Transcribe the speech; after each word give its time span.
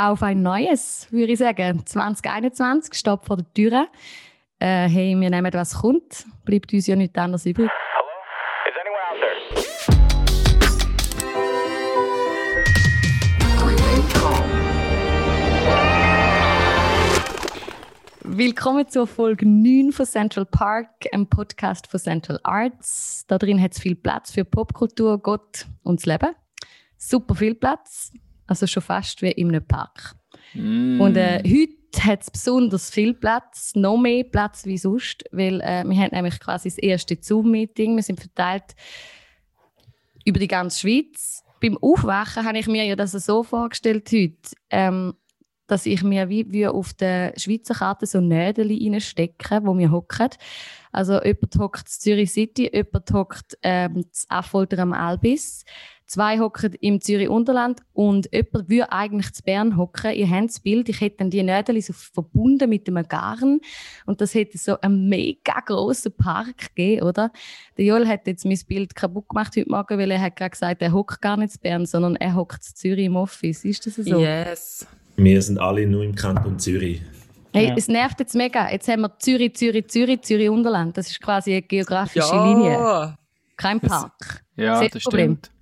auf 0.00 0.22
ein 0.22 0.40
neues, 0.40 1.06
würde 1.10 1.32
ich 1.32 1.38
sagen. 1.38 1.84
2021 1.84 2.94
steht 2.94 3.22
vor 3.22 3.36
der 3.36 3.52
Tür. 3.52 3.88
Äh, 4.58 4.88
hey, 4.88 5.14
wir 5.14 5.28
nehmen, 5.28 5.52
was 5.52 5.74
kommt. 5.74 6.24
Bleibt 6.46 6.72
uns 6.72 6.86
ja 6.86 6.96
nichts 6.96 7.18
anderes 7.18 7.44
übrig. 7.44 7.68
Willkommen 18.22 18.88
zur 18.88 19.06
Folge 19.06 19.46
9 19.46 19.92
von 19.92 20.06
Central 20.06 20.46
Park, 20.46 20.88
einem 21.12 21.28
Podcast 21.28 21.88
von 21.88 22.00
Central 22.00 22.40
Arts. 22.42 23.26
Da 23.28 23.36
drin 23.36 23.60
hat 23.60 23.72
es 23.72 23.80
viel 23.80 23.96
Platz 23.96 24.30
für 24.30 24.46
Popkultur, 24.46 25.18
Gott 25.18 25.66
und 25.82 26.00
das 26.00 26.06
Leben. 26.06 26.34
Super 26.96 27.34
viel 27.34 27.54
Platz. 27.54 28.12
Also 28.50 28.66
schon 28.66 28.82
fast 28.82 29.22
wie 29.22 29.30
in 29.30 29.48
einem 29.50 29.64
Park. 29.64 30.16
Mm. 30.54 31.00
Und 31.00 31.16
äh, 31.16 31.40
heute 31.46 32.04
hat 32.04 32.22
es 32.22 32.32
besonders 32.32 32.90
viel 32.90 33.14
Platz, 33.14 33.76
noch 33.76 33.96
mehr 33.96 34.24
Platz 34.24 34.66
wie 34.66 34.76
sonst, 34.76 35.22
weil 35.30 35.60
äh, 35.60 35.84
wir 35.84 35.96
haben 35.96 36.10
nämlich 36.10 36.40
quasi 36.40 36.68
das 36.68 36.78
erste 36.78 37.16
Zoom-Meeting. 37.20 37.94
Wir 37.94 38.02
sind 38.02 38.18
verteilt 38.18 38.74
über 40.24 40.40
die 40.40 40.48
ganze 40.48 40.80
Schweiz. 40.80 41.44
Beim 41.60 41.78
Aufwachen 41.78 42.44
habe 42.44 42.58
ich 42.58 42.66
mir 42.66 42.84
ja 42.84 42.96
das 42.96 43.12
so 43.12 43.44
vorgestellt 43.44 44.10
heute, 44.12 44.56
ähm, 44.70 45.14
dass 45.68 45.86
ich 45.86 46.02
mir 46.02 46.28
wie, 46.28 46.50
wie 46.50 46.66
auf 46.66 46.92
der 46.92 47.32
Schweizer 47.36 47.74
Karte 47.74 48.06
so 48.06 48.20
Nägel 48.20 48.66
reinstecke, 48.66 49.60
wo 49.62 49.78
wir 49.78 49.92
hocken. 49.92 50.30
Also 50.90 51.22
jemand 51.22 51.56
hockt 51.56 51.86
in 51.86 52.00
Zürich 52.00 52.32
City, 52.32 52.68
jemand 52.72 53.12
hockt 53.12 53.56
ähm, 53.62 53.98
in 53.98 54.06
Affolter 54.28 54.80
am 54.80 54.92
Albis, 54.92 55.64
Zwei 56.10 56.40
hocken 56.40 56.74
im 56.80 57.00
Zürich 57.00 57.28
Unterland 57.28 57.82
und 57.92 58.28
jemand 58.32 58.68
würde 58.68 58.90
eigentlich 58.90 59.32
zu 59.32 59.44
Bern 59.44 59.76
hocken. 59.76 60.12
Ihr 60.12 60.28
habt 60.28 60.48
das 60.48 60.58
Bild, 60.58 60.88
ich 60.88 61.00
hätte 61.00 61.18
dann 61.18 61.30
die 61.30 61.40
Nägel 61.40 61.80
so 61.80 61.92
verbunden 61.92 62.68
mit 62.68 62.88
einem 62.88 63.06
Garn 63.06 63.60
und 64.06 64.20
das 64.20 64.34
hätte 64.34 64.58
so 64.58 64.80
einen 64.80 65.08
mega 65.08 65.60
grossen 65.64 66.10
Park 66.10 66.74
gegeben, 66.74 67.06
oder? 67.06 67.30
Der 67.78 67.84
Joel 67.84 68.08
hat 68.08 68.26
jetzt 68.26 68.44
mein 68.44 68.58
Bild 68.66 68.96
kaputt 68.96 69.28
gemacht 69.28 69.54
heute 69.56 69.70
Morgen, 69.70 69.98
weil 70.00 70.10
er 70.10 70.20
hat 70.20 70.34
gerade 70.34 70.50
gesagt, 70.50 70.82
er 70.82 70.92
hockt 70.92 71.22
gar 71.22 71.36
nicht 71.36 71.52
zu 71.52 71.60
Bern, 71.60 71.86
sondern 71.86 72.16
er 72.16 72.34
hockt 72.34 72.64
zu 72.64 72.74
Zürich 72.74 73.06
im 73.06 73.14
Office. 73.14 73.64
Ist 73.64 73.86
das 73.86 73.94
so? 73.94 74.18
Yes. 74.18 74.88
Wir 75.14 75.40
sind 75.40 75.60
alle 75.60 75.86
nur 75.86 76.02
im 76.02 76.16
Kanton 76.16 76.58
Zürich. 76.58 77.02
Hey, 77.52 77.68
ja. 77.68 77.74
Es 77.76 77.86
nervt 77.86 78.18
jetzt 78.18 78.34
mega. 78.34 78.68
Jetzt 78.68 78.88
haben 78.88 79.02
wir 79.02 79.16
Zürich, 79.20 79.54
Zürich, 79.54 79.86
Zürich, 79.86 80.22
Zürich 80.22 80.50
Unterland. 80.50 80.96
Das 80.96 81.08
ist 81.08 81.20
quasi 81.20 81.52
eine 81.52 81.62
geografische 81.62 82.34
ja. 82.34 82.52
Linie. 82.52 83.16
Kein 83.56 83.78
Park. 83.78 84.42
Ja, 84.56 84.80
das, 84.80 84.90
das 84.90 85.02
stimmt. 85.02 85.52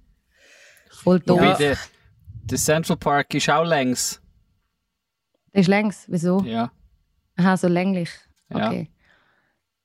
Voll 1.03 1.21
doof. 1.21 1.41
Ja. 1.41 1.55
Der, 1.57 1.79
der 2.45 2.59
Central 2.59 2.97
Park 2.97 3.35
ist 3.35 3.49
auch 3.49 3.65
längs. 3.65 4.21
Der 5.55 5.61
ist 5.61 5.69
längs? 5.69 6.05
Wieso? 6.09 6.41
Ja. 6.45 6.71
Aha, 7.37 7.57
so 7.57 7.69
länglich. 7.69 8.11
Okay. 8.51 8.89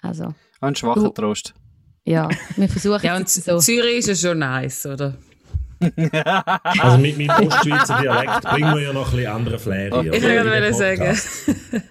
Ja. 0.01 0.09
Also. 0.09 0.33
Ein 0.59 0.75
schwacher 0.75 1.01
du, 1.01 1.09
Trost. 1.09 1.53
Ja, 2.05 2.29
wir 2.55 2.69
versuchen 2.69 3.01
Ja, 3.05 3.15
und 3.15 3.29
so. 3.29 3.59
Zürich 3.59 3.99
ist 3.99 4.07
ja 4.07 4.29
schon 4.29 4.39
nice, 4.39 4.85
oder? 4.85 5.15
also 6.79 6.97
mit 6.97 7.17
meinem 7.17 7.47
Ostschweizer 7.47 7.99
Dialekt 8.01 8.41
bringen 8.43 8.73
wir 8.73 8.81
ja 8.81 8.93
noch 8.93 9.09
ein 9.11 9.17
bisschen 9.17 9.31
andere 9.31 9.59
Flair 9.59 9.91
okay. 9.91 10.11
Ich 10.13 10.23
würde 10.23 10.73
sagen. 10.73 11.15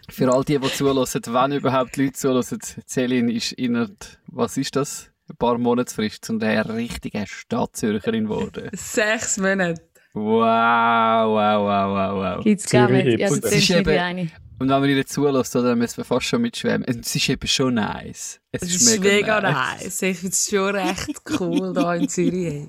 Für 0.09 0.33
all 0.33 0.45
die, 0.45 0.59
die 0.59 0.73
zulassen, 0.73 1.23
wenn 1.27 1.53
überhaupt 1.53 1.97
Leute 1.98 2.12
zulassen, 2.12 2.59
Celine 2.86 3.33
ist 3.33 3.53
innerhalb, 3.53 4.05
was 4.27 4.57
ist 4.57 4.75
das? 4.77 5.11
Ein 5.28 5.37
paar 5.37 5.59
Monatsfrist 5.59 6.25
zu 6.25 6.39
einer 6.39 6.75
richtigen 6.75 7.27
Stadtzürcherin 7.27 8.25
geworden. 8.25 8.70
Sechs 8.73 9.39
Monate. 9.39 9.83
Wow, 10.14 10.23
wow, 10.23 11.62
wow, 11.62 11.89
wow, 11.89 12.37
wow. 12.37 12.45
Gibt's 12.45 12.69
gar 12.69 12.91
nicht. 12.91 13.19
Ja, 13.19 13.29
das 13.29 13.53
ist 13.53 13.70
eben, 13.70 13.98
eine. 13.98 14.31
Und 14.59 14.69
wenn 14.69 14.81
man 14.81 14.91
ihr 14.91 15.06
zulässt, 15.06 15.55
dann 15.55 15.79
müssen 15.79 15.97
wir 15.97 16.05
fast 16.05 16.27
schon 16.27 16.42
mitschwimmen. 16.42 16.84
Es 16.84 17.17
ist 17.17 17.29
eben 17.29 17.48
schon 17.48 17.75
nice. 17.75 18.39
Es, 18.53 18.62
es 18.62 18.77
ist, 18.77 18.91
mega, 18.91 19.14
mega 19.14 19.41
nice. 19.41 19.84
nice. 19.84 20.02
Ich 20.02 20.19
finde 20.19 20.33
es 20.33 20.48
schon 20.48 20.74
recht 20.77 21.23
cool 21.41 21.73
hier 21.75 21.95
in 21.95 22.08
Zürich. 22.08 22.69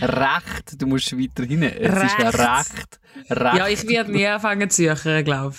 recht, 0.00 0.80
du 0.80 0.86
musst 0.86 1.18
weiter 1.18 1.44
hin. 1.44 1.62
Es 1.62 1.92
recht. 1.92 2.18
ist 2.18 2.38
recht, 2.38 3.00
recht. 3.30 3.56
Ja, 3.56 3.66
ich 3.66 3.88
werde 3.88 4.12
nie 4.12 4.26
anfangen 4.26 4.68
zu 4.68 4.94
suchen, 4.94 5.24
glaube 5.24 5.54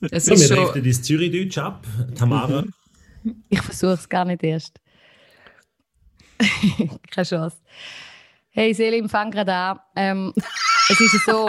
ich. 0.00 0.10
Es 0.12 0.26
ja, 0.26 0.34
ist 0.34 0.50
wir 0.50 0.56
schon... 0.56 0.82
dein 0.82 0.92
Zürich-Deutsch 0.92 1.58
ab, 1.58 1.86
Tamara. 2.14 2.64
ich 3.48 3.60
versuche 3.60 3.94
es 3.94 4.08
gar 4.08 4.24
nicht 4.24 4.42
erst. 4.44 4.80
Keine 7.10 7.26
Chance. 7.26 7.56
Hey 8.50 8.72
Selim, 8.72 9.08
fang 9.08 9.30
gerade 9.30 9.52
an. 9.52 9.80
Ähm, 9.94 10.32
es 10.88 11.00
ist 11.00 11.26
so. 11.26 11.48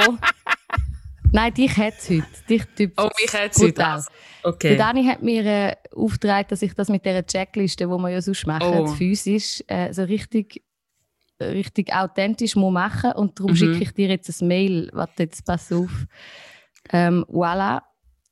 Nein, 1.31 1.53
dich 1.53 1.75
hat 1.77 1.93
es 1.97 2.09
heute. 2.09 2.25
Dich 2.49 2.65
typ 2.75 2.93
oh, 2.97 3.09
mich 3.19 3.33
hat 3.33 3.51
es 3.51 3.61
heute. 3.61 3.87
Auch. 3.87 4.03
Okay. 4.43 4.69
Der 4.69 4.77
Dani 4.77 5.05
hat 5.05 5.21
mir 5.21 5.45
äh, 5.45 5.75
aufgetragen, 5.95 6.47
dass 6.49 6.61
ich 6.61 6.73
das 6.73 6.89
mit 6.89 7.05
dieser 7.05 7.25
Checkliste, 7.25 7.85
die 7.85 7.89
wir 7.89 8.09
ja 8.09 8.21
sonst 8.21 8.47
machen, 8.47 8.73
oh. 8.73 8.87
physisch, 8.87 9.63
äh, 9.67 9.93
so 9.93 10.03
richtig, 10.03 10.63
richtig 11.41 11.93
authentisch 11.93 12.55
muss 12.55 12.73
machen 12.73 13.11
Und 13.13 13.39
darum 13.39 13.51
mhm. 13.51 13.55
schicke 13.57 13.83
ich 13.83 13.91
dir 13.93 14.07
jetzt 14.09 14.41
ein 14.41 14.47
Mail. 14.47 14.89
Warte, 14.93 15.23
jetzt 15.23 15.45
pass 15.45 15.71
auf. 15.71 15.91
Ähm, 16.91 17.25
voilà. 17.29 17.81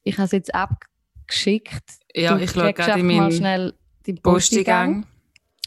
Ich 0.04 0.18
habe 0.18 0.26
es 0.26 0.32
jetzt 0.32 0.54
abgeschickt. 0.56 1.84
Ja, 2.14 2.36
du 2.36 2.44
ich 2.44 2.52
schaue 2.52 2.74
gerade 2.74 3.00
in 3.00 3.08
meinem 3.08 3.32
schnell 3.32 3.74
den 4.08 4.22
Posteingang. 4.22 5.06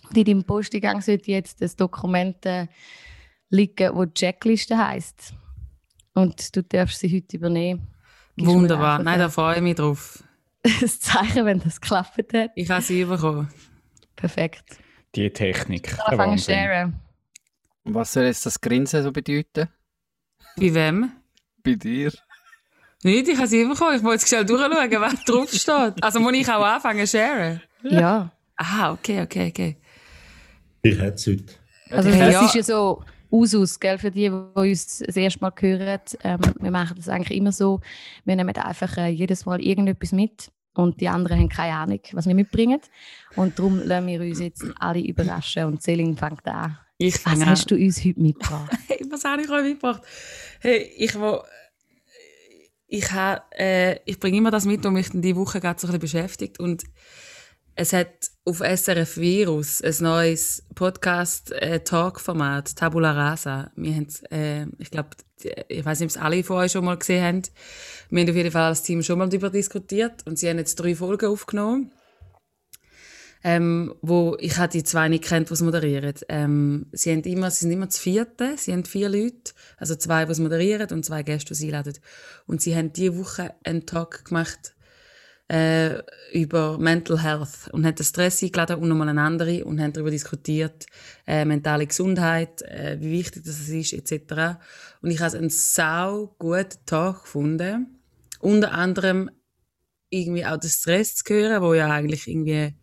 Postigang 0.09 0.17
in 0.17 0.25
deinem 0.25 0.45
Posteingang 0.45 1.01
sollte 1.01 1.31
jetzt 1.31 1.61
das 1.61 1.77
Dokument 1.77 2.45
äh, 2.47 2.67
liegen, 3.51 3.95
das 3.95 4.15
Checkliste 4.15 4.79
heisst. 4.79 5.35
Und 6.15 6.55
du 6.57 6.63
darfst 6.63 7.01
sie 7.01 7.15
heute 7.15 7.37
übernehmen. 7.37 7.89
Gibst 8.37 8.53
Wunderbar. 8.53 9.03
Nein, 9.03 9.19
da 9.19 9.29
freue 9.29 9.57
ich 9.57 9.63
mich 9.63 9.77
drauf. 9.77 10.23
das 10.81 11.01
Zeichen, 11.01 11.45
wenn 11.45 11.61
das 11.61 11.81
geklappt 11.81 12.33
hat. 12.33 12.51
Ich 12.55 12.71
habe 12.71 12.83
sie 12.83 13.05
bekommen. 13.05 13.49
Perfekt. 14.17 14.79
Die 15.15 15.31
Technik. 15.31 15.97
Anfangen 16.07 16.39
sharen. 16.39 17.01
Was 17.85 18.13
soll 18.13 18.25
jetzt 18.25 18.45
das 18.45 18.61
Grinsen 18.61 19.03
so 19.03 19.13
bedeuten? 19.13 19.69
Bei 20.57 20.75
wem? 20.75 21.13
Bei 21.63 21.75
dir. 21.75 22.13
Nicht, 23.03 23.29
ich 23.29 23.37
habe 23.37 23.47
sie 23.47 23.65
bekommen. 23.65 23.97
Ich 23.97 24.03
wollte 24.03 24.23
jetzt 24.23 24.29
schnell 24.29 24.45
durchschauen, 24.45 25.01
was 25.01 25.25
draufsteht. 25.25 26.03
Also 26.03 26.21
muss 26.21 26.33
ich 26.35 26.49
auch 26.49 26.65
anfangen 26.65 27.07
zu 27.07 27.17
sharen? 27.17 27.63
Ja. 27.83 28.31
Ah, 28.57 28.93
okay, 28.93 29.23
okay, 29.23 29.49
okay. 29.49 29.77
Ich 30.83 30.99
hätte 30.99 31.15
es 31.15 31.27
heute. 31.27 31.55
Also 31.91 32.09
es 32.11 32.17
ja. 32.17 32.45
ist 32.45 32.55
ja 32.55 32.63
so 32.63 33.03
Usus, 33.31 33.79
gell, 33.79 33.99
für 33.99 34.11
die, 34.11 34.29
die 34.29 34.31
uns 34.31 34.99
das 34.99 35.17
erste 35.17 35.41
Mal 35.41 35.53
hören. 35.59 36.01
Ähm, 36.23 36.41
wir 36.61 36.71
machen 36.71 36.97
das 36.97 37.09
eigentlich 37.09 37.37
immer 37.37 37.53
so. 37.53 37.81
Wir 38.25 38.37
nehmen 38.37 38.57
einfach 38.57 38.97
äh, 38.97 39.09
jedes 39.09 39.47
Mal 39.47 39.61
irgendetwas 39.61 40.13
mit 40.13 40.51
und 40.75 41.01
die 41.01 41.09
anderen 41.09 41.41
haben 41.41 41.49
keine 41.49 41.75
Ahnung, 41.75 42.01
was 42.13 42.27
wir 42.27 42.35
mitbringen. 42.35 42.81
Und 43.37 43.59
darum 43.59 43.81
lassen 43.85 44.07
wir 44.07 44.21
uns 44.21 44.41
jetzt 44.41 44.65
alle 44.79 45.01
überraschen 45.01 45.65
und 45.65 45.83
Celine 45.83 46.17
fängt 46.17 46.47
an. 46.47 46.79
Ich 46.99 47.25
was 47.25 47.45
hast 47.45 47.71
du 47.71 47.77
uns 47.77 48.05
heute 48.05 48.21
mitgebracht? 48.21 48.73
hey, 48.89 49.07
was 49.11 49.25
habe 49.25 49.43
ich 49.43 49.51
euch 49.51 49.63
mitgebracht? 49.63 50.03
Hey, 50.61 50.91
ich 50.97 51.15
will 51.15 51.41
ich, 52.89 53.05
äh, 53.59 54.01
ich 54.07 54.19
bringe 54.19 54.39
immer 54.39 54.51
das 54.51 54.65
mit, 54.65 54.83
was 54.83 54.93
mich 54.93 55.11
diese 55.13 55.37
Woche 55.37 55.61
gerade 55.61 55.79
so 55.79 55.87
ein 55.87 55.93
bisschen 55.93 56.01
beschäftigt. 56.01 56.59
Und 56.59 56.85
es 57.79 57.93
hat 57.93 58.31
auf 58.45 58.59
SRF 58.59 59.17
Virus 59.19 59.81
ein 59.83 59.95
neues 60.01 60.65
Podcast-Talk-Format, 60.75 62.75
Tabula 62.75 63.13
Rasa. 63.13 63.71
Wir 63.77 63.95
haben, 63.95 64.09
äh, 64.33 64.67
ich 64.79 64.91
glaube, 64.91 65.11
ich 65.69 65.85
weiß 65.85 66.01
nicht, 66.01 66.09
ob 66.09 66.17
es 66.17 66.21
alle 66.21 66.43
von 66.43 66.57
euch 66.57 66.73
schon 66.73 66.85
mal 66.85 66.99
gesehen 66.99 67.25
haben. 67.25 67.43
Wir 68.11 68.23
haben 68.23 68.31
auf 68.31 68.37
jeden 68.37 68.51
Fall 68.51 68.65
als 68.65 68.83
Team 68.83 69.05
schon 69.05 69.21
mal 69.21 69.29
darüber 69.29 69.51
diskutiert 69.51 70.27
und 70.27 70.41
sie 70.41 70.49
haben 70.49 70.59
jetzt 70.59 70.75
drei 70.75 70.97
Folgen 70.97 71.27
aufgenommen. 71.27 71.93
Ähm, 73.45 73.95
wo 74.03 74.37
ich 74.41 74.59
habe 74.59 74.73
die 74.73 74.83
zwei 74.83 75.09
nicht 75.09 75.23
kennt, 75.23 75.49
es 75.53 75.63
moderieren. 75.63 76.15
Ähm, 76.29 76.87
sie, 76.91 77.13
haben 77.13 77.23
immer, 77.23 77.53
sie 77.53 77.61
sind 77.61 77.71
immer 77.71 77.89
zu 77.89 78.03
vierte, 78.03 78.55
sie 78.57 78.73
haben 78.73 78.87
vier 78.87 79.09
Leute, 79.09 79.53
also 79.77 79.95
zwei, 79.95 80.25
es 80.25 80.41
moderieren 80.41 80.91
und 80.91 81.05
zwei 81.05 81.23
Gäste, 81.23 81.51
die 81.51 81.55
sie 81.55 81.67
einladen. 81.67 81.95
Und 82.47 82.61
sie 82.61 82.75
haben 82.75 82.93
diese 82.93 83.17
Woche 83.17 83.55
einen 83.63 83.87
Talk 83.87 84.25
gemacht 84.25 84.75
äh, 85.49 86.03
über 86.33 86.79
Mental 86.79 87.23
Health 87.23 87.69
und 87.73 87.87
haben 87.87 87.95
den 87.95 88.05
Stress 88.05 88.43
eingeladen 88.43 88.77
und 88.77 88.89
nochmal 88.89 89.09
eine 89.09 89.23
andere 89.23 89.65
und 89.65 89.81
haben 89.81 89.93
darüber 89.93 90.11
diskutiert, 90.11 90.87
äh, 91.27 91.45
mentale 91.45 91.87
Gesundheit, 91.87 92.63
äh, 92.63 92.99
wie 93.01 93.13
wichtig 93.13 93.45
das 93.45 93.69
ist, 93.69 93.95
etc. 93.95 94.59
Und 95.01 95.11
ich 95.11 95.21
habe 95.21 95.39
einen 95.39 95.51
sau 95.51 96.35
guten 96.39 96.85
Tag 96.85 97.23
gefunden. 97.23 97.99
Unter 98.41 98.73
anderem 98.73 99.31
irgendwie 100.11 100.45
auch 100.45 100.59
den 100.59 100.71
Stress 100.71 101.17
zu 101.17 101.35
hören, 101.35 101.63
wo 101.63 101.75
ja 101.75 101.91
eigentlich 101.91 102.29
irgendwie 102.29 102.75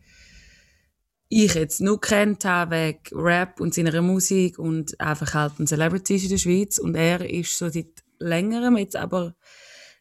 ich 1.29 1.55
jetzt 1.55 1.81
nur 1.81 1.99
kennt 1.99 2.45
habe 2.45 2.75
wegen 2.75 3.19
Rap 3.19 3.59
und 3.59 3.73
seiner 3.73 4.01
Musik 4.01 4.59
und 4.59 4.99
einfach 4.99 5.33
halt 5.33 5.59
ein 5.59 5.67
Celebrity 5.67 6.17
in 6.17 6.29
der 6.29 6.37
Schweiz 6.37 6.77
und 6.77 6.95
er 6.95 7.27
ist 7.27 7.57
so 7.57 7.67
seit 7.69 8.03
längerem 8.19 8.77
jetzt 8.77 8.95
aber 8.95 9.35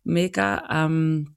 mega 0.05 0.63
ähm, 0.71 1.35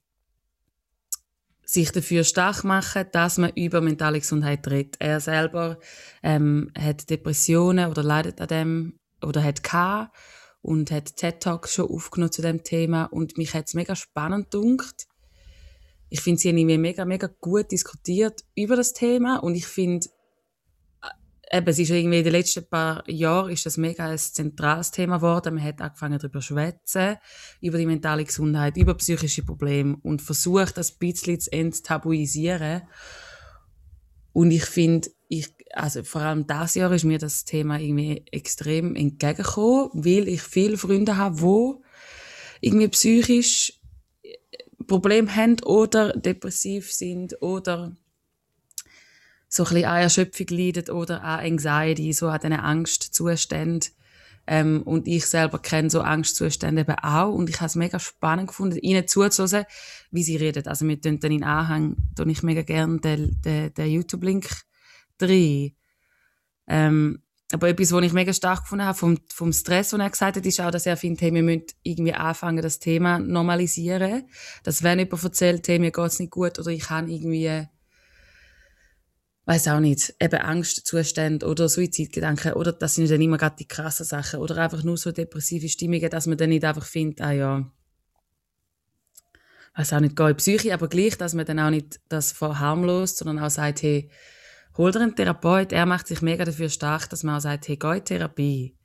sich 1.68 1.92
dafür 1.92 2.24
stark 2.24 2.64
machen, 2.64 3.04
dass 3.12 3.36
man 3.36 3.52
über 3.54 3.82
mentale 3.82 4.20
Gesundheit 4.20 4.66
redet. 4.68 4.96
Er 5.00 5.20
selber 5.20 5.78
ähm, 6.22 6.70
hat 6.76 7.10
Depressionen 7.10 7.90
oder 7.90 8.02
leidet 8.02 8.40
an 8.40 8.48
dem 8.48 8.98
oder 9.22 9.44
hat 9.44 9.62
gehabt 9.62 10.16
und 10.62 10.90
hat 10.90 11.14
TED 11.16 11.40
Talks 11.40 11.74
schon 11.74 11.90
aufgenommen 11.90 12.32
zu 12.32 12.40
dem 12.40 12.64
Thema 12.64 13.04
und 13.04 13.36
mich 13.36 13.52
hat 13.52 13.66
es 13.66 13.74
mega 13.74 13.94
spannend 13.94 14.50
gedunkt. 14.50 15.08
Ich 16.08 16.22
finde, 16.22 16.40
sie 16.40 16.48
haben 16.48 16.56
irgendwie 16.56 16.78
mega, 16.78 17.04
mega 17.04 17.28
gut 17.38 17.70
diskutiert 17.70 18.44
über 18.54 18.74
das 18.74 18.94
Thema 18.94 19.36
und 19.36 19.54
ich 19.54 19.66
finde, 19.66 20.08
eben, 21.50 21.68
es 21.68 21.78
ist 21.78 21.90
irgendwie 21.90 22.18
in 22.18 22.24
den 22.24 22.32
letzten 22.32 22.68
paar 22.68 23.08
Jahren 23.08 23.50
ist 23.50 23.66
das 23.66 23.76
mega 23.76 24.06
ein 24.06 24.18
zentrales 24.18 24.90
Thema 24.90 25.16
geworden. 25.16 25.54
Man 25.54 25.64
hat 25.64 25.80
angefangen 25.80 26.18
darüber 26.18 26.40
zu 26.40 26.48
schwätzen, 26.48 27.16
über 27.60 27.78
die 27.78 27.86
mentale 27.86 28.24
Gesundheit, 28.24 28.76
über 28.76 28.94
psychische 28.94 29.42
Probleme 29.42 29.96
und 30.02 30.22
versucht, 30.22 30.76
das 30.76 30.92
ein 30.92 30.98
bisschen 30.98 31.40
zu 31.40 31.52
enttabuisieren. 31.52 32.82
Und 34.32 34.50
ich 34.50 34.64
finde, 34.64 35.10
ich, 35.28 35.48
also 35.72 36.02
vor 36.02 36.22
allem 36.22 36.46
das 36.46 36.74
Jahr 36.74 36.92
ist 36.92 37.04
mir 37.04 37.18
das 37.18 37.44
Thema 37.44 37.78
irgendwie 37.78 38.24
extrem 38.30 38.94
entgegengekommen, 38.94 39.90
weil 39.94 40.28
ich 40.28 40.42
viele 40.42 40.76
Freunde 40.76 41.16
habe, 41.16 41.40
wo 41.40 41.82
irgendwie 42.60 42.88
psychisch 42.88 43.74
Probleme 44.86 45.34
haben 45.34 45.62
oder 45.64 46.12
depressiv 46.14 46.92
sind 46.92 47.40
oder 47.42 47.94
so 49.48 49.64
ein 49.64 49.68
bisschen 49.70 49.88
an 49.88 50.02
Erschöpfung 50.02 50.46
leiden 50.50 50.90
oder 50.90 51.22
an 51.22 51.40
Anxiety, 51.40 52.12
so 52.12 52.28
an 52.28 52.40
diesen 52.40 52.52
Angstzuständen. 52.54 53.90
Ähm, 54.50 54.82
und 54.82 55.06
ich 55.06 55.26
selber 55.26 55.58
kenne 55.58 55.90
so 55.90 56.00
Angstzustände 56.00 56.80
eben 56.80 56.94
auch. 57.02 57.34
Und 57.34 57.50
ich 57.50 57.56
habe 57.56 57.66
es 57.66 57.74
mega 57.74 57.98
spannend 57.98 58.48
gefunden, 58.48 58.78
ihnen 58.78 59.06
zuzuhören, 59.06 59.66
wie 60.10 60.22
sie 60.22 60.36
reden. 60.36 60.66
Also 60.66 60.88
wir 60.88 60.98
tun 60.98 61.20
dann 61.20 61.32
in 61.32 61.44
Anhang, 61.44 61.96
tue 62.16 62.30
ich 62.30 62.42
mega 62.42 62.62
gerne 62.62 62.98
den, 62.98 63.40
den, 63.42 63.74
den 63.74 63.90
YouTube-Link 63.90 64.48
drin. 65.18 65.72
Ähm, 66.66 67.22
aber 67.52 67.68
etwas, 67.68 67.92
was 67.92 68.04
ich 68.04 68.12
mega 68.12 68.32
stark 68.32 68.62
gefunden 68.62 68.86
habe 68.86 68.98
vom, 68.98 69.18
vom 69.32 69.52
Stress, 69.52 69.90
den 69.90 70.00
er 70.00 70.10
gesagt 70.10 70.36
hat, 70.36 70.46
ist 70.46 70.60
auch, 70.60 70.70
dass 70.70 70.86
er 70.86 70.96
findet, 70.96 71.22
hey, 71.22 71.34
wir 71.34 71.42
müssen 71.42 71.64
irgendwie 71.82 72.14
anfangen, 72.14 72.62
das 72.62 72.78
Thema 72.78 73.18
normalisieren. 73.18 74.28
Dass 74.64 74.82
wenn 74.82 74.98
jemand 74.98 75.24
erzählt, 75.24 75.68
hey, 75.68 75.78
mir 75.78 75.90
geht's 75.90 76.20
nicht 76.20 76.30
gut 76.30 76.58
oder 76.58 76.68
ich 76.68 76.88
habe 76.88 77.10
irgendwie 77.10 77.66
weiß 79.48 79.68
auch 79.68 79.80
nicht, 79.80 80.14
eben 80.20 80.40
Angstzustände 80.40 81.46
oder 81.46 81.70
Suizidgedanken 81.70 82.52
oder 82.52 82.70
das 82.70 82.96
sind 82.96 83.10
dann 83.10 83.22
immer 83.22 83.38
gerade 83.38 83.56
die 83.56 83.66
krassen 83.66 84.04
Sachen 84.04 84.40
oder 84.40 84.58
einfach 84.58 84.84
nur 84.84 84.98
so 84.98 85.10
depressive 85.10 85.70
Stimmungen, 85.70 86.10
dass 86.10 86.26
man 86.26 86.36
dann 86.36 86.50
nicht 86.50 86.66
einfach 86.66 86.84
findet, 86.84 87.22
ah 87.22 87.32
ja, 87.32 87.72
weiß 89.74 89.94
auch 89.94 90.00
nicht, 90.00 90.16
gehe 90.16 90.28
in 90.28 90.36
Psyche, 90.36 90.74
aber 90.74 90.88
gleich, 90.88 91.16
dass 91.16 91.32
man 91.32 91.46
dann 91.46 91.60
auch 91.60 91.70
nicht 91.70 91.98
das 92.10 92.30
verharmlost, 92.32 93.16
sondern 93.16 93.38
auch 93.38 93.48
sagt, 93.48 93.82
hey, 93.82 94.10
hol 94.76 94.92
dir 94.92 95.00
einen 95.00 95.16
Therapeut, 95.16 95.72
er 95.72 95.86
macht 95.86 96.08
sich 96.08 96.20
mega 96.20 96.44
dafür 96.44 96.68
stark, 96.68 97.08
dass 97.08 97.22
man 97.22 97.36
auch 97.36 97.40
sagt, 97.40 97.68
hey, 97.68 97.78
geh 97.78 97.96
in 97.96 98.04
Therapie. 98.04 98.76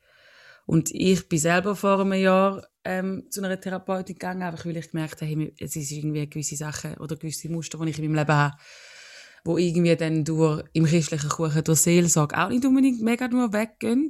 Und 0.66 0.92
ich 0.92 1.28
bin 1.28 1.40
selber 1.40 1.76
vor 1.76 2.00
einem 2.00 2.14
Jahr 2.14 2.66
ähm, 2.86 3.28
zu 3.30 3.44
einer 3.44 3.60
Therapeutin 3.60 4.16
gegangen, 4.16 4.44
einfach 4.44 4.66
weil 4.66 4.78
ich 4.78 4.92
gemerkt 4.92 5.22
habe, 5.22 5.30
hey, 5.30 5.54
es 5.60 5.76
ist 5.76 5.92
irgendwie 5.92 6.30
gewisse 6.30 6.56
Sachen 6.56 6.94
oder 7.00 7.18
gewisse 7.18 7.50
Muster, 7.50 7.78
die 7.80 7.90
ich 7.90 8.00
in 8.00 8.06
meinem 8.06 8.20
Leben 8.20 8.38
habe, 8.38 8.56
wo 9.44 9.58
irgendwie 9.58 9.96
dann 9.96 10.24
durch, 10.24 10.64
im 10.74 10.86
christlichen 10.86 11.30
Kuchen 11.30 11.64
durch 11.64 11.80
Seelsorge 11.80 12.38
auch 12.38 12.50
nicht 12.50 12.66
unbedingt 12.66 13.02
mega 13.02 13.28
nur 13.28 13.52
weggehen. 13.54 14.10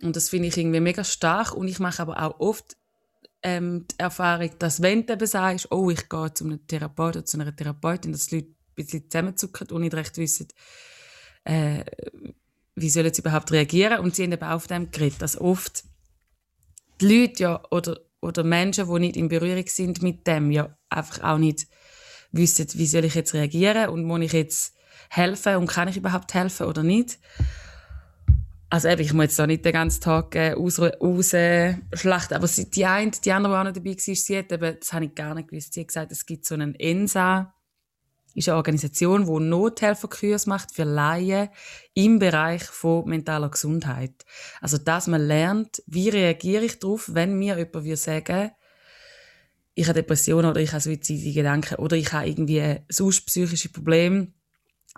Und 0.00 0.14
das 0.14 0.28
finde 0.28 0.48
ich 0.48 0.56
irgendwie 0.56 0.80
mega 0.80 1.02
stark. 1.02 1.54
Und 1.54 1.68
ich 1.68 1.80
mache 1.80 2.02
aber 2.02 2.22
auch 2.22 2.38
oft 2.38 2.76
ähm, 3.42 3.86
die 3.90 3.98
Erfahrung, 3.98 4.50
dass 4.58 4.80
wenn 4.80 5.06
du 5.06 5.12
eben 5.14 5.26
sagst, 5.26 5.72
oh, 5.72 5.90
ich 5.90 6.08
gehe 6.08 6.32
zu 6.34 6.44
einem 6.44 6.66
Therapeut 6.66 7.16
oder 7.16 7.24
zu 7.24 7.38
einer 7.40 7.54
Therapeutin, 7.54 8.12
dass 8.12 8.26
die 8.26 8.36
Leute 8.36 8.48
ein 8.48 8.74
bisschen 8.74 9.10
zusammenzucken 9.10 9.70
und 9.70 9.80
nicht 9.80 9.94
recht 9.94 10.16
wissen, 10.18 10.48
äh, 11.44 11.84
wie 12.76 12.90
sollen 12.90 13.12
sie 13.12 13.22
überhaupt 13.22 13.50
reagieren. 13.50 14.00
Und 14.00 14.14
sie 14.14 14.22
haben 14.22 14.32
eben 14.32 14.44
auch 14.44 14.56
auf 14.56 14.66
dem 14.68 14.90
geredet, 14.90 15.20
dass 15.20 15.40
oft 15.40 15.84
die 17.00 17.20
Leute 17.20 17.42
ja, 17.42 17.62
oder, 17.70 18.00
oder 18.20 18.44
Menschen, 18.44 18.88
die 18.88 19.00
nicht 19.00 19.16
in 19.16 19.28
Berührung 19.28 19.66
sind 19.66 20.02
mit 20.02 20.26
dem, 20.26 20.52
ja 20.52 20.76
einfach 20.88 21.22
auch 21.24 21.38
nicht 21.38 21.66
wissen, 22.32 22.66
wie 22.74 22.86
soll 22.86 23.04
ich 23.04 23.14
jetzt 23.14 23.34
reagieren 23.34 23.90
und 23.90 24.04
muss 24.04 24.20
ich 24.20 24.32
jetzt 24.32 24.74
helfen 25.10 25.56
und 25.56 25.68
kann 25.68 25.88
ich 25.88 25.96
überhaupt 25.96 26.34
helfen 26.34 26.66
oder 26.66 26.82
nicht. 26.82 27.18
Also 28.70 28.88
eben, 28.88 29.00
ich 29.00 29.14
muss 29.14 29.24
jetzt 29.24 29.38
da 29.38 29.46
nicht 29.46 29.64
den 29.64 29.72
ganzen 29.72 30.02
Tag 30.02 30.34
äh, 30.34 30.52
ausschlachten, 30.52 31.06
aus, 32.02 32.32
aber 32.32 32.46
sie, 32.46 32.70
die 32.70 32.84
eine, 32.84 33.10
die 33.12 33.32
andere, 33.32 33.54
die 33.54 33.58
auch 33.58 33.64
noch 33.64 33.72
dabei 33.72 33.96
war, 33.96 34.14
sie 34.14 34.38
hat 34.38 34.52
eben, 34.52 34.76
das 34.78 34.92
habe 34.92 35.06
ich 35.06 35.14
gar 35.14 35.34
nicht 35.34 35.48
gewusst, 35.48 35.72
sie 35.72 35.80
hat 35.80 35.88
gesagt, 35.88 36.12
es 36.12 36.26
gibt 36.26 36.44
so 36.44 36.54
einen 36.54 36.74
ENSA, 36.74 37.54
ist 38.34 38.48
eine 38.48 38.56
Organisation, 38.56 39.24
die 39.24 39.44
Nothelferkurs 39.44 40.46
macht 40.46 40.74
für 40.74 40.84
Laien 40.84 41.48
im 41.94 42.18
Bereich 42.18 42.62
von 42.62 43.08
mentaler 43.08 43.48
Gesundheit. 43.48 44.26
Also, 44.60 44.76
dass 44.76 45.06
man 45.06 45.26
lernt, 45.26 45.82
wie 45.86 46.10
reagiere 46.10 46.66
ich 46.66 46.78
darauf, 46.78 47.14
wenn 47.14 47.38
mir 47.38 47.56
jemand 47.56 47.84
würde 47.84 47.96
sagen, 47.96 48.50
ich 49.78 49.86
habe 49.86 50.00
Depressionen 50.00 50.50
oder 50.50 50.60
ich 50.60 50.72
habe 50.72 50.80
suizide 50.80 51.32
Gedanken 51.32 51.76
oder 51.76 51.96
ich 51.96 52.12
habe 52.12 52.28
irgendwie 52.28 52.80
sonst 52.88 53.24
psychische 53.26 53.68
Probleme, 53.68 54.26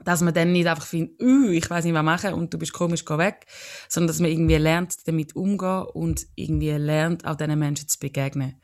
dass 0.05 0.23
man 0.23 0.33
dann 0.33 0.53
nicht 0.53 0.67
einfach 0.67 0.87
findet, 0.87 1.21
uh, 1.21 1.51
ich 1.51 1.69
weiß 1.69 1.85
nicht, 1.85 1.93
was 1.93 2.03
machen 2.03 2.33
und 2.33 2.55
du 2.55 2.59
bist 2.59 2.73
komisch, 2.73 3.05
geh 3.05 3.19
weg, 3.19 3.45
sondern 3.91 4.09
dass 4.09 4.21
man 4.21 4.31
irgendwie 4.31 4.57
lernt, 4.57 5.07
damit 5.07 5.37
umzugehen 5.37 5.85
und 5.93 6.27
irgendwie 6.35 6.71
lernt, 6.71 7.27
auch 7.27 7.37
diesen 7.37 7.59
Menschen 7.59 7.89
zu 7.89 7.99
begegnen. 7.99 8.59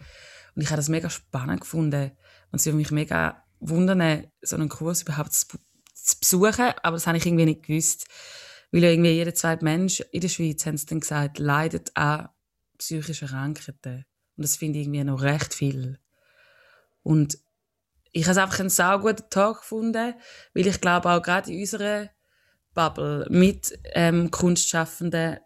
Und 0.54 0.62
ich 0.62 0.68
habe 0.68 0.78
das 0.78 0.88
mega 0.88 1.10
spannend 1.10 1.60
gefunden 1.60 2.12
und 2.50 2.60
es 2.60 2.64
würde 2.64 2.78
mich 2.78 2.90
mega 2.90 3.44
wundern, 3.60 4.26
so 4.40 4.56
einen 4.56 4.70
Kurs 4.70 5.02
überhaupt 5.02 5.34
zu, 5.34 5.46
zu 5.92 6.18
besuchen, 6.18 6.72
aber 6.82 6.96
das 6.96 7.06
habe 7.06 7.18
ich 7.18 7.26
irgendwie 7.26 7.44
nicht 7.44 7.64
gewusst, 7.64 8.06
weil 8.72 8.84
ja 8.84 8.90
irgendwie 8.90 9.10
jeder 9.10 9.34
zweite 9.34 9.64
Mensch 9.64 10.00
in 10.12 10.22
der 10.22 10.28
Schweiz, 10.28 10.64
haben 10.64 10.78
sie 10.78 10.86
dann 10.86 11.00
gesagt, 11.00 11.38
leidet 11.38 11.94
an 11.94 12.30
psychischen 12.78 13.28
Krankheiten. 13.28 14.06
Und 14.38 14.44
das 14.44 14.56
finde 14.56 14.78
ich 14.78 14.86
irgendwie 14.86 15.04
noch 15.04 15.20
recht 15.20 15.52
viel. 15.52 15.98
Und 17.06 17.38
ich 18.10 18.24
habe 18.24 18.32
es 18.32 18.38
einfach 18.38 18.58
einen 18.58 18.68
sauguten 18.68 19.30
Tag 19.30 19.58
gefunden, 19.60 20.14
weil 20.54 20.66
ich 20.66 20.80
glaube 20.80 21.08
auch 21.08 21.22
gerade 21.22 21.52
in 21.52 21.60
unserer 21.60 22.10
Bubble 22.74 23.28
mit 23.30 23.78
ähm, 23.94 24.32
Kunstschaffenden 24.32 25.38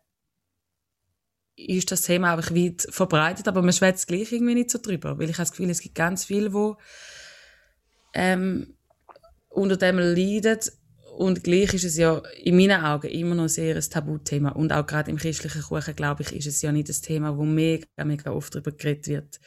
ist 1.57 1.93
das 1.93 2.01
Thema 2.01 2.33
einfach 2.33 2.55
weit 2.55 2.87
verbreitet, 2.89 3.47
aber 3.47 3.61
man 3.61 3.75
schwätzt 3.75 4.09
gleich 4.09 4.33
irgendwie 4.33 4.55
nicht 4.55 4.71
so 4.71 4.79
drüber, 4.81 5.19
weil 5.19 5.29
ich 5.29 5.37
habe 5.37 5.43
das 5.43 5.51
Gefühl, 5.51 5.69
es 5.69 5.83
gibt 5.83 5.97
ganz 5.97 6.25
viele, 6.25 6.49
die 6.49 6.73
ähm, 8.15 8.79
unter 9.51 9.77
dem 9.77 9.99
leiden 9.99 10.61
und 11.19 11.45
gleich 11.45 11.75
ist 11.75 11.85
es 11.85 11.99
ja 11.99 12.23
in 12.39 12.57
meinen 12.57 12.83
Augen 12.83 13.09
immer 13.09 13.35
noch 13.35 13.49
sehr 13.49 13.77
ein 13.77 13.83
Tabuthema. 13.83 14.53
Und 14.53 14.73
auch 14.73 14.87
gerade 14.87 15.11
im 15.11 15.19
christlichen 15.19 15.61
Kuchen, 15.61 15.95
glaube 15.95 16.23
ich, 16.23 16.35
ist 16.35 16.47
es 16.47 16.63
ja 16.63 16.73
nicht 16.73 16.89
das 16.89 17.03
Thema, 17.03 17.37
wo 17.37 17.45
mega, 17.45 17.87
mega 18.03 18.31
oft 18.31 18.55
darüber 18.55 18.73
geredet 18.73 19.09
wird 19.09 19.41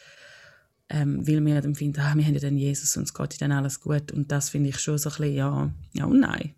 ähm, 0.93 1.27
weil 1.27 1.43
wir 1.43 1.59
dann 1.59 1.73
finden, 1.73 1.99
ah, 2.01 2.13
wir 2.15 2.23
haben 2.23 2.35
ja 2.35 2.39
den 2.39 2.55
Jesus 2.55 2.95
und 2.97 3.03
es 3.03 3.13
geht 3.15 3.41
dann 3.41 3.51
alles 3.51 3.81
gut. 3.81 4.11
Und 4.11 4.31
das 4.31 4.49
finde 4.49 4.69
ich 4.69 4.79
schon 4.79 4.99
so 4.99 5.09
ein 5.09 5.15
bisschen, 5.17 5.35
ja, 5.35 5.71
ja 5.93 6.05
und 6.05 6.19
nein. 6.19 6.53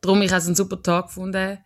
Darum, 0.00 0.22
ich 0.22 0.30
habe 0.30 0.38
es 0.38 0.46
einen 0.46 0.54
super 0.54 0.80
Tag 0.80 1.08
gefunden. 1.08 1.58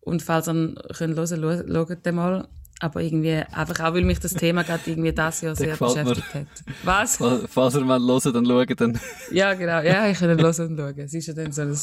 Und 0.00 0.22
falls 0.22 0.46
ihr 0.48 0.74
könnt 0.94 1.16
hören, 1.16 1.64
schaut 1.72 2.04
den 2.06 2.14
mal. 2.14 2.48
Aber 2.80 3.02
irgendwie, 3.02 3.32
einfach 3.32 3.80
auch, 3.80 3.94
weil 3.94 4.04
mich 4.04 4.20
das 4.20 4.34
Thema 4.34 4.62
gerade 4.62 4.90
irgendwie 4.90 5.12
das 5.12 5.40
Jahr 5.40 5.56
sehr 5.56 5.76
beschäftigt 5.76 6.34
mir. 6.34 6.40
hat. 6.40 6.48
Was? 6.84 7.18
Falls 7.48 7.74
ihr 7.74 7.84
mal 7.84 7.98
hören, 7.98 8.32
dann 8.34 8.46
schauen. 8.46 8.76
Dann. 8.76 9.00
ja, 9.30 9.54
genau. 9.54 9.80
Ja, 9.80 10.06
ich 10.06 10.18
kann 10.18 10.28
dann 10.28 10.40
hören 10.40 10.68
und 10.68 10.78
schauen. 10.78 10.98
Es 10.98 11.14
ist 11.14 11.26
ja 11.28 11.34
dann 11.34 11.52
so 11.52 11.62
ein... 11.62 11.74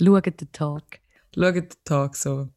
Schaut 0.00 0.26
den 0.26 0.52
Tag. 0.52 1.00
Schaut 1.34 1.54
den 1.54 1.68
Tag, 1.84 2.16
so. 2.16 2.48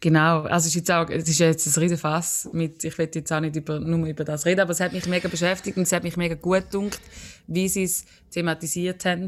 Genau, 0.00 0.42
also 0.42 0.66
es 0.66 0.66
ist 0.66 0.74
jetzt 0.76 0.90
auch, 0.92 1.10
es 1.10 1.28
ist 1.28 1.40
jetzt 1.40 1.66
ein 1.66 1.80
riesen 1.80 1.98
Fass 1.98 2.48
mit, 2.52 2.84
ich 2.84 2.96
will 2.98 3.10
jetzt 3.12 3.32
auch 3.32 3.40
nicht 3.40 3.56
über, 3.56 3.80
nur 3.80 4.06
über 4.06 4.22
das 4.22 4.46
reden, 4.46 4.60
aber 4.60 4.70
es 4.70 4.78
hat 4.78 4.92
mich 4.92 5.06
mega 5.06 5.28
beschäftigt 5.28 5.76
und 5.76 5.82
es 5.84 5.92
hat 5.92 6.04
mich 6.04 6.16
mega 6.16 6.36
gut 6.36 6.70
gedacht, 6.70 7.00
wie 7.48 7.68
sie 7.68 7.82
es 7.82 8.04
thematisiert 8.30 9.04
haben. 9.04 9.26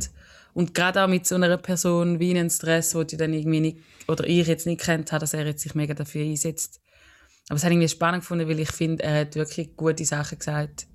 Und 0.52 0.74
gerade 0.74 1.02
auch 1.02 1.08
mit 1.08 1.26
so 1.26 1.34
einer 1.34 1.56
Person 1.56 2.20
wie 2.20 2.30
einen 2.30 2.50
Stress, 2.50 2.94
wo 2.94 3.02
die 3.02 3.16
dann 3.16 3.32
irgendwie 3.32 3.60
nicht, 3.60 3.78
oder 4.06 4.24
ich 4.28 4.46
jetzt 4.46 4.66
nicht 4.66 4.80
kennt 4.80 5.10
habe, 5.10 5.20
dass 5.20 5.34
er 5.34 5.44
jetzt 5.44 5.62
sich 5.62 5.74
mega 5.74 5.94
dafür 5.94 6.24
einsetzt. 6.24 6.80
Aber 7.48 7.56
es 7.56 7.64
hat 7.64 7.72
irgendwie 7.72 7.88
spannend 7.88 8.22
gefunden, 8.22 8.48
weil 8.48 8.60
ich 8.60 8.70
finde, 8.70 9.02
er 9.02 9.22
hat 9.22 9.34
wirklich 9.34 9.76
gute 9.76 10.04
Sachen 10.04 10.38
gesagt, 10.38 10.86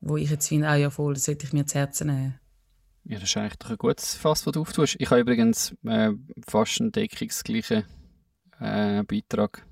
wo 0.00 0.16
ich 0.16 0.30
jetzt 0.30 0.48
finde, 0.48 0.68
ah 0.68 0.76
ja 0.76 0.90
voll, 0.90 1.14
das 1.14 1.24
sollte 1.24 1.46
ich 1.46 1.52
mir 1.52 1.66
zu 1.66 1.78
Herzen 1.78 2.08
nehmen. 2.08 2.40
Ja, 3.04 3.18
das 3.18 3.28
ist 3.28 3.36
eigentlich 3.36 3.56
doch 3.56 3.70
ein 3.70 3.76
gutes 3.76 4.14
Fass, 4.14 4.46
was 4.46 4.52
du 4.52 4.60
auftust. 4.60 4.96
Ich 4.98 5.10
habe 5.10 5.20
übrigens 5.20 5.74
äh, 5.84 6.12
fast 6.46 6.80
ein 6.80 6.92
deckungsgleiche 6.92 7.84
äh, 8.64 9.02
Beitrag. 9.02 9.66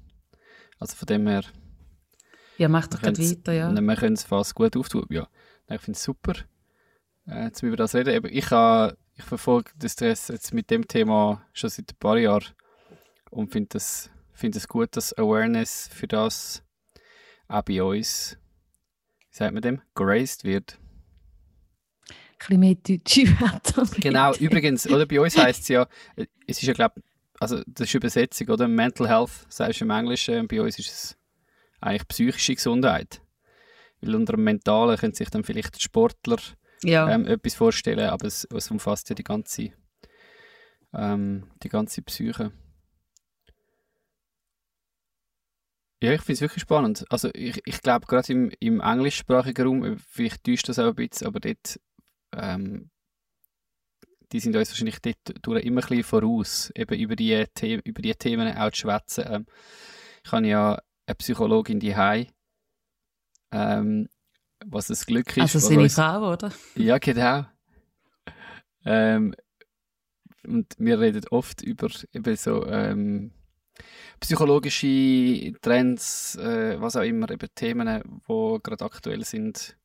Also 0.79 0.97
von 0.97 1.07
dem 1.07 1.27
her. 1.27 1.45
Ja, 2.59 2.69
mach 2.69 2.87
doch 2.87 3.01
gerade 3.01 3.19
weiter, 3.19 3.53
ja. 3.53 3.73
Wir 3.73 3.97
können 3.97 4.15
es 4.15 4.25
fast 4.25 4.55
gut 4.55 4.77
auftun. 4.77 5.07
Ja, 5.11 5.29
ich 5.69 5.81
finde 5.81 5.97
es 5.97 6.03
super, 6.03 6.35
äh, 7.27 7.51
zu 7.51 7.67
über 7.67 7.77
das 7.77 7.95
reden. 7.95 8.25
Ich, 8.27 8.51
ich 8.51 9.25
verfolge 9.25 9.71
das 9.79 9.93
Stress 9.93 10.29
jetzt 10.29 10.53
mit 10.53 10.71
dem 10.71 10.87
Thema 10.87 11.45
schon 11.53 11.71
seit 11.71 11.93
ein 11.93 11.99
paar 11.99 12.19
Jahren 12.19 12.47
und 13.31 13.51
finde 13.51 13.79
es 13.79 14.11
find 14.33 14.69
gut, 14.69 14.97
dass 14.97 15.17
Awareness 15.17 15.89
für 15.93 16.09
das 16.09 16.63
auch 17.49 17.63
bei 17.63 17.83
uns, 17.83 18.37
wie 19.31 19.37
sagt 19.37 19.53
man 19.53 19.63
dem, 19.63 19.81
geraced 19.95 20.45
wird. 20.45 20.79
Ein 22.09 22.15
bisschen 22.39 22.61
mehr 22.61 22.75
deutsche 22.75 23.41
Wörter. 23.41 23.87
Genau, 24.01 24.35
übrigens, 24.35 24.87
oder 24.89 25.07
bei 25.07 25.21
uns 25.21 25.37
heisst 25.37 25.63
es 25.63 25.69
ja, 25.69 25.87
es 26.17 26.59
ist 26.59 26.63
ja, 26.63 26.73
glaube 26.73 27.03
also 27.43 27.63
das 27.67 27.89
ist 27.89 27.95
Übersetzung, 27.95 28.49
oder? 28.49 28.69
Mental 28.69 29.09
Health, 29.09 29.47
sagst 29.49 29.81
du 29.81 29.85
im 29.85 29.91
Englischen, 29.91 30.47
bei 30.47 30.63
uns 30.63 30.79
ist 30.79 30.91
es 30.91 31.19
eigentlich 31.81 32.07
psychische 32.09 32.55
Gesundheit. 32.55 33.21
Weil 34.01 34.15
unter 34.15 34.35
dem 34.35 34.45
Mentalen 34.45 34.97
können 34.97 35.15
sich 35.15 35.29
dann 35.31 35.45
vielleicht 35.45 35.81
Sportler 35.81 36.39
ja. 36.83 37.11
ähm, 37.11 37.27
etwas 37.27 37.55
vorstellen, 37.55 38.09
aber 38.09 38.27
es, 38.27 38.45
es, 38.45 38.71
umfasst 38.71 39.09
ja 39.09 39.15
die 39.15 39.25
ganze, 39.25 39.73
ähm, 40.93 41.49
die 41.63 41.69
ganze 41.69 42.03
Psyche. 42.03 42.53
Ja, 46.03 46.13
ich 46.13 46.21
finde 46.23 46.35
es 46.35 46.41
wirklich 46.41 46.63
spannend. 46.63 47.05
Also 47.11 47.31
ich, 47.33 47.61
ich 47.65 47.81
glaube, 47.81 48.07
gerade 48.07 48.33
im, 48.33 48.51
im 48.59 48.81
englischsprachigen 48.81 49.67
Raum, 49.67 49.99
vielleicht 49.99 50.45
täuscht 50.45 50.69
das 50.69 50.81
auch 50.81 50.89
ein 50.89 50.95
bisschen, 50.97 51.29
aber 51.29 51.39
dort, 51.39 51.79
ähm, 52.37 52.91
die 54.33 54.41
sind 54.41 54.57
uns 54.57 54.71
wahrscheinlich 54.71 54.99
dort 55.01 55.47
immer 55.47 55.83
ein 55.83 55.89
bisschen 55.89 56.05
voraus, 56.05 56.73
eben 56.75 56.99
über 56.99 57.17
die, 57.17 57.47
The 57.59 57.81
über 57.85 58.03
die 58.03 58.15
Themen 58.15 58.57
auch 58.57 58.71
zu 58.71 58.81
schwätzen. 58.81 59.25
Ähm, 59.29 59.47
ich 60.25 60.33
habe 60.33 60.47
ja 60.47 60.81
eine 61.07 61.15
Psychologin 61.17 61.81
die 61.81 61.95
ähm, 63.53 64.09
was 64.65 64.87
das 64.87 65.07
Glück 65.07 65.37
ist. 65.37 65.43
Also 65.43 65.59
seine 65.59 65.83
uns... 65.83 65.95
Frau, 65.95 66.33
oder? 66.33 66.53
Ja, 66.77 66.99
genau. 66.99 67.47
Ähm, 68.85 69.35
und 70.45 70.75
wir 70.79 70.99
reden 70.99 71.23
oft 71.31 71.63
über 71.63 71.89
eben 72.13 72.37
so 72.37 72.67
ähm, 72.67 73.33
psychologische 74.21 75.53
Trends, 75.61 76.37
äh, 76.37 76.81
was 76.81 76.97
auch 76.97 77.03
immer, 77.03 77.31
eben 77.31 77.49
Themen, 77.55 78.03
die 78.29 78.59
gerade 78.63 78.85
aktuell 78.85 79.25
sind. 79.25 79.77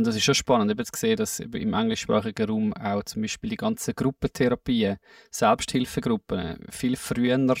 Und 0.00 0.06
das 0.06 0.16
ist 0.16 0.24
schon 0.24 0.34
spannend, 0.34 0.70
eben 0.70 0.82
zu 0.82 0.98
sehen, 0.98 1.16
dass 1.16 1.40
im 1.40 1.74
englischsprachigen 1.74 2.48
Raum 2.48 2.72
auch 2.72 3.02
zum 3.02 3.20
Beispiel 3.20 3.50
die 3.50 3.58
ganzen 3.58 3.94
Gruppentherapien, 3.94 4.96
Selbsthilfegruppen 5.30 6.56
viel 6.70 6.96
früher 6.96 7.54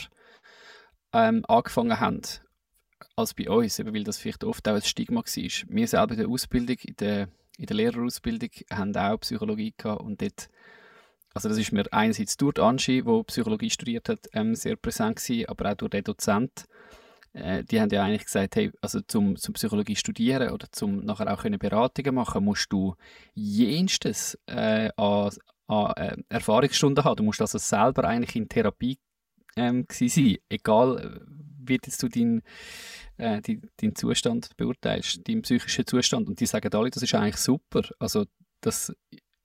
ähm, 1.12 1.44
angefangen 1.46 2.00
haben 2.00 2.22
als 3.14 3.34
bei 3.34 3.50
uns, 3.50 3.78
eben 3.78 3.92
weil 3.92 4.04
das 4.04 4.16
vielleicht 4.16 4.42
oft 4.44 4.66
auch 4.66 4.74
ein 4.74 4.80
Stigma 4.80 5.20
war. 5.20 5.24
Wir 5.26 5.86
selber 5.86 6.12
in 6.12 6.18
der 6.20 6.28
Ausbildung, 6.30 6.78
in 6.82 6.96
der, 6.96 7.28
in 7.58 7.66
der 7.66 7.76
Lehrerausbildung, 7.76 8.48
haben 8.72 8.96
auch 8.96 9.20
Psychologie 9.20 9.74
gehabt 9.76 10.00
und 10.00 10.22
dort, 10.22 10.48
also 11.34 11.50
das 11.50 11.58
ist 11.58 11.72
mir 11.72 11.92
einerseits 11.92 12.38
durch 12.38 12.54
die 12.54 13.02
die 13.02 13.22
Psychologie 13.24 13.68
studiert 13.68 14.08
hat, 14.08 14.30
ähm, 14.32 14.54
sehr 14.54 14.76
präsent 14.76 15.16
gewesen, 15.16 15.46
aber 15.46 15.72
auch 15.72 15.76
durch 15.76 15.90
den 15.90 16.04
Dozent. 16.04 16.64
Äh, 17.32 17.64
die 17.64 17.80
haben 17.80 17.90
ja 17.90 18.02
eigentlich 18.02 18.24
gesagt, 18.24 18.56
hey, 18.56 18.70
also 18.80 19.00
zum, 19.00 19.36
zum 19.36 19.54
Psychologie 19.54 19.96
studieren 19.96 20.50
oder 20.50 20.66
zum 20.72 21.04
nachher 21.04 21.32
auch 21.32 21.42
können 21.42 21.58
Beratungen 21.58 22.14
machen, 22.14 22.44
musst 22.44 22.72
du 22.72 22.94
jenstes 23.34 24.38
äh, 24.46 24.90
an, 24.96 25.30
an 25.68 25.92
äh, 25.96 26.16
Erfahrungsstunden 26.28 27.04
haben. 27.04 27.16
Du 27.16 27.22
musst 27.22 27.40
also 27.40 27.58
selber 27.58 28.04
eigentlich 28.04 28.36
in 28.36 28.48
Therapie 28.48 28.98
ähm, 29.56 29.86
sein, 29.90 30.36
egal 30.48 31.20
wie 31.62 31.78
du 31.78 32.08
deinen 32.08 32.42
äh, 33.16 33.40
dein 33.76 33.94
Zustand 33.94 34.56
beurteilst, 34.56 35.26
deinen 35.28 35.42
psychischen 35.42 35.86
Zustand. 35.86 36.28
Und 36.28 36.40
die 36.40 36.46
sagen 36.46 36.72
alle, 36.72 36.90
das 36.90 37.02
ist 37.02 37.14
eigentlich 37.14 37.36
super. 37.36 37.82
Also 37.98 38.24
das 38.60 38.92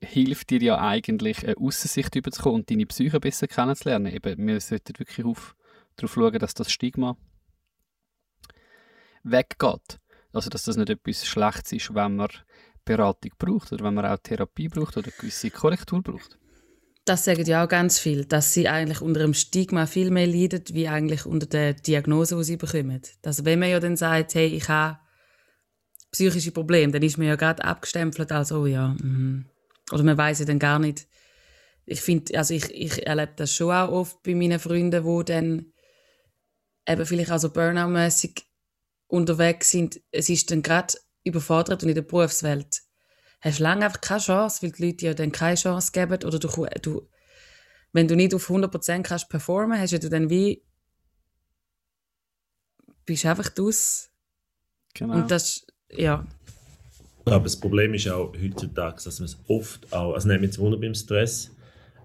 hilft 0.02 0.50
dir 0.50 0.62
ja 0.62 0.78
eigentlich, 0.78 1.44
eine 1.44 1.56
Aussicht 1.56 2.14
zu 2.14 2.22
bekommen 2.22 2.56
und 2.56 2.70
deine 2.70 2.86
Psyche 2.86 3.20
besser 3.20 3.46
kennenzulernen. 3.46 4.12
Eben, 4.12 4.46
wir 4.46 4.60
sollten 4.60 4.98
wirklich 4.98 5.26
auf, 5.26 5.54
darauf 5.96 6.14
schauen, 6.14 6.38
dass 6.38 6.54
das 6.54 6.70
Stigma 6.70 7.16
weggeht. 9.30 9.98
Also 10.32 10.50
dass 10.50 10.64
das 10.64 10.76
nicht 10.76 10.90
etwas 10.90 11.26
Schlechtes 11.26 11.72
ist, 11.72 11.94
wenn 11.94 12.16
man 12.16 12.28
Beratung 12.84 13.32
braucht 13.38 13.72
oder 13.72 13.84
wenn 13.84 13.94
man 13.94 14.06
auch 14.06 14.18
Therapie 14.22 14.68
braucht 14.68 14.96
oder 14.96 15.08
eine 15.08 15.16
gewisse 15.18 15.50
Korrektur 15.50 16.02
braucht. 16.02 16.38
Das 17.04 17.24
sagen 17.24 17.44
ja 17.44 17.64
auch 17.64 17.68
ganz 17.68 17.98
viel, 17.98 18.24
dass 18.24 18.52
sie 18.52 18.68
eigentlich 18.68 19.00
unter 19.00 19.20
dem 19.20 19.34
Stigma 19.34 19.86
viel 19.86 20.10
mehr 20.10 20.26
leiden, 20.26 20.62
wie 20.72 20.88
eigentlich 20.88 21.24
unter 21.24 21.46
der 21.46 21.74
Diagnose, 21.74 22.36
die 22.36 22.44
sie 22.44 22.56
bekommen. 22.56 23.00
Also 23.24 23.44
wenn 23.44 23.60
man 23.60 23.70
ja 23.70 23.78
dann 23.78 23.96
sagt, 23.96 24.34
hey, 24.34 24.46
ich 24.48 24.68
habe 24.68 24.98
psychische 26.10 26.50
Probleme, 26.50 26.92
dann 26.92 27.02
ist 27.02 27.18
man 27.18 27.28
ja 27.28 27.36
gerade 27.36 27.62
abgestempelt 27.64 28.32
als, 28.32 28.50
oh 28.50 28.66
ja, 28.66 28.88
mm. 28.88 29.46
oder 29.92 30.02
man 30.02 30.18
weiß 30.18 30.40
ja 30.40 30.44
dann 30.46 30.58
gar 30.58 30.78
nicht. 30.78 31.06
Ich 31.84 32.00
finde, 32.00 32.36
also 32.36 32.54
ich, 32.54 32.70
ich 32.72 33.06
erlebe 33.06 33.34
das 33.36 33.52
schon 33.52 33.70
auch 33.70 33.92
oft 33.92 34.22
bei 34.24 34.34
meinen 34.34 34.58
Freunden, 34.58 35.04
wo 35.04 35.22
dann 35.22 35.72
eben 36.88 37.06
vielleicht 37.06 37.30
auch 37.30 37.38
so 37.38 37.50
Burnout-mässig 37.50 38.45
unterwegs 39.08 39.70
sind. 39.70 40.00
Es 40.10 40.28
ist 40.28 40.50
dann 40.50 40.62
gerade 40.62 40.94
überfordert 41.24 41.82
und 41.82 41.88
in 41.88 41.94
der 41.94 42.02
Berufswelt 42.02 42.82
hast 43.40 43.58
du 43.58 43.62
lange 43.62 43.84
einfach 43.84 44.00
keine 44.00 44.20
Chance, 44.20 44.62
weil 44.62 44.72
die 44.72 44.84
Leute 44.84 44.96
dir 44.96 45.14
dann 45.14 45.32
keine 45.32 45.56
Chance 45.56 45.92
geben 45.92 46.18
oder 46.24 46.38
du, 46.38 46.48
du 46.82 47.08
wenn 47.92 48.08
du 48.08 48.16
nicht 48.16 48.34
auf 48.34 48.50
100% 48.50 49.02
kannst 49.02 49.28
performen, 49.28 49.78
hast 49.78 49.92
du 49.92 50.08
dann 50.08 50.30
wie 50.30 50.62
bist 53.06 53.24
einfach 53.24 53.50
aus. 53.58 54.10
Genau. 54.94 55.14
Und 55.14 55.30
das, 55.30 55.64
ja. 55.90 56.26
Aber 57.24 57.44
das 57.44 57.58
Problem 57.58 57.94
ist 57.94 58.08
auch 58.08 58.32
heutzutage, 58.34 59.02
dass 59.02 59.18
man 59.20 59.26
es 59.26 59.38
oft 59.48 59.92
auch, 59.92 60.14
also 60.14 60.28
nicht 60.28 60.42
jetzt 60.42 60.58
Wunder 60.58 60.78
beim 60.78 60.94
Stress, 60.94 61.50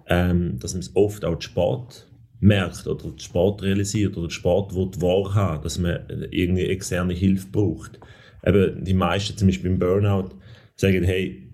ähm, 0.08 0.60
dass 0.60 0.74
man 0.74 0.81
es 0.81 0.96
oft 0.96 1.25
auch 1.25 1.41
Sport 1.41 2.08
merkt 2.41 2.88
oder 2.88 3.05
Sport 3.17 3.62
realisiert 3.62 4.17
oder 4.17 4.29
Sport 4.29 4.75
will 4.75 4.89
wahrhaben, 5.00 5.63
dass 5.63 5.77
man 5.77 6.00
irgendwie 6.31 6.65
externe 6.65 7.13
Hilfe 7.13 7.48
braucht. 7.51 8.00
Eben 8.45 8.83
die 8.83 8.95
meisten, 8.95 9.38
zum 9.38 9.48
Beispiel 9.48 9.69
beim 9.69 9.79
Burnout, 9.79 10.29
sagen, 10.75 11.03
hey, 11.03 11.48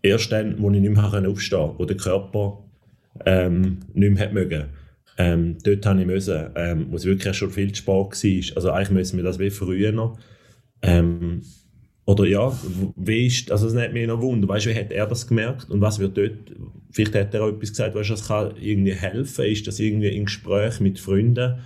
erst 0.00 0.30
dann, 0.30 0.62
wo 0.62 0.70
ich 0.70 0.80
nicht 0.80 0.94
mehr 0.94 1.28
aufstehen 1.28 1.60
konnte, 1.60 1.78
wo 1.78 1.84
der 1.84 1.96
Körper 1.96 2.64
ähm, 3.26 3.80
nicht 3.92 4.14
mehr 4.14 4.32
mögen, 4.32 4.64
ähm, 5.18 5.58
dort 5.62 5.84
habe 5.84 6.00
ich 6.00 6.06
müssen, 6.06 6.50
ähm, 6.54 6.86
wo 6.90 6.96
es 6.96 7.04
wirklich 7.04 7.36
schon 7.36 7.50
viel 7.50 7.72
zu 7.72 7.82
spät 7.82 7.86
war. 7.94 8.56
Also 8.56 8.70
eigentlich 8.70 8.90
müssen 8.90 9.16
wir 9.16 9.24
das 9.24 9.38
wie 9.38 9.50
früher 9.50 10.14
ähm, 10.82 11.42
oder 12.04 12.26
ja, 12.26 12.52
wie 12.96 13.26
ist, 13.26 13.50
also 13.52 13.68
es 13.68 13.74
nimmt 13.74 13.94
mich 13.94 14.06
noch 14.06 14.20
Wunder, 14.20 14.48
weißt 14.48 14.66
wie 14.66 14.74
hat 14.74 14.90
er 14.92 15.06
das 15.06 15.26
gemerkt 15.26 15.70
und 15.70 15.80
was 15.80 15.98
wird 15.98 16.16
dort, 16.16 16.52
vielleicht 16.90 17.14
hat 17.14 17.34
er 17.34 17.44
auch 17.44 17.48
etwas 17.48 17.70
gesagt, 17.70 17.94
weißt 17.94 18.10
das 18.10 18.26
kann 18.26 18.54
irgendwie 18.60 18.94
helfen, 18.94 19.44
ist 19.44 19.66
das 19.66 19.78
irgendwie 19.78 20.08
im 20.08 20.24
Gespräch 20.24 20.80
mit 20.80 20.98
Freunden, 20.98 21.60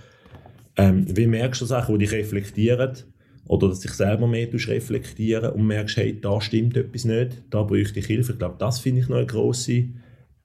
ähm, 0.77 1.05
wie 1.15 1.27
merkst 1.27 1.61
du 1.61 1.65
Sachen, 1.65 1.97
die 1.97 2.05
dich 2.05 2.13
reflektieren 2.13 2.93
oder 3.47 3.69
dass 3.69 3.79
dich 3.79 3.91
selber 3.91 4.27
mehr 4.27 4.47
reflektieren 4.51 5.51
und 5.51 5.65
merkst, 5.65 5.97
hey, 5.97 6.19
da 6.19 6.39
stimmt 6.39 6.77
etwas 6.77 7.05
nicht, 7.05 7.43
da 7.49 7.63
bräuchte 7.63 7.99
ich 7.99 8.05
Hilfe. 8.05 8.33
Ich 8.33 8.37
glaube, 8.37 8.57
das 8.59 8.79
finde 8.79 9.01
ich 9.01 9.09
noch 9.09 9.17
eine 9.17 9.25
grosse 9.25 9.85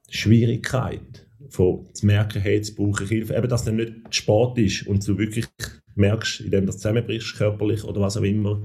Schwierigkeit, 0.08 1.26
von 1.49 1.87
zu 1.92 2.06
merken, 2.06 2.40
hey, 2.40 2.56
jetzt 2.56 2.76
brauche 2.76 3.04
ich 3.04 3.11
Hilfe. 3.11 3.34
Eben, 3.34 3.49
dass 3.49 3.66
es 3.66 3.72
nicht 3.72 3.92
spät 4.11 4.56
ist 4.56 4.87
und 4.87 5.06
du 5.06 5.18
wirklich 5.18 5.46
merkst, 5.94 6.40
indem 6.40 6.66
du 6.66 6.72
zusammenbrichst, 6.72 7.37
körperlich 7.37 7.84
oder 7.84 8.00
was 8.00 8.16
auch 8.16 8.22
immer. 8.22 8.62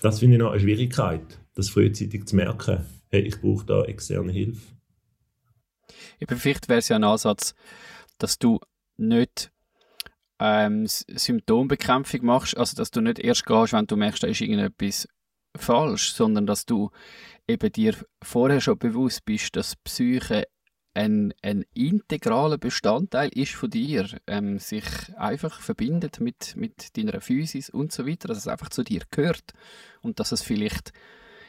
Das 0.00 0.18
finde 0.18 0.36
ich 0.36 0.42
noch 0.42 0.52
eine 0.52 0.60
Schwierigkeit, 0.60 1.40
das 1.54 1.68
frühzeitig 1.68 2.26
zu 2.26 2.36
merken, 2.36 2.86
hey, 3.08 3.20
ich 3.22 3.40
brauche 3.40 3.66
da 3.66 3.84
externe 3.84 4.32
Hilfe. 4.32 4.60
Vielleicht 6.26 6.68
wäre 6.68 6.78
es 6.78 6.88
ja 6.88 6.96
ein 6.96 7.04
Ansatz, 7.04 7.54
dass 8.18 8.38
du 8.38 8.60
nicht 8.96 9.50
ähm, 10.38 10.86
Symptombekämpfung 10.86 12.24
machst, 12.24 12.56
also 12.56 12.76
dass 12.76 12.90
du 12.90 13.00
nicht 13.00 13.18
erst 13.18 13.46
gehst, 13.46 13.72
wenn 13.72 13.86
du 13.86 13.96
merkst, 13.96 14.22
da 14.22 14.26
ist 14.26 14.40
irgendetwas 14.40 15.06
falsch, 15.56 16.12
sondern 16.12 16.46
dass 16.46 16.64
du 16.64 16.90
eben 17.48 17.72
dir 17.72 17.94
vorher 18.22 18.60
schon 18.60 18.78
bewusst 18.78 19.24
bist, 19.24 19.56
dass 19.56 19.76
Psyche 19.76 20.46
ein, 20.94 21.32
ein 21.42 21.64
integraler 21.74 22.58
Bestandteil 22.58 23.30
ist 23.30 23.52
von 23.52 23.70
dir, 23.70 24.08
ähm, 24.26 24.58
sich 24.58 24.84
einfach 25.16 25.60
verbindet 25.60 26.20
mit, 26.20 26.56
mit 26.56 26.96
deiner 26.96 27.20
Physis 27.20 27.70
und 27.70 27.92
so 27.92 28.06
weiter, 28.06 28.28
dass 28.28 28.38
es 28.38 28.48
einfach 28.48 28.70
zu 28.70 28.82
dir 28.82 29.02
gehört 29.10 29.52
und 30.02 30.18
dass 30.18 30.32
es 30.32 30.42
vielleicht 30.42 30.92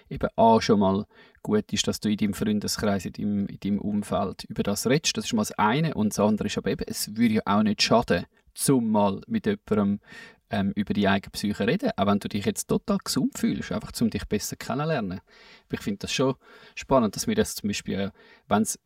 eben 0.10 0.30
auch 0.36 0.62
schon 0.62 0.80
mal 0.80 1.06
gut 1.42 1.72
ist, 1.74 1.88
dass 1.88 2.00
du 2.00 2.10
in 2.10 2.18
deinem 2.18 2.34
Freundeskreis, 2.34 3.06
in 3.06 3.14
deinem, 3.14 3.48
in 3.48 3.60
deinem 3.60 3.80
Umfeld 3.80 4.44
über 4.44 4.64
das 4.64 4.86
redest. 4.86 5.18
Das 5.18 5.26
ist 5.26 5.34
mal 5.34 5.42
das 5.42 5.54
eine. 5.54 5.94
Und 5.96 6.10
das 6.10 6.20
andere 6.20 6.48
ist 6.48 6.58
aber 6.58 6.72
eben, 6.72 6.86
es 6.88 7.16
würde 7.16 7.36
ja 7.36 7.42
auch 7.46 7.64
nicht 7.64 7.82
schaden, 7.82 8.26
zum 8.54 8.92
mal 8.92 9.22
mit 9.28 9.46
jemandem 9.46 10.02
ähm, 10.52 10.74
über 10.76 10.94
die 10.94 11.08
eigene 11.08 11.32
Psyche 11.32 11.66
reden, 11.66 11.92
auch 11.96 12.06
wenn 12.06 12.20
du 12.20 12.28
dich 12.28 12.46
jetzt 12.46 12.68
total 12.68 12.98
gesund 12.98 13.38
fühlst, 13.38 13.72
einfach 13.72 13.92
um 14.02 14.10
dich 14.10 14.26
besser 14.26 14.58
kennenlernen. 14.58 15.22
Aber 15.22 15.74
ich 15.74 15.80
finde 15.80 16.00
das 16.00 16.12
schon 16.12 16.36
spannend, 16.76 17.16
dass 17.16 17.26
wir 17.26 17.36
das 17.36 17.56
zum 17.56 17.70
Beispiel, 17.70 18.00
äh, 18.00 18.12
wenn 18.50 18.62
es 18.62 18.78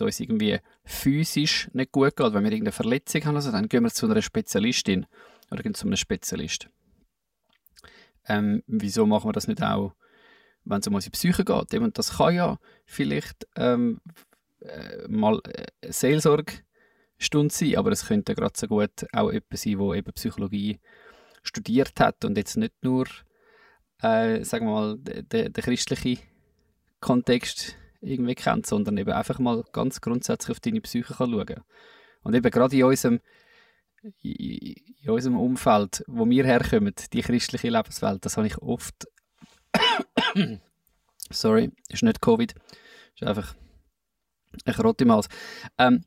uns 0.00 0.20
irgendwie 0.20 0.60
physisch 0.84 1.70
nicht 1.72 1.90
gut 1.90 2.16
geht, 2.16 2.34
wenn 2.34 2.44
wir 2.44 2.52
irgendeine 2.52 2.72
Verletzung 2.72 3.24
haben, 3.24 3.36
also 3.36 3.50
dann 3.50 3.68
gehen 3.68 3.82
wir 3.82 3.90
zu 3.90 4.06
einer 4.06 4.20
Spezialistin 4.20 5.06
oder 5.50 5.62
gehen 5.62 5.74
zu 5.74 5.86
einem 5.86 5.96
Spezialist. 5.96 6.68
Ähm, 8.26 8.62
wieso 8.66 9.06
machen 9.06 9.28
wir 9.28 9.32
das 9.32 9.48
nicht 9.48 9.62
auch, 9.62 9.94
wenn 10.64 10.80
es 10.80 10.86
um 10.86 10.94
unsere 10.94 11.12
Psyche 11.12 11.44
geht? 11.44 11.74
Und 11.74 11.98
das 11.98 12.18
kann 12.18 12.34
ja 12.34 12.58
vielleicht 12.84 13.46
ähm, 13.56 14.00
äh, 14.60 15.08
mal 15.08 15.40
äh, 15.46 15.92
Seelsorge 15.92 16.63
Stunde 17.24 17.52
sein, 17.52 17.76
aber 17.76 17.90
es 17.92 18.06
könnte 18.06 18.34
gerade 18.34 18.54
so 18.56 18.66
gut 18.66 19.06
auch 19.12 19.32
jemand 19.32 19.58
sein, 19.58 19.78
der 19.78 19.96
eben 19.96 20.12
Psychologie 20.12 20.80
studiert 21.42 21.98
hat 22.00 22.24
und 22.24 22.36
jetzt 22.36 22.56
nicht 22.56 22.74
nur, 22.82 23.06
äh, 24.02 24.42
sagen 24.44 24.66
wir 24.66 24.72
mal, 24.72 24.98
den 24.98 25.52
christlichen 25.52 26.18
Kontext 27.00 27.76
irgendwie 28.00 28.34
kennt, 28.34 28.66
sondern 28.66 28.96
eben 28.98 29.12
einfach 29.12 29.38
mal 29.38 29.64
ganz 29.72 30.00
grundsätzlich 30.00 30.50
auf 30.50 30.60
deine 30.60 30.80
Psyche 30.80 31.14
kann 31.14 31.30
schauen 31.30 31.62
Und 32.22 32.34
eben 32.34 32.50
gerade 32.50 32.76
in 32.76 32.84
unserem, 32.84 33.20
in 34.22 35.10
unserem 35.10 35.38
Umfeld, 35.38 36.04
wo 36.06 36.28
wir 36.28 36.44
herkommen, 36.44 36.94
die 37.12 37.22
christliche 37.22 37.70
Lebenswelt, 37.70 38.24
das 38.24 38.36
habe 38.36 38.46
ich 38.46 38.58
oft. 38.58 39.06
Sorry, 41.30 41.72
ist 41.88 42.02
nicht 42.02 42.20
Covid, 42.20 42.54
ist 43.14 43.24
einfach 43.24 43.54
ein 44.64 44.74
Rot 44.74 45.00
im 45.00 45.12
Hals. 45.12 45.28
Ähm, 45.78 46.04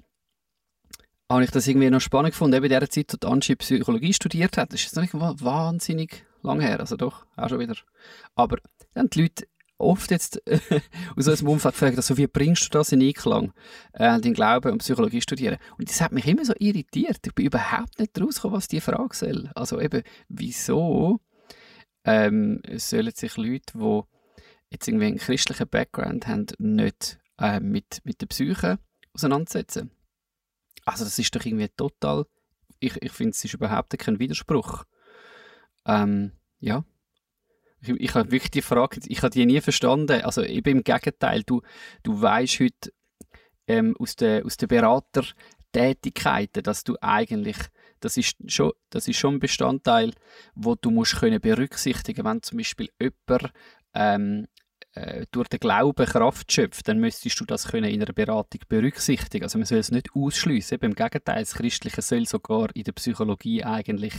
habe 1.30 1.44
ich 1.44 1.52
das 1.52 1.68
irgendwie 1.68 1.90
noch 1.90 2.02
spannend 2.02 2.32
gefunden, 2.32 2.56
eben 2.56 2.66
in 2.66 2.80
der 2.80 2.90
Zeit, 2.90 3.14
als 3.14 3.32
Angie 3.32 3.56
Psychologie 3.56 4.14
studiert 4.14 4.58
hat. 4.58 4.74
Das 4.74 4.84
ist 4.84 4.96
noch 4.96 5.04
nicht 5.04 5.14
wahnsinnig 5.14 6.26
lang 6.42 6.62
her, 6.62 6.80
also 6.80 6.96
doch, 6.96 7.26
auch 7.36 7.50
schon 7.50 7.60
wieder. 7.60 7.76
Aber 8.36 8.58
dann 8.94 9.10
die 9.10 9.24
Leute 9.24 9.48
oft 9.78 10.10
jetzt 10.12 10.42
aus 11.16 11.28
unserem 11.28 11.50
Umfeld 11.50 11.74
gefragt, 11.74 11.98
also 11.98 12.18
wie 12.18 12.28
bringst 12.28 12.66
du 12.66 12.70
das 12.78 12.92
in 12.92 13.02
Einklang, 13.02 13.54
äh, 13.94 14.20
den 14.20 14.34
Glauben 14.34 14.72
und 14.72 14.80
Psychologie 14.80 15.22
studieren? 15.22 15.58
Und 15.78 15.90
das 15.90 16.02
hat 16.02 16.12
mich 16.12 16.28
immer 16.28 16.46
so 16.46 16.54
irritiert. 16.58 17.20
Ich 17.26 17.36
bin 17.36 17.46
überhaupt 17.46 18.00
nicht 18.00 18.20
rausgekommen, 18.20 18.58
was 18.58 18.68
die 18.68 18.82
Frage 18.82 19.16
soll. 19.16 19.52
Also 19.54 19.80
eben, 19.80 20.04
wieso 20.30 21.20
ähm, 22.06 22.62
sollen 22.76 23.14
sich 23.14 23.38
Leute, 23.38 23.74
die 23.76 24.02
jetzt 24.72 24.88
irgendwie 24.88 25.08
einen 25.08 25.18
christlichen 25.18 25.68
Background 25.68 26.28
haben, 26.28 26.48
nicht 26.58 27.20
äh, 27.40 27.60
mit, 27.60 28.00
mit 28.04 28.22
der 28.22 28.28
Psyche 28.28 28.80
auseinandersetzen? 29.14 29.92
Also 30.88 31.04
das 31.04 31.20
ist 31.20 31.36
doch 31.36 31.44
irgendwie 31.44 31.68
total, 31.68 32.26
ich, 32.80 32.96
ich 33.02 33.12
finde, 33.12 33.32
es 33.32 33.44
ist 33.44 33.54
überhaupt 33.54 33.98
kein 34.00 34.20
Widerspruch. 34.20 34.86
Ähm, 35.86 36.32
ja, 36.60 36.86
ich, 37.82 37.90
ich 37.90 38.16
habe 38.16 38.32
wirklich 38.32 38.52
die 38.52 38.62
Frage, 38.62 39.02
ich 39.06 39.22
habe 39.22 39.32
die 39.32 39.46
nie 39.46 39.60
verstanden. 39.60 40.22
Also 40.22 40.44
eben 40.44 40.78
im 40.78 40.84
Gegenteil, 40.86 41.44
du, 41.44 41.62
du 42.04 42.22
weißt 42.22 42.62
heute 42.62 42.94
ähm, 43.68 43.98
aus 44.00 44.16
der, 44.16 44.46
aus 44.46 44.56
der 44.56 44.68
Beratertätigkeiten, 44.68 46.64
dass 46.64 46.86
du 46.86 46.96
eigentlich, 47.02 47.58
das 48.00 48.16
ist 48.16 48.38
schon, 48.48 48.72
das 48.90 49.10
ist 49.10 49.18
schon 49.18 49.36
ein 49.36 49.40
Bestandteil, 49.40 50.14
wo 50.56 50.76
du 50.76 50.90
musst 50.90 51.18
können 51.18 51.42
berücksichtigen, 51.42 52.24
wenn 52.24 52.42
zum 52.42 52.60
Beispiel 52.60 52.90
jemand 52.98 53.52
ähm, 53.94 54.46
äh, 54.46 54.57
durch 55.32 55.48
den 55.48 55.60
Glauben 55.60 56.06
Kraft 56.06 56.52
schöpft, 56.52 56.88
dann 56.88 57.00
müsstest 57.00 57.40
du 57.40 57.46
das 57.46 57.66
in 57.74 57.86
einer 57.86 58.06
Beratung 58.06 58.62
berücksichtigen. 58.68 59.44
Also 59.44 59.58
man 59.58 59.66
soll 59.66 59.80
es 59.80 59.92
nicht 59.92 60.10
ausschließen. 60.16 60.80
Im 60.80 60.96
Gegenteil, 60.96 61.40
das 61.40 61.56
Christliche 61.56 62.02
soll 62.02 62.26
sogar 62.26 62.76
in 62.76 62.84
der 62.84 62.92
Psychologie 62.94 63.64
eigentlich 63.64 64.14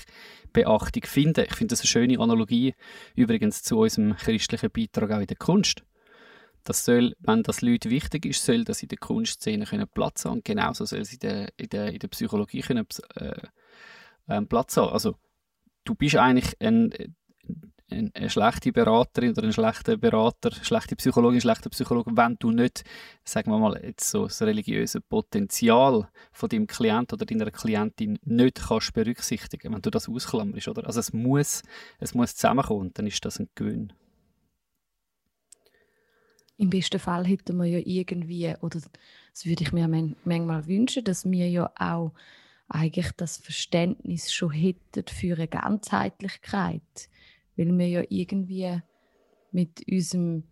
Beachtung 0.52 1.04
finden. 1.04 1.44
Ich 1.48 1.54
finde 1.54 1.72
das 1.72 1.80
eine 1.80 1.88
schöne 1.88 2.18
Analogie 2.18 2.74
übrigens 3.14 3.62
zu 3.62 3.78
unserem 3.78 4.16
christlichen 4.16 4.70
Beitrag 4.70 5.12
auch 5.12 5.20
in 5.20 5.26
der 5.26 5.36
Kunst. 5.36 5.84
Das 6.64 6.84
soll, 6.84 7.14
wenn 7.20 7.42
das 7.42 7.62
Leuten 7.62 7.90
wichtig 7.90 8.26
ist, 8.26 8.44
soll 8.44 8.64
das 8.64 8.82
in 8.82 8.88
der 8.88 8.98
Kunstszene 8.98 9.64
können 9.64 9.88
Platz 9.88 10.24
haben. 10.24 10.34
Und 10.34 10.44
genauso 10.44 10.84
soll 10.84 11.00
es 11.00 11.12
in 11.12 11.20
der, 11.20 11.48
in 11.56 11.68
der, 11.70 11.92
in 11.92 11.98
der 11.98 12.08
Psychologie 12.08 12.60
können, 12.60 12.86
äh, 13.14 13.40
äh, 14.26 14.42
Platz 14.42 14.76
haben. 14.76 14.92
Also 14.92 15.16
du 15.84 15.94
bist 15.94 16.16
eigentlich 16.16 16.60
ein, 16.60 16.92
eine 17.90 18.28
schlechte 18.28 18.72
Beraterin 18.72 19.30
oder 19.30 19.44
ein 19.44 19.52
schlechter 19.52 19.96
Berater, 19.96 20.52
schlechte 20.52 20.96
Psychologin, 20.96 21.40
schlechter 21.40 21.70
Psychologe, 21.70 22.10
wenn 22.14 22.36
du 22.38 22.50
nicht, 22.50 22.84
sagen 23.24 23.50
wir 23.50 23.58
mal, 23.58 23.80
jetzt 23.82 24.10
so 24.10 24.24
das 24.24 24.42
religiöse 24.42 25.00
Potenzial 25.00 26.08
von 26.32 26.48
deinem 26.48 26.66
Klient 26.66 27.12
oder 27.12 27.24
deiner 27.24 27.50
Klientin 27.50 28.18
nicht 28.24 28.60
kannst 28.68 28.92
berücksichtigen, 28.92 29.72
wenn 29.72 29.82
du 29.82 29.90
das 29.90 30.08
ausklammerst, 30.08 30.68
oder? 30.68 30.86
Also 30.86 31.00
es 31.00 31.12
muss, 31.12 31.62
es 31.98 32.14
muss 32.14 32.36
zusammenkommen, 32.36 32.90
dann 32.94 33.06
ist 33.06 33.24
das 33.24 33.40
ein 33.40 33.48
Gewinn. 33.54 33.92
Im 36.58 36.70
besten 36.70 36.98
Fall 36.98 37.24
hätten 37.24 37.56
wir 37.56 37.66
ja 37.66 37.80
irgendwie, 37.84 38.52
oder 38.60 38.80
das 39.32 39.46
würde 39.46 39.62
ich 39.62 39.72
mir 39.72 39.88
manchmal 39.88 40.66
wünschen, 40.66 41.04
dass 41.04 41.24
wir 41.24 41.48
ja 41.48 41.70
auch 41.78 42.12
eigentlich 42.68 43.12
das 43.12 43.38
Verständnis 43.38 44.32
schon 44.32 44.50
hätten 44.50 45.04
für 45.06 45.36
eine 45.36 45.48
Ganzheitlichkeit 45.48 46.82
weil 47.58 47.76
wir 47.76 47.88
ja 47.88 48.02
irgendwie 48.08 48.80
mit 49.52 49.82
unserem 49.90 50.44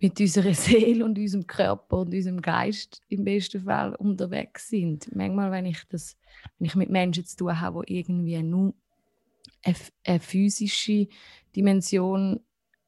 mit 0.00 0.20
unserer 0.20 0.52
Seele 0.54 1.04
und 1.04 1.16
unserem 1.16 1.46
Körper 1.46 1.98
und 1.98 2.12
unserem 2.12 2.42
Geist 2.42 3.00
im 3.08 3.24
besten 3.24 3.62
Fall 3.62 3.94
unterwegs 3.94 4.68
sind. 4.68 5.14
Manchmal, 5.14 5.52
wenn 5.52 5.66
ich, 5.66 5.84
das, 5.88 6.18
wenn 6.58 6.66
ich 6.66 6.74
mit 6.74 6.90
Menschen 6.90 7.24
zu 7.24 7.36
tun 7.36 7.60
habe, 7.60 7.84
die 7.86 7.98
irgendwie 7.98 8.42
nur 8.42 8.74
eine, 9.62 9.76
eine 10.04 10.20
physische 10.20 11.06
Dimension 11.54 12.40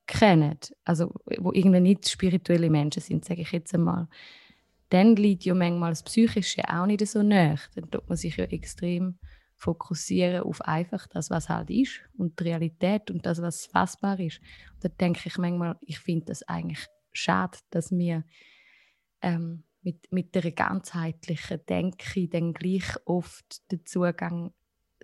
kennen, 0.07 0.59
also 0.85 1.14
wo 1.38 1.53
irgendwie 1.53 1.81
nicht 1.81 2.09
spirituelle 2.09 2.68
Menschen 2.68 3.00
sind, 3.00 3.24
sage 3.24 3.42
ich 3.42 3.53
jetzt 3.53 3.74
einmal, 3.74 4.09
dann 4.90 5.16
liegt 5.16 5.44
ja 5.44 5.55
manchmal 5.55 5.92
das 5.92 6.03
Psychische 6.03 6.62
auch 6.68 6.87
nicht 6.87 7.07
so 7.07 7.22
nah. 7.22 7.57
Dann 7.74 7.90
tut 7.90 8.09
man 8.09 8.16
sich 8.16 8.37
ja 8.37 8.44
extrem 8.44 9.18
fokussieren 9.64 10.42
auf 10.42 10.61
einfach 10.61 11.07
das, 11.07 11.31
was 11.31 11.48
halt 11.48 11.70
ist 11.70 12.00
und 12.18 12.38
die 12.38 12.44
Realität 12.44 13.11
und 13.11 13.24
das, 13.24 13.40
was 13.40 13.66
fassbar 13.66 14.20
ist. 14.20 14.40
Und 14.74 14.85
da 14.85 14.88
denke 14.88 15.22
ich 15.24 15.38
manchmal, 15.38 15.77
ich 15.81 15.98
finde 15.98 16.27
das 16.27 16.42
eigentlich 16.42 16.87
schade, 17.12 17.59
dass 17.70 17.90
wir 17.90 18.24
ähm, 19.22 19.64
mit, 19.83 20.12
mit 20.12 20.35
der 20.35 20.50
ganzheitlichen 20.53 21.61
Denke 21.66 22.29
dann 22.29 22.53
gleich 22.53 22.85
oft 23.07 23.70
den 23.70 23.85
Zugang 23.87 24.53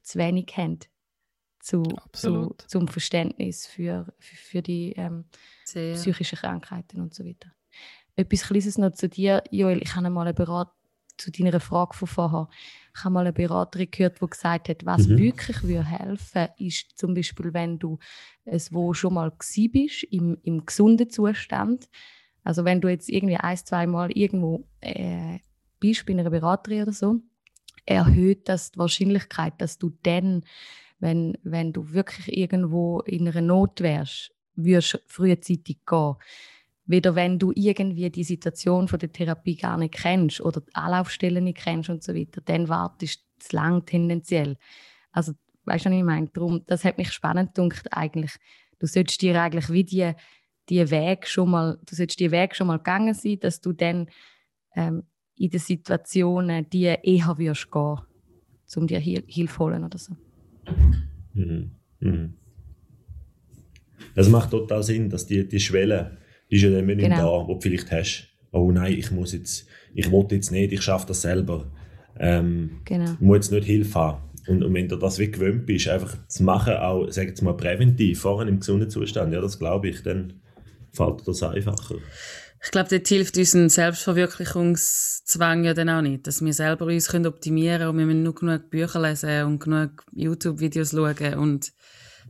zu 0.03 0.19
wenig 0.19 0.55
haben 0.57 0.79
zu, 1.61 1.83
zu, 2.13 2.55
zum 2.67 2.89
Verständnis 2.89 3.67
für, 3.67 4.13
für, 4.19 4.37
für 4.37 4.63
die 4.63 4.93
ähm, 4.97 5.25
psychischen 5.65 6.39
Krankheiten 6.39 7.01
und 7.01 7.15
so 7.15 7.25
weiter. 7.25 7.53
Etwas 8.17 8.43
Kleines 8.43 8.79
noch 8.79 8.93
zu 8.93 9.09
dir, 9.09 9.43
Joel. 9.51 9.83
Ich 9.83 9.95
habe 9.95 10.11
mal 10.11 10.23
eine 10.23 10.35
Beratung 10.35 10.75
zu 11.19 11.31
deiner 11.31 11.61
Frage 11.61 11.95
von 11.95 12.09
vorher. 12.09 12.49
Ich 13.01 13.05
habe 13.05 13.15
mal 13.15 13.21
eine 13.21 13.33
Beraterin 13.33 13.89
gehört, 13.91 14.21
die 14.21 14.27
gesagt 14.27 14.69
hat, 14.69 14.85
was 14.85 15.09
mhm. 15.09 15.17
wirklich 15.17 15.63
würde 15.63 15.87
helfen 15.87 16.49
ist 16.59 16.99
zum 16.99 17.15
Beispiel, 17.15 17.55
wenn 17.55 17.79
du 17.79 17.99
es 18.45 18.75
wo 18.75 18.93
schon 18.93 19.15
mal 19.15 19.33
bist, 19.73 20.03
im, 20.11 20.37
im 20.43 20.67
gesunden 20.67 21.09
Zustand. 21.09 21.89
Also 22.45 22.67
wenn 22.67 22.83
du 22.83 22.89
jetzt 22.89 23.09
irgendwie 23.09 23.39
ein, 23.39 23.57
zwei 23.57 23.87
Mal 23.87 24.11
irgendwo 24.11 24.69
äh, 24.83 25.39
bist 25.79 26.05
bei 26.05 26.13
einer 26.13 26.29
Beraterin 26.29 26.83
oder 26.83 26.93
so, 26.93 27.21
erhöht 27.87 28.51
das 28.51 28.73
die 28.73 28.79
Wahrscheinlichkeit, 28.79 29.55
dass 29.59 29.79
du 29.79 29.93
dann, 30.03 30.45
wenn, 30.99 31.39
wenn 31.43 31.73
du 31.73 31.95
wirklich 31.95 32.37
irgendwo 32.37 33.01
in 33.01 33.27
einer 33.27 33.41
Not 33.41 33.81
wärst, 33.81 34.35
würdest 34.57 35.03
frühzeitig 35.07 35.79
gehen 35.87 36.17
Weder 36.91 37.15
wenn 37.15 37.39
du 37.39 37.53
irgendwie 37.55 38.11
die 38.11 38.25
Situation 38.25 38.89
von 38.89 38.99
der 38.99 39.13
Therapie 39.13 39.55
gar 39.55 39.77
nicht 39.77 39.95
kennst 39.95 40.41
oder 40.41 40.61
die 40.61 40.75
Anlaufstellen 40.75 41.45
nicht 41.45 41.59
kennst 41.59 41.89
und 41.89 42.03
so 42.03 42.17
weiter, 42.17 42.41
dann 42.41 42.69
wartest 42.69 43.21
du 43.21 43.47
zu 43.47 43.55
lang 43.57 43.87
tendenziell. 43.87 44.57
Also, 45.13 45.35
weißt 45.67 45.85
du, 45.85 45.91
was 45.91 45.97
ich 45.97 46.03
meine? 46.03 46.27
Darum, 46.33 46.63
das 46.67 46.85
hat 46.85 46.99
mich 46.99 47.13
spannend 47.13 47.55
gedacht, 47.55 47.87
eigentlich. 47.93 48.33
Du 48.81 48.89
solltest 48.89 49.23
dir 49.23 49.41
eigentlich 49.41 49.71
wie 49.71 49.85
die, 49.85 50.13
die 50.69 50.91
Weg 50.91 51.29
schon 51.29 51.51
mal, 51.51 51.79
du 51.87 51.95
solltest 51.95 52.19
die 52.19 52.33
Weg 52.33 52.57
schon 52.57 52.67
mal 52.67 52.79
gegangen 52.79 53.15
sein, 53.15 53.39
dass 53.39 53.61
du 53.61 53.73
dann 53.73 54.11
ähm, 54.75 55.05
in 55.37 55.51
den 55.51 55.61
Situationen 55.61 56.69
die 56.71 56.85
eher 56.85 57.39
wirst 57.39 57.71
gehen, 57.71 57.99
um 58.75 58.87
dir 58.89 58.99
Hil 58.99 59.23
Hilfe 59.29 59.59
holen 59.61 59.85
oder 59.85 59.99
so. 59.99 60.17
Mhm. 61.35 61.71
Mhm. 62.01 62.35
Das 64.17 64.29
macht 64.29 64.51
total 64.51 64.83
Sinn, 64.83 65.09
dass 65.09 65.25
die, 65.27 65.47
die 65.47 65.61
Schwelle 65.61 66.19
ist 66.51 66.63
ja 66.63 66.71
dann 66.71 66.87
nicht 66.87 67.01
genau. 67.01 67.41
da, 67.41 67.49
wo 67.49 67.55
du 67.55 67.61
vielleicht 67.61 67.91
hast. 67.91 68.29
Oh 68.53 68.71
nein, 68.71 68.93
ich 68.93 69.11
muss 69.11 69.33
jetzt, 69.33 69.67
ich 69.95 70.11
will 70.11 70.27
jetzt 70.31 70.51
nicht, 70.51 70.73
ich 70.73 70.83
schaffe 70.83 71.07
das 71.07 71.23
selber. 71.23 71.71
Ähm, 72.19 72.81
genau. 72.85 73.13
Ich 73.13 73.21
muss 73.21 73.37
jetzt 73.37 73.53
nicht 73.53 73.67
Hilfe 73.67 73.99
haben. 73.99 74.23
Und, 74.49 74.65
und 74.65 74.75
wenn 74.75 74.89
du 74.89 74.97
das 74.97 75.19
wie 75.19 75.31
gewöhnt 75.31 75.67
bist, 75.67 75.89
einfach 75.89 76.17
zu 76.27 76.43
machen, 76.43 76.75
auch, 76.75 77.07
sag 77.11 77.29
jetzt 77.29 77.43
mal, 77.43 77.57
präventiv, 77.57 78.21
vorhin 78.21 78.49
im 78.49 78.59
gesunden 78.59 78.91
Zustand, 78.91 79.33
ja, 79.33 79.41
das 79.41 79.59
glaube 79.59 79.89
ich, 79.89 80.03
dann 80.03 80.41
fällt 80.93 81.21
dir 81.21 81.25
das 81.27 81.43
einfacher. 81.43 81.97
Ich 82.63 82.71
glaube, 82.71 82.89
dort 82.91 83.09
hilft 83.09 83.39
uns 83.39 83.55
ein 83.55 83.71
Selbstverwirklichungszwang 83.71 85.65
ja 85.65 85.73
dann 85.73 85.89
auch 85.89 86.03
nicht, 86.03 86.27
dass 86.27 86.45
wir 86.45 86.53
selber 86.53 86.87
uns 86.87 87.09
können 87.09 87.27
optimieren 87.27 87.79
können 87.79 87.91
und 87.91 87.99
wir 87.99 88.07
müssen 88.07 88.23
nur 88.23 88.35
genug 88.35 88.71
Bücher 88.71 89.01
lesen 89.01 89.45
und 89.45 89.61
genug 89.61 90.05
YouTube-Videos 90.13 90.91
schauen 90.91 91.35
und 91.35 91.73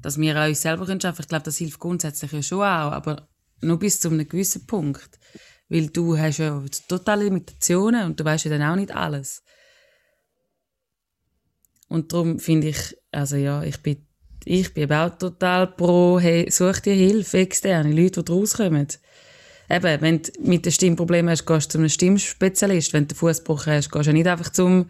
dass 0.03 0.19
wir 0.19 0.41
auch 0.41 0.47
uns 0.47 0.63
selber 0.63 0.87
können 0.87 1.01
schaffen. 1.01 1.23
Ich 1.23 1.29
glaube, 1.29 1.45
das 1.45 1.57
hilft 1.57 1.81
grundsätzlich 1.81 2.31
ja 2.33 2.43
schon 2.43 2.59
auch, 2.59 2.93
aber 2.93 3.30
nur 3.61 3.79
bis 3.79 4.01
zu 4.01 4.09
einem 4.09 4.29
gewissen 4.29 4.67
Punkt. 4.67 5.19
Weil 5.69 5.89
du 5.89 6.19
hast 6.19 6.39
ja 6.39 6.63
totale 6.89 7.25
Limitationen 7.25 8.07
und 8.07 8.19
du 8.19 8.25
weißt 8.25 8.47
ja 8.47 8.51
dann 8.51 8.63
auch 8.63 8.77
nicht 8.77 8.95
alles. 8.95 9.43
Und 11.89 12.13
darum 12.13 12.39
finde 12.39 12.69
ich, 12.69 12.97
also 13.11 13.37
ja, 13.37 13.63
ich 13.63 13.79
bin, 13.79 14.07
ich 14.45 14.73
bin 14.75 14.93
auch 14.93 15.17
total 15.17 15.67
pro, 15.67 16.19
hey, 16.21 16.51
such 16.51 16.81
dir 16.81 16.95
Hilfe, 16.95 17.39
externe 17.39 17.93
Leute, 17.93 18.23
die 18.23 18.33
rauskommen. 18.33 18.89
Eben, 19.69 20.01
wenn 20.01 20.23
du 20.23 20.31
mit 20.41 20.65
dem 20.67 20.73
Stimmproblem 20.73 21.29
hast, 21.29 21.47
gehst 21.47 21.67
du 21.67 21.73
zu 21.73 21.79
einem 21.79 21.89
Stimmspezialist. 21.89 22.93
Wenn 22.93 23.07
du 23.07 23.15
Fußbruch 23.15 23.67
hast, 23.67 23.91
gehst 23.91 24.09
du 24.09 24.13
nicht 24.13 24.27
einfach 24.27 24.51
zum 24.51 24.87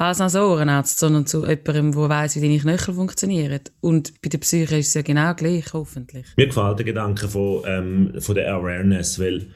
Hals-Nasen-Ohrenarzt, 0.00 0.98
sondern 0.98 1.26
zu 1.26 1.46
jemandem, 1.46 1.92
der 1.92 2.08
weiss, 2.08 2.34
wie 2.34 2.40
deine 2.40 2.58
Knöchel 2.58 2.94
funktionieren. 2.94 3.60
Und 3.80 4.20
bei 4.22 4.30
der 4.30 4.38
Psyche 4.38 4.78
ist 4.78 4.88
es 4.88 4.94
ja 4.94 5.02
genau 5.02 5.34
gleich, 5.34 5.72
hoffentlich. 5.74 6.26
Mir 6.36 6.46
gefällt 6.46 6.78
der 6.78 6.86
Gedanke 6.86 7.28
von, 7.28 7.62
ähm, 7.66 8.14
von 8.18 8.34
der 8.34 8.52
Awareness, 8.54 9.20
weil 9.20 9.46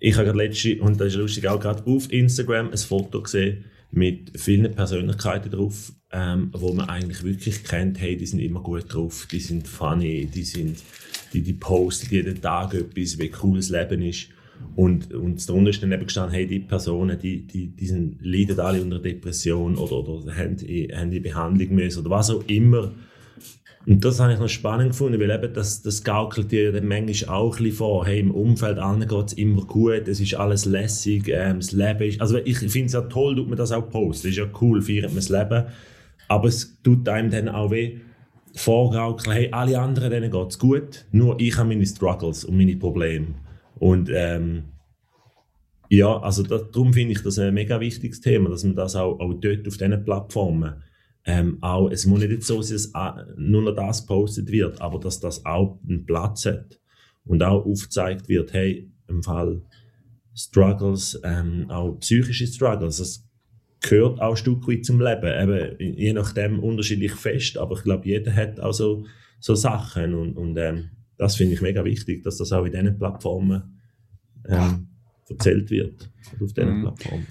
ich 0.00 0.16
habe 0.16 0.26
gerade 0.26 0.38
letzte, 0.38 0.80
und 0.80 1.00
das 1.00 1.08
ist 1.08 1.16
lustig, 1.16 1.46
auch 1.46 1.60
gerade 1.60 1.86
auf 1.86 2.10
Instagram 2.12 2.70
ein 2.70 2.76
Foto 2.76 3.22
gesehen, 3.22 3.64
mit 3.92 4.32
vielen 4.38 4.74
Persönlichkeiten 4.74 5.52
drauf, 5.52 5.92
ähm, 6.10 6.50
wo 6.52 6.72
man 6.72 6.88
eigentlich 6.88 7.22
wirklich 7.22 7.62
kennt, 7.62 8.00
hey, 8.00 8.16
die 8.16 8.26
sind 8.26 8.40
immer 8.40 8.60
gut 8.60 8.92
drauf, 8.92 9.28
die 9.30 9.38
sind 9.38 9.68
funny, 9.68 10.26
die 10.26 10.42
sind, 10.42 10.78
die, 11.32 11.42
die 11.42 11.52
posten 11.52 12.08
jeden 12.10 12.40
Tag 12.40 12.74
etwas, 12.74 13.18
wie 13.18 13.30
cool 13.42 13.58
das 13.58 13.70
Leben 13.70 14.02
ist. 14.02 14.28
Und, 14.76 15.12
und 15.12 15.48
darunter 15.48 15.70
ist 15.70 15.82
dann 15.82 15.92
eben 15.92 16.04
gestanden, 16.04 16.34
hey, 16.34 16.46
die 16.46 16.60
Personen, 16.60 17.18
die, 17.18 17.46
die, 17.46 17.68
die 17.68 17.86
sind, 17.86 18.16
leiden 18.20 18.58
alle 18.60 18.82
unter 18.82 18.98
Depression 18.98 19.76
oder, 19.76 20.08
oder 20.08 20.34
haben, 20.36 20.56
haben 20.56 21.10
die 21.10 21.20
Behandlung 21.20 21.74
müssen 21.74 22.00
oder 22.00 22.10
was 22.10 22.30
auch 22.30 22.42
immer. 22.46 22.92
Und 23.86 24.04
das 24.04 24.18
habe 24.18 24.32
ich 24.32 24.38
noch 24.38 24.48
spannend 24.48 24.90
gefunden, 24.90 25.20
weil 25.20 25.30
eben 25.30 25.52
das, 25.52 25.82
das 25.82 26.02
gaukelt 26.02 26.50
dir 26.50 26.72
dann 26.72 26.86
manchmal 26.86 27.36
auch 27.36 27.58
ein 27.58 27.64
bisschen 27.64 27.76
vor. 27.76 28.06
Hey, 28.06 28.20
im 28.20 28.30
Umfeld 28.30 28.78
allen 28.78 29.06
geht 29.06 29.26
es 29.26 29.32
immer 29.34 29.64
gut, 29.66 30.08
es 30.08 30.20
ist 30.20 30.34
alles 30.34 30.64
lässig, 30.64 31.28
ähm, 31.28 31.60
das 31.60 31.72
Leben 31.72 32.08
ist... 32.08 32.20
Also 32.20 32.38
ich 32.38 32.58
finde 32.58 32.86
es 32.86 32.92
ja 32.94 33.02
toll, 33.02 33.36
tut 33.36 33.48
man 33.48 33.58
das 33.58 33.72
auch 33.72 33.88
posten. 33.90 34.28
Es 34.28 34.32
ist 34.32 34.38
ja 34.38 34.48
cool, 34.60 34.80
feiert 34.80 35.06
man 35.06 35.16
das 35.16 35.28
Leben. 35.28 35.64
Aber 36.28 36.48
es 36.48 36.78
tut 36.82 37.06
einem 37.08 37.30
dann 37.30 37.50
auch 37.50 37.70
weh, 37.70 37.98
vorgaukeln, 38.54 39.34
hey, 39.34 39.48
alle 39.52 39.78
anderen, 39.78 40.10
denen 40.10 40.30
geht 40.30 40.48
es 40.48 40.58
gut, 40.58 41.04
nur 41.12 41.38
ich 41.40 41.56
habe 41.56 41.68
meine 41.68 41.84
Struggles 41.84 42.44
und 42.44 42.56
meine 42.56 42.76
Probleme. 42.76 43.26
Und 43.78 44.10
ähm, 44.12 44.64
ja, 45.88 46.18
also 46.20 46.42
das, 46.42 46.70
darum 46.70 46.92
finde 46.92 47.12
ich 47.12 47.22
das 47.22 47.38
ein 47.38 47.54
mega 47.54 47.80
wichtiges 47.80 48.20
Thema, 48.20 48.48
dass 48.48 48.64
man 48.64 48.76
das 48.76 48.96
auch, 48.96 49.18
auch 49.20 49.34
dort 49.34 49.66
auf 49.66 49.76
diesen 49.76 50.04
Plattformen 50.04 50.82
ähm, 51.26 51.58
auch, 51.62 51.90
es 51.90 52.06
muss 52.06 52.20
nicht 52.20 52.42
so 52.42 52.60
sein, 52.60 52.92
dass 52.92 53.26
nur 53.36 53.62
noch 53.62 53.74
das 53.74 54.04
postet 54.04 54.50
wird, 54.50 54.80
aber 54.80 54.98
dass 54.98 55.20
das 55.20 55.44
auch 55.46 55.78
einen 55.88 56.04
Platz 56.04 56.44
hat 56.46 56.78
und 57.24 57.42
auch 57.42 57.64
aufgezeigt 57.64 58.28
wird, 58.28 58.52
hey, 58.52 58.90
im 59.08 59.22
Fall 59.22 59.62
Struggles, 60.34 61.18
ähm, 61.24 61.70
auch 61.70 61.98
psychische 62.00 62.46
Struggles, 62.46 62.98
das 62.98 63.26
gehört 63.80 64.20
auch 64.20 64.30
ein 64.30 64.36
Stück 64.36 64.68
weit 64.68 64.84
zum 64.84 65.00
Leben, 65.00 65.26
eben 65.26 65.96
je 65.96 66.12
nachdem 66.12 66.58
unterschiedlich 66.58 67.12
fest, 67.12 67.56
aber 67.56 67.76
ich 67.76 67.82
glaube, 67.82 68.06
jeder 68.06 68.34
hat 68.34 68.60
auch 68.60 68.72
so, 68.72 69.06
so 69.40 69.54
Sachen 69.54 70.14
und, 70.14 70.36
und 70.36 70.56
ähm, 70.58 70.90
das 71.16 71.36
finde 71.36 71.54
ich 71.54 71.60
mega 71.60 71.84
wichtig, 71.84 72.22
dass 72.22 72.38
das 72.38 72.52
auch 72.52 72.64
in 72.64 72.72
diesen 72.72 72.98
Plattformen 72.98 73.80
ähm, 74.48 74.88
erzählt 75.28 75.70
wird, 75.70 76.10
auf 76.40 76.52
diesen 76.52 76.78
mhm. 76.78 76.82
Plattformen. 76.82 77.26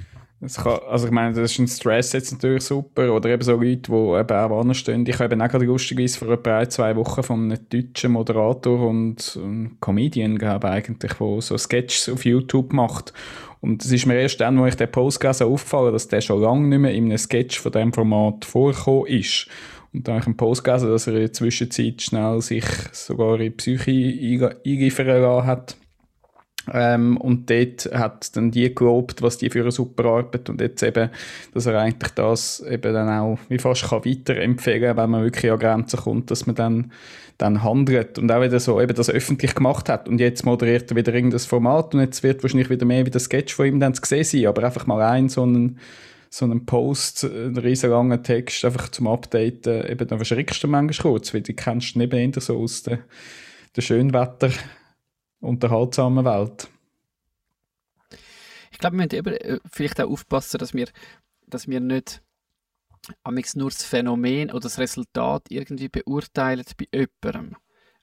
Kann, 0.55 0.79
also 0.89 1.05
ich 1.05 1.11
meine, 1.11 1.33
das 1.33 1.51
ist 1.51 1.59
ein 1.59 1.67
Stress 1.67 2.11
jetzt 2.11 2.33
natürlich 2.33 2.63
super. 2.63 3.13
Oder 3.13 3.29
eben 3.29 3.41
so 3.41 3.53
Leute, 3.53 3.91
die 3.91 3.91
eben 3.91 4.37
auch 4.37 4.59
anstehen. 4.59 5.05
Ich 5.07 5.17
habe 5.19 5.33
eben 5.33 5.41
auch 5.41 5.47
gerade 5.47 5.65
lustigerweise 5.65 6.19
vor 6.19 6.29
etwa 6.29 6.67
zwei 6.69 6.95
Wochen 6.97 7.23
von 7.23 7.51
einem 7.51 7.69
deutschen 7.69 8.11
Moderator 8.11 8.87
und 8.87 9.39
einem 9.41 9.77
Comedian, 9.79 10.37
glaube 10.37 10.69
eigentlich, 10.69 11.13
der 11.13 11.41
so 11.41 11.57
Sketches 11.57 12.09
auf 12.09 12.25
YouTube 12.25 12.73
macht. 12.73 13.13
Und 13.61 13.85
es 13.85 13.91
ist 13.93 14.05
mir 14.05 14.15
erst 14.15 14.41
dann, 14.41 14.59
wo 14.59 14.65
ich 14.65 14.75
den 14.75 14.91
Post 14.91 15.21
gelesen 15.21 15.45
habe, 15.45 15.53
aufgefallen, 15.53 15.93
dass 15.93 16.09
der 16.09 16.19
schon 16.19 16.41
lange 16.41 16.67
nicht 16.67 16.79
mehr 16.79 16.93
in 16.93 17.05
einem 17.05 17.17
Sketch 17.17 17.59
von 17.59 17.71
diesem 17.71 17.93
Format 17.93 18.43
vorgekommen 18.43 19.07
ist. 19.07 19.47
Und 19.93 20.07
dann 20.07 20.15
habe 20.15 20.21
ich 20.21 20.27
einen 20.27 20.37
Post 20.37 20.63
gelesen, 20.63 20.89
dass 20.89 21.07
er 21.07 21.13
in 21.13 21.19
der 21.19 21.33
Zwischenzeit 21.33 22.01
schnell 22.01 22.41
sich 22.41 22.65
sogar 22.91 23.35
in 23.39 23.43
die 23.43 23.49
Psyche 23.51 24.57
eingeliefern 24.65 25.21
lassen 25.21 25.47
hat. 25.47 25.77
Ähm, 26.71 27.17
und 27.17 27.49
dort 27.49 27.89
hat 27.93 28.35
dann 28.37 28.51
die 28.51 28.73
gelobt, 28.73 29.21
was 29.21 29.37
die 29.37 29.49
für 29.49 29.61
eine 29.61 29.71
super 29.71 30.05
Arbeit 30.05 30.49
und 30.49 30.61
jetzt 30.61 30.81
eben, 30.81 31.09
dass 31.53 31.65
er 31.65 31.77
eigentlich 31.79 32.13
das 32.13 32.61
eben 32.61 32.93
dann 32.93 33.09
auch 33.09 33.37
wie 33.49 33.57
fast 33.57 33.89
kann 33.89 34.05
weiterempfehlen, 34.05 34.95
wenn 34.95 35.09
man 35.09 35.23
wirklich 35.23 35.51
an 35.51 35.59
Grenzen 35.59 35.99
kommt, 35.99 36.31
dass 36.31 36.45
man 36.45 36.55
dann, 36.55 36.91
dann 37.37 37.63
handelt. 37.63 38.17
Und 38.17 38.31
auch 38.31 38.41
wieder 38.41 38.61
so 38.61 38.79
eben 38.79 38.95
das 38.95 39.09
öffentlich 39.09 39.55
gemacht 39.55 39.89
hat. 39.89 40.07
Und 40.07 40.19
jetzt 40.19 40.45
moderiert 40.45 40.89
er 40.89 40.95
wieder 40.95 41.13
irgendein 41.13 41.39
Format 41.39 41.93
und 41.93 41.99
jetzt 41.99 42.23
wird 42.23 42.43
wahrscheinlich 42.43 42.69
wieder 42.69 42.85
mehr 42.85 43.05
wie 43.05 43.11
der 43.11 43.21
Sketch 43.21 43.53
von 43.53 43.65
ihm 43.65 43.79
dann 43.81 43.93
zu 43.93 44.01
sehen 44.05 44.23
sein, 44.23 44.45
aber 44.45 44.63
einfach 44.63 44.87
mal 44.87 45.01
ein 45.01 45.27
so 45.27 45.43
einen 45.43 45.79
so 46.33 46.45
einen 46.45 46.65
Post, 46.65 47.25
einen 47.25 47.55
riesen 47.59 48.23
Text 48.23 48.65
einfach 48.65 48.89
zum 48.89 49.05
Updaten, 49.05 49.85
eben 49.85 50.07
dann 50.07 50.17
verschreckst 50.17 50.63
du 50.63 50.67
manchmal 50.67 51.13
kurz, 51.13 51.31
weil 51.31 51.41
die 51.41 51.55
kennst 51.55 51.93
du 51.93 51.99
nicht 51.99 52.11
mehr 52.11 52.31
so 52.41 52.57
aus 52.57 52.81
der, 52.81 53.03
der 53.75 53.81
Schönwetter 53.83 54.49
unterhaltsamen 55.41 56.25
Welt. 56.25 56.69
Ich 58.71 58.79
glaube, 58.79 58.97
wir 58.97 59.03
müssen 59.03 59.15
eben 59.15 59.33
äh, 59.35 59.59
vielleicht 59.71 60.01
auch 60.01 60.09
aufpassen, 60.09 60.57
dass 60.57 60.73
wir, 60.73 60.87
dass 61.45 61.67
wir 61.67 61.79
nicht 61.79 62.23
nur 63.53 63.69
das 63.69 63.83
Phänomen 63.83 64.49
oder 64.49 64.61
das 64.61 64.79
Resultat 64.79 65.43
irgendwie 65.49 65.89
beurteilen 65.89 66.65
bei 66.75 66.87
jemandem. 66.91 67.57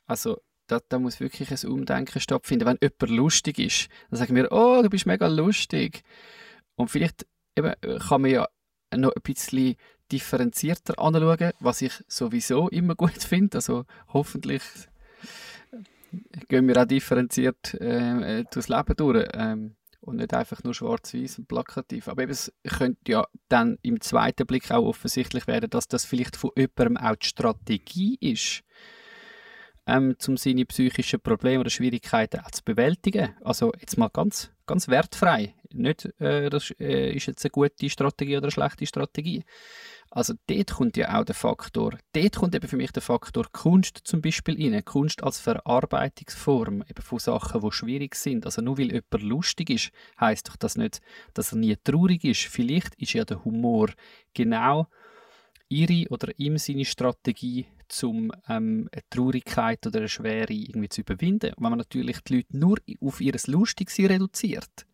Also 0.06 0.40
da, 0.68 0.78
da 0.88 1.00
muss 1.00 1.18
wirklich 1.18 1.50
ein 1.50 1.68
Umdenken 1.68 2.20
stattfinden. 2.20 2.66
Wenn 2.66 2.78
jemand 2.80 3.10
lustig 3.10 3.58
ist, 3.58 3.88
dann 4.08 4.20
sagen 4.20 4.36
wir, 4.36 4.52
oh, 4.52 4.82
du 4.82 4.88
bist 4.88 5.06
mega 5.06 5.26
lustig. 5.26 6.04
Und 6.76 6.92
vielleicht 6.92 7.26
eben, 7.56 7.74
kann 8.00 8.22
man 8.22 8.30
ja 8.30 8.48
noch 8.94 9.14
ein 9.14 9.22
bisschen 9.22 9.76
differenzierter 10.10 10.98
anschauen, 10.98 11.52
was 11.60 11.82
ich 11.82 11.92
sowieso 12.08 12.68
immer 12.68 12.94
gut 12.96 13.22
finde. 13.22 13.58
Also 13.58 13.84
hoffentlich 14.08 14.62
gehen 16.48 16.66
wir 16.66 16.76
auch 16.76 16.86
differenziert 16.86 17.74
äh, 17.74 18.44
durchs 18.50 18.68
Leben 18.68 18.96
durch. 18.96 19.28
Ähm, 19.34 19.76
und 20.00 20.16
nicht 20.16 20.32
einfach 20.32 20.62
nur 20.64 20.74
schwarz-weiß 20.74 21.38
und 21.38 21.48
plakativ. 21.48 22.08
Aber 22.08 22.22
eben, 22.22 22.32
es 22.32 22.52
könnte 22.66 23.12
ja 23.12 23.26
dann 23.48 23.78
im 23.82 24.00
zweiten 24.00 24.46
Blick 24.46 24.70
auch 24.70 24.86
offensichtlich 24.86 25.46
werden, 25.46 25.70
dass 25.70 25.88
das 25.88 26.04
vielleicht 26.04 26.36
von 26.36 26.50
jemandem 26.56 26.96
auch 26.96 27.16
die 27.16 27.26
Strategie 27.26 28.16
ist, 28.20 28.62
ähm, 29.86 30.16
um 30.26 30.36
seine 30.36 30.64
psychischen 30.64 31.20
Probleme 31.20 31.60
oder 31.60 31.70
Schwierigkeiten 31.70 32.40
auch 32.40 32.50
zu 32.50 32.64
bewältigen. 32.64 33.36
Also 33.42 33.72
jetzt 33.78 33.98
mal 33.98 34.08
ganz, 34.08 34.50
ganz 34.66 34.88
wertfrei. 34.88 35.54
Nicht, 35.72 36.06
äh, 36.20 36.50
das 36.50 36.70
äh, 36.78 37.12
ist 37.12 37.26
jetzt 37.26 37.44
eine 37.44 37.50
gute 37.50 37.88
Strategie 37.88 38.36
oder 38.36 38.44
eine 38.44 38.50
schlechte 38.50 38.86
Strategie. 38.86 39.44
Also 40.10 40.34
dort 40.48 40.72
kommt 40.72 40.96
ja 40.96 41.18
auch 41.18 41.24
der 41.24 41.36
Faktor, 41.36 41.96
dort 42.12 42.36
kommt 42.36 42.54
eben 42.56 42.66
für 42.66 42.76
mich 42.76 42.90
der 42.90 43.02
Faktor 43.02 43.46
Kunst 43.52 44.00
zum 44.02 44.20
Beispiel 44.20 44.60
rein. 44.60 44.84
Kunst 44.84 45.22
als 45.22 45.38
Verarbeitungsform 45.38 46.82
eben 46.82 47.02
von 47.02 47.20
Sachen, 47.20 47.60
die 47.60 47.70
schwierig 47.70 48.16
sind. 48.16 48.44
Also 48.44 48.60
nur 48.60 48.78
weil 48.78 48.90
jemand 48.90 49.22
lustig 49.22 49.70
ist, 49.70 49.92
heißt 50.20 50.48
doch 50.48 50.56
das 50.56 50.76
nicht, 50.76 51.00
dass 51.34 51.52
er 51.52 51.58
nie 51.58 51.76
traurig 51.76 52.24
ist. 52.24 52.40
Vielleicht 52.40 52.96
ist 52.96 53.12
ja 53.12 53.24
der 53.24 53.44
Humor 53.44 53.90
genau 54.34 54.88
ihre 55.68 56.08
oder 56.10 56.36
ihm 56.38 56.58
seine 56.58 56.84
Strategie, 56.84 57.66
um 58.02 58.32
ähm, 58.48 58.88
eine 58.92 59.02
Traurigkeit 59.10 59.86
oder 59.86 60.00
eine 60.00 60.08
Schwere 60.08 60.52
irgendwie 60.52 60.88
zu 60.88 61.02
überwinden. 61.02 61.52
Wenn 61.56 61.70
man 61.70 61.78
natürlich 61.78 62.20
die 62.22 62.36
Leute 62.36 62.58
nur 62.58 62.78
auf 63.00 63.20
ihr 63.20 63.34
Lustigsein 63.46 64.06
reduziert, 64.06 64.86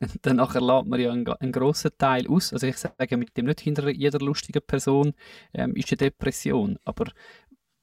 dann 0.22 0.36
nachher 0.36 0.60
lädt 0.60 0.86
man 0.86 1.00
ja 1.00 1.12
einen, 1.12 1.26
einen 1.26 1.52
grossen 1.52 1.90
Teil 1.98 2.26
aus. 2.28 2.52
Also 2.52 2.66
ich 2.66 2.76
sage 2.76 3.16
mit 3.16 3.36
dem 3.36 3.46
nicht 3.46 3.60
hinter 3.60 3.88
jeder 3.90 4.18
lustigen 4.18 4.62
Person 4.66 5.14
ähm, 5.52 5.74
ist 5.76 5.90
eine 5.90 5.98
Depression, 5.98 6.78
aber 6.84 7.06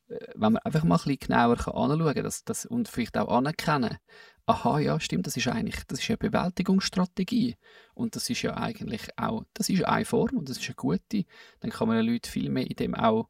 äh, 0.10 0.18
wenn 0.36 0.54
man 0.54 0.58
einfach 0.58 0.84
mal 0.84 0.96
ein 0.96 1.02
bisschen 1.04 1.20
genauer 1.20 1.58
kann 1.58 1.74
anschauen 1.74 2.24
das, 2.24 2.44
das, 2.44 2.66
und 2.66 2.88
vielleicht 2.88 3.18
auch 3.18 3.30
anerkennen, 3.30 3.98
aha, 4.46 4.80
ja, 4.80 5.00
stimmt, 5.00 5.28
das 5.28 5.38
ist 5.38 5.48
eigentlich 5.48 5.84
das 5.88 6.00
ist 6.00 6.10
eine 6.10 6.18
Bewältigungsstrategie 6.18 7.58
und 7.94 8.16
das 8.16 8.30
ist 8.30 8.42
ja 8.42 8.56
eigentlich 8.56 9.10
auch, 9.18 9.44
das 9.54 9.70
ist 9.70 9.84
eine 9.84 10.06
Form 10.06 10.38
und 10.38 10.50
das 10.50 10.58
ist 10.58 10.68
eine 10.68 10.76
gute, 10.76 11.26
dann 11.60 11.72
kann 11.72 11.88
man 11.88 12.02
die 12.02 12.12
Leute 12.12 12.32
viel 12.32 12.50
mehr 12.50 12.68
in 12.68 12.76
dem 12.76 12.96
auch, 12.96 13.30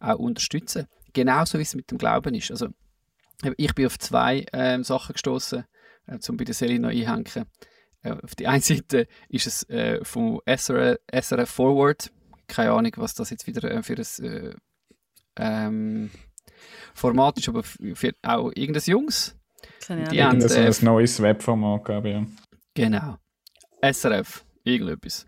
auch 0.00 0.18
unterstützen. 0.18 0.86
Genauso 1.12 1.58
wie 1.58 1.62
es 1.62 1.74
mit 1.74 1.90
dem 1.90 1.98
Glauben 1.98 2.34
ist. 2.34 2.50
Also 2.50 2.68
ich 3.56 3.74
bin 3.74 3.86
auf 3.86 3.98
zwei 3.98 4.46
ähm, 4.52 4.84
Sachen 4.84 5.12
gestoßen, 5.12 5.64
äh, 6.06 6.18
um 6.28 6.36
bei 6.36 6.44
der 6.44 6.54
Selina 6.54 6.88
einhängen. 6.88 7.46
Auf 8.12 8.34
die 8.34 8.46
einen 8.46 8.62
Seite 8.62 9.06
ist 9.28 9.46
es 9.46 9.68
äh, 9.68 10.04
vom 10.04 10.40
SRF, 10.46 10.98
SRF 11.10 11.50
Forward, 11.50 12.10
keine 12.46 12.72
Ahnung, 12.72 12.92
was 12.96 13.14
das 13.14 13.30
jetzt 13.30 13.46
wieder 13.46 13.70
äh, 13.70 13.82
für 13.82 13.96
ein 13.96 14.24
äh, 14.24 14.54
ähm, 15.36 16.10
Format 16.94 17.38
ist, 17.38 17.48
aber 17.48 17.62
für 17.62 18.12
auch 18.22 18.50
irgendein 18.54 18.82
Jungs. 18.84 19.36
Keine 19.86 20.04
Die 20.04 20.22
haben, 20.22 20.40
äh, 20.40 20.66
ein 20.66 20.74
neues 20.82 21.22
Webformat, 21.22 21.84
glaube 21.84 22.08
ich. 22.08 22.14
Ja. 22.14 22.26
Genau. 22.74 23.16
SRF, 23.80 24.44
irgendetwas. 24.64 25.26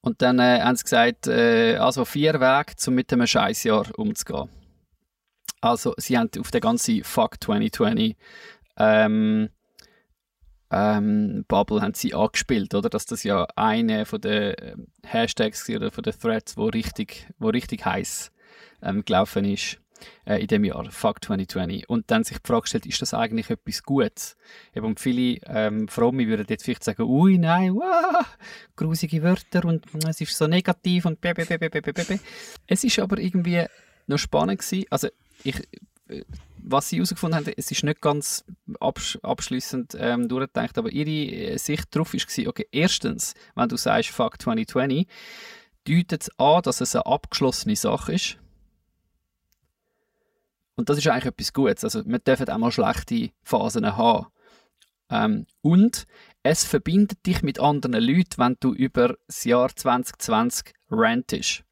Und 0.00 0.22
dann 0.22 0.38
äh, 0.38 0.60
haben 0.60 0.76
sie 0.76 0.84
gesagt, 0.84 1.26
äh, 1.26 1.76
also 1.76 2.04
vier 2.04 2.34
Wege, 2.34 2.72
um 2.86 2.94
mit 2.94 3.12
einem 3.12 3.26
Scheißjahr 3.26 3.86
umzugehen. 3.98 4.48
Also, 5.60 5.94
sie 5.96 6.16
haben 6.16 6.30
auf 6.38 6.50
den 6.50 6.60
ganzen 6.60 7.02
Fuck 7.02 7.42
2020 7.42 8.16
ähm, 8.78 9.48
ähm, 10.70 11.44
Bubble 11.48 11.80
haben 11.80 11.94
sie 11.94 12.14
angespielt, 12.14 12.74
oder? 12.74 12.90
Dass 12.90 13.06
das 13.06 13.22
ja 13.22 13.46
eine 13.56 14.04
von 14.04 14.20
den 14.20 14.54
ähm, 14.60 14.86
Hashtags 15.06 15.68
oder 15.70 15.90
von 15.90 16.02
den 16.02 16.18
Threads, 16.18 16.56
wo 16.56 16.66
richtig, 16.66 17.26
wo 17.38 17.48
richtig 17.48 17.84
heiß 17.84 18.30
ähm, 18.82 19.04
gelaufen 19.04 19.44
ist 19.44 19.78
äh, 20.26 20.40
in 20.40 20.46
dem 20.46 20.64
Jahr, 20.64 20.90
Fuck 20.90 21.24
2020. 21.24 21.88
Und 21.88 22.10
dann 22.10 22.24
sich 22.24 22.38
die 22.38 22.46
Frage 22.46 22.62
gestellt, 22.62 22.86
ist 22.86 23.00
das 23.00 23.14
eigentlich 23.14 23.50
etwas 23.50 23.82
Gutes? 23.82 24.36
Eben, 24.74 24.96
viele 24.96 25.40
ähm, 25.46 25.88
Fromme 25.88 26.26
würden 26.26 26.46
jetzt 26.48 26.64
vielleicht 26.64 26.84
sagen, 26.84 27.02
ui, 27.02 27.38
nein, 27.38 27.74
wow, 27.74 28.26
grusige 28.76 29.22
Wörter 29.22 29.64
und 29.64 29.86
es 30.06 30.20
ist 30.20 30.36
so 30.36 30.46
negativ 30.46 31.06
und 31.06 31.20
bäh. 31.20 31.32
Es 32.66 32.84
ist 32.84 32.98
aber 32.98 33.18
irgendwie 33.18 33.64
noch 34.06 34.18
spannend 34.18 34.60
gewesen. 34.60 34.86
Also 34.90 35.08
ich, 35.44 35.56
äh, 36.08 36.24
was 36.70 36.88
sie 36.88 36.96
herausgefunden 36.96 37.38
haben, 37.38 37.52
es 37.56 37.70
ist 37.70 37.82
nicht 37.82 38.00
ganz 38.00 38.44
absch 38.80 39.18
abschließend 39.22 39.96
ähm, 39.98 40.28
durchgedacht, 40.28 40.76
aber 40.78 40.90
ihre 40.90 41.10
äh, 41.10 41.56
Sicht 41.56 41.94
darauf 41.94 42.12
war, 42.12 42.46
okay, 42.48 42.68
erstens, 42.70 43.34
wenn 43.54 43.68
du 43.68 43.76
sagst 43.76 44.10
Fuck 44.10 44.40
2020, 44.40 45.06
deutet 45.84 46.22
es 46.22 46.30
an, 46.38 46.62
dass 46.62 46.80
es 46.80 46.94
eine 46.94 47.06
abgeschlossene 47.06 47.76
Sache 47.76 48.12
ist. 48.12 48.38
Und 50.76 50.88
das 50.88 50.98
ist 50.98 51.08
eigentlich 51.08 51.26
etwas 51.26 51.52
Gutes. 51.52 51.84
Also, 51.84 52.04
wir 52.06 52.18
dürfen 52.18 52.48
auch 52.48 52.58
mal 52.58 52.70
schlechte 52.70 53.30
Phasen 53.42 53.96
haben. 53.96 54.26
Ähm, 55.10 55.46
und 55.62 56.06
es 56.42 56.64
verbindet 56.64 57.26
dich 57.26 57.42
mit 57.42 57.58
anderen 57.58 58.02
Leuten, 58.02 58.38
wenn 58.38 58.56
du 58.60 58.74
über 58.74 59.16
das 59.26 59.44
Jahr 59.44 59.74
2020 59.74 60.74
rantest 60.90 61.64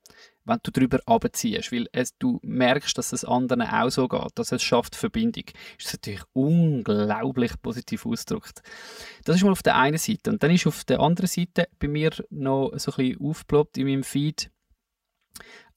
wenn 0.47 0.59
du 0.63 0.71
darüber 0.71 1.01
abziehst, 1.07 1.73
weil 1.73 1.89
es, 1.93 2.17
du 2.19 2.39
merkst, 2.43 2.97
dass 2.97 3.13
es 3.13 3.25
anderen 3.25 3.63
auch 3.63 3.91
so 3.91 4.09
geht, 4.09 4.31
dass 4.37 4.53
es 4.53 4.63
schafft 4.63 4.95
Verbindung, 4.95 5.45
ist 5.79 5.87
das 5.87 5.95
natürlich 5.95 6.23
unglaublich 6.33 7.53
positiv 7.61 8.07
ausgedrückt. 8.07 8.63
Das 9.25 9.37
ist 9.37 9.43
mal 9.43 9.51
auf 9.51 9.63
der 9.63 9.77
einen 9.77 9.99
Seite. 9.99 10.31
Und 10.31 10.43
dann 10.43 10.53
ist 10.53 10.67
auf 10.67 10.85
der 10.85 11.01
anderen 11.01 11.27
Seite 11.27 11.69
bei 11.79 11.89
mir 11.89 12.13
noch 12.31 12.73
so 12.77 12.93
ein 12.93 12.97
bisschen 12.97 13.21
aufgeploppt 13.21 13.77
in 13.79 13.87
meinem 13.87 14.05
Feed, 14.05 14.51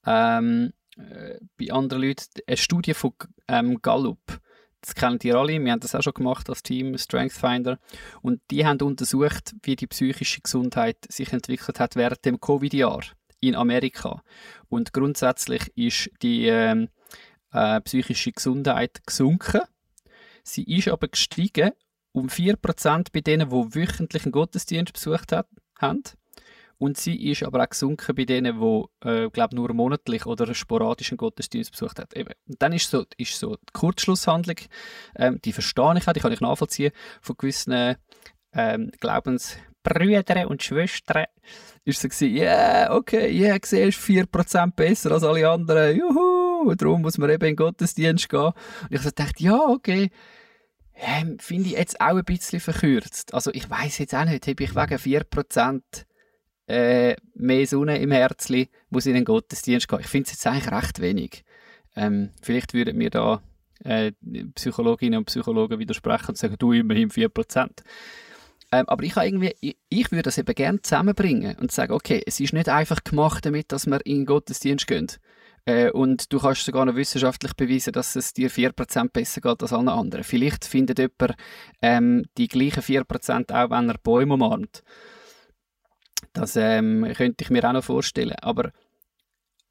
ähm, 0.06 0.72
äh, 0.96 1.38
bei 1.58 1.72
anderen 1.72 2.02
Leuten, 2.02 2.24
eine 2.46 2.56
Studie 2.56 2.94
von 2.94 3.12
ähm, 3.48 3.82
Gallup. 3.82 4.40
Das 4.82 4.94
kennen 4.94 5.18
die 5.18 5.32
alle, 5.32 5.62
wir 5.62 5.72
haben 5.72 5.80
das 5.80 5.94
auch 5.94 6.02
schon 6.02 6.14
gemacht 6.14 6.48
als 6.48 6.62
Team 6.62 6.96
Strength 6.96 7.32
Finder. 7.34 7.78
Und 8.22 8.40
die 8.50 8.64
haben 8.64 8.80
untersucht, 8.80 9.54
wie 9.62 9.76
die 9.76 9.86
psychische 9.86 10.40
Gesundheit 10.40 10.96
sich 11.08 11.32
entwickelt 11.34 11.80
hat 11.80 11.96
während 11.96 12.24
dem 12.24 12.40
Covid-Jahr 12.40 13.02
in 13.40 13.54
Amerika. 13.54 14.22
Und 14.68 14.92
grundsätzlich 14.92 15.72
ist 15.76 16.10
die 16.22 16.46
äh, 16.46 16.86
äh, 17.52 17.80
psychische 17.80 18.32
Gesundheit 18.32 19.00
gesunken. 19.06 19.62
Sie 20.42 20.64
ist 20.64 20.88
aber 20.88 21.08
gestiegen 21.08 21.72
um 22.12 22.28
4% 22.28 23.08
bei 23.12 23.20
denen, 23.20 23.50
die 23.50 23.74
wöchentlich 23.74 24.24
einen 24.24 24.32
Gottesdienst 24.32 24.92
besucht 24.92 25.32
hat, 25.32 25.46
haben. 25.78 26.02
Und 26.78 26.96
sie 26.96 27.30
ist 27.30 27.42
aber 27.42 27.62
auch 27.62 27.68
gesunken 27.68 28.14
bei 28.14 28.24
denen, 28.24 28.58
die, 28.58 29.06
äh, 29.06 29.28
glaube 29.30 29.54
nur 29.54 29.72
monatlich 29.74 30.24
oder 30.24 30.52
sporadisch 30.54 31.10
einen 31.12 31.18
Gottesdienst 31.18 31.72
besucht 31.72 31.98
haben. 31.98 32.08
Eben. 32.14 32.32
Und 32.48 32.62
dann 32.62 32.72
ist 32.72 32.90
so, 32.90 33.04
ist 33.18 33.38
so 33.38 33.56
die 33.56 33.72
Kurzschlusshandlung, 33.74 34.56
ähm, 35.14 35.38
die 35.44 35.52
verstehe 35.52 35.98
ich 35.98 36.08
auch, 36.08 36.12
die 36.14 36.20
kann 36.20 36.32
ich 36.32 36.40
nachvollziehen, 36.40 36.92
von 37.20 37.36
gewissen 37.36 37.96
ähm, 38.54 38.90
Glaubensbrüdern 38.98 40.46
und 40.46 40.62
Schwestern, 40.62 41.26
ist 41.84 42.00
so 42.00 42.08
gewesen, 42.08 42.34
ja, 42.36 42.42
yeah, 42.42 42.94
okay, 42.94 43.30
ja, 43.30 43.48
yeah, 43.48 43.58
siehst 43.62 43.98
4% 43.98 44.72
besser 44.74 45.12
als 45.12 45.24
alle 45.24 45.48
anderen, 45.48 45.96
juhu, 45.96 46.74
darum 46.74 47.02
muss 47.02 47.18
man 47.18 47.30
eben 47.30 47.44
in 47.44 47.50
den 47.50 47.56
Gottesdienst 47.56 48.28
gehen. 48.28 48.40
Und 48.40 48.54
ich 48.90 49.00
so 49.00 49.10
dachte, 49.10 49.42
ja, 49.42 49.58
okay, 49.58 50.10
ähm, 50.94 51.38
finde 51.38 51.70
ich 51.70 51.76
jetzt 51.76 52.00
auch 52.00 52.16
ein 52.16 52.24
bisschen 52.24 52.60
verkürzt. 52.60 53.32
Also 53.32 53.50
ich 53.52 53.68
weiß 53.68 53.98
jetzt 53.98 54.14
auch 54.14 54.24
nicht, 54.24 54.46
habe 54.46 54.62
ich 54.62 54.74
wegen 54.74 55.22
4% 55.22 55.82
äh, 56.66 57.16
mehr 57.34 57.66
Sonne 57.66 57.98
im 57.98 58.10
Herzli, 58.10 58.68
muss 58.90 59.06
in 59.06 59.14
den 59.14 59.24
Gottesdienst 59.24 59.88
gehen. 59.88 60.00
Ich 60.00 60.06
finde 60.06 60.26
es 60.26 60.32
jetzt 60.32 60.46
eigentlich 60.46 60.70
recht 60.70 61.00
wenig. 61.00 61.44
Ähm, 61.96 62.30
vielleicht 62.42 62.74
würden 62.74 62.98
mir 62.98 63.10
da 63.10 63.42
äh, 63.84 64.12
Psychologinnen 64.54 65.18
und 65.18 65.24
Psychologen 65.24 65.78
widersprechen 65.78 66.28
und 66.28 66.38
sagen, 66.38 66.56
du 66.58 66.72
immerhin 66.72 67.10
4%. 67.10 67.82
Ähm, 68.72 68.88
aber 68.88 69.02
ich, 69.02 69.16
irgendwie, 69.16 69.54
ich, 69.60 69.76
ich 69.88 70.10
würde 70.12 70.22
das 70.22 70.38
eben 70.38 70.54
gerne 70.54 70.80
zusammenbringen 70.80 71.56
und 71.58 71.72
sagen, 71.72 71.92
okay, 71.92 72.22
es 72.24 72.38
ist 72.38 72.52
nicht 72.52 72.68
einfach 72.68 73.02
gemacht 73.02 73.44
damit, 73.44 73.72
dass 73.72 73.86
wir 73.86 74.04
in 74.06 74.18
den 74.18 74.26
Gottesdienst 74.26 74.86
gehen. 74.86 75.08
Äh, 75.64 75.90
und 75.90 76.32
du 76.32 76.38
kannst 76.38 76.64
sogar 76.64 76.84
noch 76.84 76.94
wissenschaftlich 76.94 77.54
beweisen, 77.54 77.92
dass 77.92 78.16
es 78.16 78.32
dir 78.32 78.50
4% 78.50 79.10
besser 79.10 79.40
geht 79.40 79.62
als 79.62 79.72
allen 79.72 79.88
anderen. 79.88 80.24
Vielleicht 80.24 80.64
findet 80.64 80.98
jemand 80.98 81.34
ähm, 81.82 82.24
die 82.38 82.48
gleichen 82.48 82.82
4% 82.82 83.52
auch, 83.52 83.70
wenn 83.70 83.88
er 83.90 83.98
Bäume 83.98 84.34
umarmt. 84.34 84.82
Das 86.32 86.56
ähm, 86.56 87.12
könnte 87.16 87.42
ich 87.42 87.50
mir 87.50 87.64
auch 87.64 87.72
noch 87.72 87.84
vorstellen. 87.84 88.36
Aber 88.40 88.70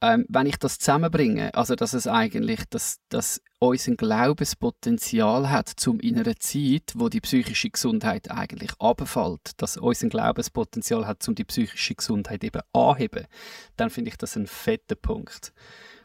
ähm, 0.01 0.25
wenn 0.29 0.47
ich 0.47 0.57
das 0.57 0.79
zusammenbringe, 0.79 1.53
also 1.53 1.75
dass 1.75 1.93
es 1.93 2.07
eigentlich, 2.07 2.61
dass, 2.69 2.99
dass 3.09 3.41
unser 3.59 3.95
Glaubenspotenzial 3.95 5.49
hat, 5.49 5.67
zum 5.67 5.99
in 5.99 6.17
einer 6.17 6.37
Zeit, 6.37 6.93
wo 6.95 7.09
die 7.09 7.19
psychische 7.19 7.69
Gesundheit 7.69 8.31
eigentlich 8.31 8.71
abfällt, 8.79 9.61
dass 9.61 9.75
unser 9.75 10.07
Glaubenspotenzial 10.07 11.05
hat, 11.05 11.27
um 11.27 11.35
die 11.35 11.43
psychische 11.43 11.95
Gesundheit 11.95 12.43
eben 12.43 12.61
anheben, 12.71 13.27
dann 13.75 13.89
finde 13.89 14.11
ich 14.11 14.17
das 14.17 14.37
ein 14.37 14.47
fetter 14.47 14.95
Punkt. 14.95 15.51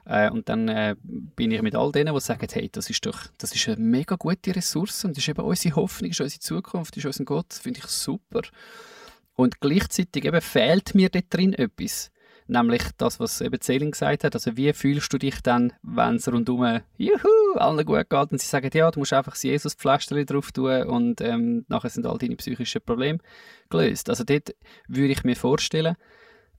Äh, 0.07 0.29
und 0.31 0.49
dann 0.49 0.69
äh, 0.69 0.97
bin 1.03 1.53
ich 1.53 1.63
mit 1.63 1.77
all 1.77 1.93
denen, 1.93 2.15
die 2.15 2.21
sagen, 2.21 2.49
hey, 2.51 2.69
das 2.71 2.91
ist 2.91 3.07
doch, 3.07 3.29
das 3.39 3.55
ist 3.55 3.69
eine 3.69 3.77
mega 3.77 4.17
gute 4.17 4.57
Ressource 4.57 5.05
und 5.05 5.17
das 5.17 5.23
ist 5.23 5.29
eben 5.29 5.43
unsere 5.43 5.77
Hoffnung, 5.77 6.11
ist 6.11 6.21
unsere 6.21 6.41
Zukunft, 6.41 6.97
ist 6.97 7.07
unser 7.07 7.25
Gott, 7.25 7.55
finde 7.55 7.79
ich 7.79 7.87
super. 7.87 8.43
Und 9.35 9.61
gleichzeitig 9.61 10.25
eben 10.25 10.41
fehlt 10.41 10.95
mir 10.95 11.09
dort 11.09 11.33
drin 11.33 11.53
etwas 11.55 12.11
nämlich 12.47 12.83
das, 12.99 13.21
was 13.21 13.41
eben 13.41 13.61
Zelin 13.61 13.91
gesagt 13.91 14.25
hat. 14.25 14.35
Also 14.35 14.57
wie 14.57 14.73
fühlst 14.73 15.13
du 15.13 15.19
dich 15.19 15.41
dann, 15.43 15.73
wenn 15.83 16.17
es 16.17 16.31
rundum 16.31 16.81
juhu, 16.97 17.55
allen 17.57 17.85
gut 17.85 18.09
geht 18.11 18.33
und 18.33 18.41
sie 18.41 18.47
sagen, 18.47 18.71
ja, 18.73 18.91
du 18.91 19.01
musst 19.01 19.13
einfach 19.13 19.33
das 19.33 19.43
Jesus-Pflasterchen 19.43 20.27
drauf 20.27 20.53
tun 20.53 20.85
und 20.85 21.21
ähm, 21.21 21.65
nachher 21.69 21.91
sind 21.91 22.07
all 22.07 22.19
deine 22.19 22.37
psychischen 22.37 22.83
Probleme 22.83 23.19
gelöst. 23.71 24.11
Also 24.11 24.25
dort 24.25 24.55
würde 24.89 25.13
ich 25.13 25.25
mir 25.25 25.37
vorstellen, 25.37 25.97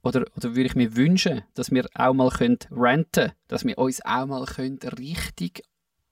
oder, 0.06 0.26
oder 0.36 0.56
würde 0.56 0.68
ich 0.68 0.76
mir 0.76 0.96
wünschen, 0.96 1.44
dass 1.56 1.72
wir 1.72 1.88
auch 1.96 2.14
mal 2.14 2.30
können 2.30 2.60
ranten 2.70 3.32
dass 3.48 3.66
wir 3.66 3.78
uns 3.78 4.06
auch 4.06 4.28
mal 4.28 4.46
können 4.46 4.78
richtig 5.00 5.64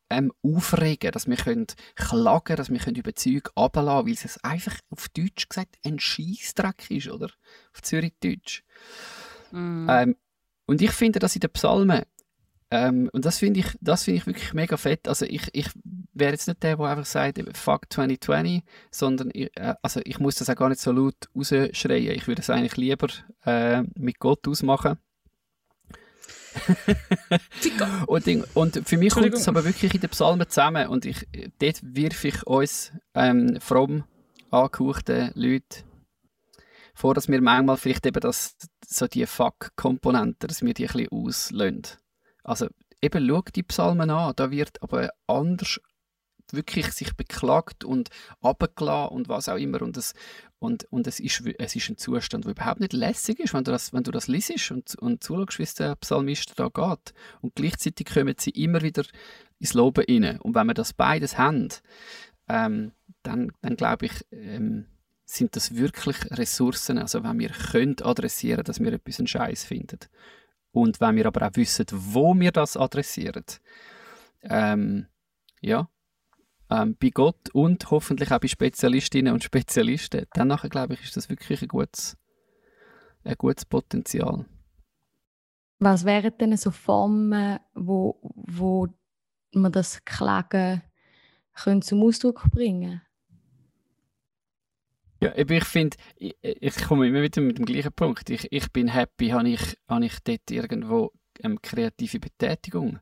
ähm, 0.10 0.34
aufregen 0.42 1.12
dass 1.12 1.28
wir 1.28 1.38
können 1.38 1.68
klagen 1.96 2.56
dass 2.56 2.72
wir 2.72 2.80
können 2.80 2.96
über 2.96 3.14
Zeug 3.14 3.52
runterlassen 3.56 4.08
weil 4.08 4.14
es 4.14 4.44
einfach 4.44 4.76
auf 4.90 5.10
Deutsch 5.10 5.48
gesagt 5.48 5.78
ein 5.86 6.00
Scheissdreck 6.00 6.90
ist, 6.90 7.10
oder? 7.10 7.30
Auf 7.74 7.84
Zürich-Deutsch. 7.84 8.64
Mm. 9.54 9.88
Ähm, 9.90 10.16
und 10.66 10.82
ich 10.82 10.92
finde 10.92 11.20
das 11.20 11.36
in 11.36 11.42
den 11.42 11.52
Psalmen, 11.52 12.04
ähm, 12.74 13.08
und 13.14 13.24
das 13.24 13.38
finde 13.38 13.60
ich, 13.60 13.68
das 13.82 14.08
ich 14.08 14.26
wirklich 14.26 14.56
mega 14.56 14.78
fett. 14.78 15.08
Also 15.08 15.26
ich, 15.28 15.48
ich 15.54 15.70
wäre 16.12 16.32
jetzt 16.32 16.48
nicht 16.48 16.64
der, 16.64 16.76
der 16.76 16.86
einfach 16.88 17.06
sagt, 17.06 17.40
fuck 17.56 17.86
2020, 17.88 18.64
sondern 18.90 19.30
ich, 19.32 19.56
äh, 19.56 19.76
also 19.84 20.02
ich 20.04 20.20
muss 20.20 20.36
das 20.36 20.50
auch 20.50 20.56
gar 20.56 20.70
nicht 20.70 20.82
so 20.82 20.92
laut 20.92 21.30
rausschreien. 21.36 22.16
Ich 22.16 22.28
würde 22.28 22.42
es 22.42 22.50
eigentlich 22.50 22.76
lieber 22.76 23.10
äh, 23.46 23.84
mit 23.96 24.18
Gott 24.18 24.48
ausmachen. 24.48 24.98
und, 28.08 28.28
und, 28.56 28.82
für 28.88 28.98
mich 28.98 29.14
kommt 29.14 29.34
es 29.34 29.48
aber 29.48 29.66
wirklich 29.66 29.94
in 29.94 30.02
den 30.02 30.10
Psalmen 30.10 30.50
zusammen 30.50 30.88
und 30.88 31.06
ich, 31.06 31.28
dort 31.60 31.80
wirf 31.84 32.24
ich 32.26 32.48
uns 32.48 32.92
ähm, 33.14 33.58
fromm 33.60 34.04
angehauchten 34.50 35.32
Leute 35.36 35.84
vor, 36.94 37.14
dass 37.14 37.28
wir 37.28 37.42
manchmal 37.42 37.78
vielleicht 37.78 38.06
eben 38.06 38.20
das, 38.20 38.56
so 38.86 39.08
die 39.08 39.26
Fuck-Komponenten, 39.26 40.48
dass 40.48 40.62
wir 40.62 40.74
die 40.74 40.88
ein 40.88 40.94
bisschen 40.94 41.12
auslösen. 41.12 41.84
Also 42.44 42.68
eben, 43.02 43.28
schau 43.28 43.42
die 43.56 43.64
Psalmen 43.64 44.10
an, 44.10 44.34
da 44.36 44.52
wird 44.52 44.82
aber 44.82 45.10
anders 45.28 45.80
wirklich 46.52 46.92
sich 46.92 47.14
beklagt 47.16 47.84
und 47.84 48.10
abgeladen 48.42 49.16
und 49.16 49.30
was 49.30 49.50
auch 49.50 49.58
immer 49.58 49.82
und 49.82 49.98
es, 49.98 50.14
und, 50.60 50.86
und 50.92 51.08
es, 51.08 51.20
ist, 51.20 51.44
es 51.58 51.76
ist 51.76 51.90
ein 51.90 51.98
Zustand, 51.98 52.46
der 52.46 52.52
überhaupt 52.52 52.80
nicht 52.80 52.94
lässig 52.94 53.40
ist, 53.40 53.54
wenn 53.54 53.64
du 53.64 53.72
das, 53.72 53.92
wenn 53.92 54.04
du 54.04 54.12
das 54.12 54.28
liest 54.28 54.72
und, 54.72 54.96
und 54.96 55.24
zuschaust, 55.24 55.60
wie 55.60 55.64
es 55.64 55.74
der 55.74 55.96
Psalmist 55.96 56.54
da 56.58 56.70
geht. 56.70 57.14
Und 57.42 57.56
gleichzeitig 57.56 58.08
kommen 58.08 58.36
sie 58.38 58.52
immer 58.52 58.82
wieder 58.82 59.04
ins 59.60 59.74
Loben 59.74 60.06
rein. 60.08 60.40
Und 60.40 60.56
wenn 60.56 60.68
wir 60.68 60.74
das 60.74 60.94
beides 60.94 61.38
haben, 61.38 61.70
ähm, 62.48 62.92
dann, 63.24 63.52
dann 63.62 63.76
glaube 63.76 64.06
ich, 64.06 64.14
ähm, 64.32 64.86
sind 65.34 65.56
das 65.56 65.76
wirklich 65.76 66.18
Ressourcen, 66.32 66.98
also 66.98 67.24
wenn 67.24 67.40
wir 67.40 67.50
können 67.50 67.96
adressieren, 68.02 68.64
dass 68.64 68.80
wir 68.80 68.94
etwas 68.94 69.20
einen 69.20 69.28
Scheiß 69.28 69.64
finden. 69.64 70.00
Und 70.72 71.02
wenn 71.02 71.16
wir 71.16 71.26
aber 71.26 71.48
auch 71.48 71.56
wissen, 71.56 71.86
wo 71.92 72.34
wir 72.40 72.52
das 72.52 72.78
adressieren, 72.78 73.46
ähm, 74.42 75.08
ja, 75.62 75.88
ähm, 76.70 76.98
bei 77.00 77.10
Gott 77.10 77.50
und 77.54 77.90
hoffentlich 77.92 78.32
auch 78.32 78.40
bei 78.40 78.48
Spezialistinnen 78.48 79.34
und 79.34 79.44
Spezialisten, 79.44 80.26
dann 80.34 80.56
glaube 80.70 80.96
ich, 80.96 81.04
ist 81.04 81.18
das 81.18 81.30
wirklich 81.30 81.62
ein 81.62 81.68
gutes, 81.68 82.18
ein 83.24 83.36
gutes 83.38 83.66
Potenzial. 83.66 84.46
Was 85.80 86.06
wären 86.06 86.38
denn 86.40 86.56
so 86.58 86.72
Formen, 86.72 87.60
wo, 87.74 88.20
wo 88.36 88.88
man 89.52 89.72
das 89.72 90.04
Klagen 90.06 90.82
zum 91.82 92.02
Ausdruck 92.02 92.50
bringen 92.52 93.02
Ja, 95.24 95.34
ich 95.36 95.66
finde, 95.66 95.98
ich, 96.16 96.36
ich, 96.42 96.76
komme 96.78 97.08
immer 97.08 97.22
wieder 97.22 97.42
mit 97.42 97.58
dem 97.58 97.66
gleichen 97.66 97.94
Punkt. 97.94 98.30
Ich, 98.30 98.52
ich 98.52 98.72
bin 98.72 98.88
happy, 98.88 99.30
habe 99.30 99.50
ich, 99.50 99.78
habe 99.88 100.06
ich 100.06 100.20
dort 100.24 100.50
irgendwo 100.52 101.12
eine 101.42 101.58
kreative 101.58 102.20
Betätigung. 102.20 103.00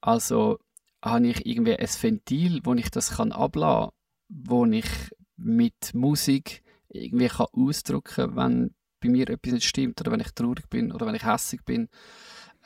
Also 0.00 0.58
habe 1.04 1.26
ich 1.28 1.46
irgendwie 1.46 1.76
ein 1.76 1.88
Ventil, 1.88 2.60
wo 2.64 2.74
ich 2.74 2.90
das 2.90 3.16
kann 3.16 3.32
ablassen 3.32 3.90
kann, 3.90 4.48
wo 4.48 4.64
ich 4.66 4.88
mit 5.36 5.94
Musik 5.94 6.62
irgendwie 6.88 7.28
kann 7.28 7.46
ausdrücken 7.52 8.14
kann, 8.14 8.36
wenn 8.36 8.74
bei 9.00 9.08
mir 9.08 9.28
etwas 9.28 9.52
nicht 9.52 9.66
stimmt 9.66 10.00
oder 10.00 10.12
wenn 10.12 10.20
ich 10.20 10.32
traurig 10.32 10.68
bin 10.68 10.92
oder 10.92 11.06
wenn 11.06 11.14
ich 11.14 11.24
hässig 11.24 11.64
bin. 11.64 11.88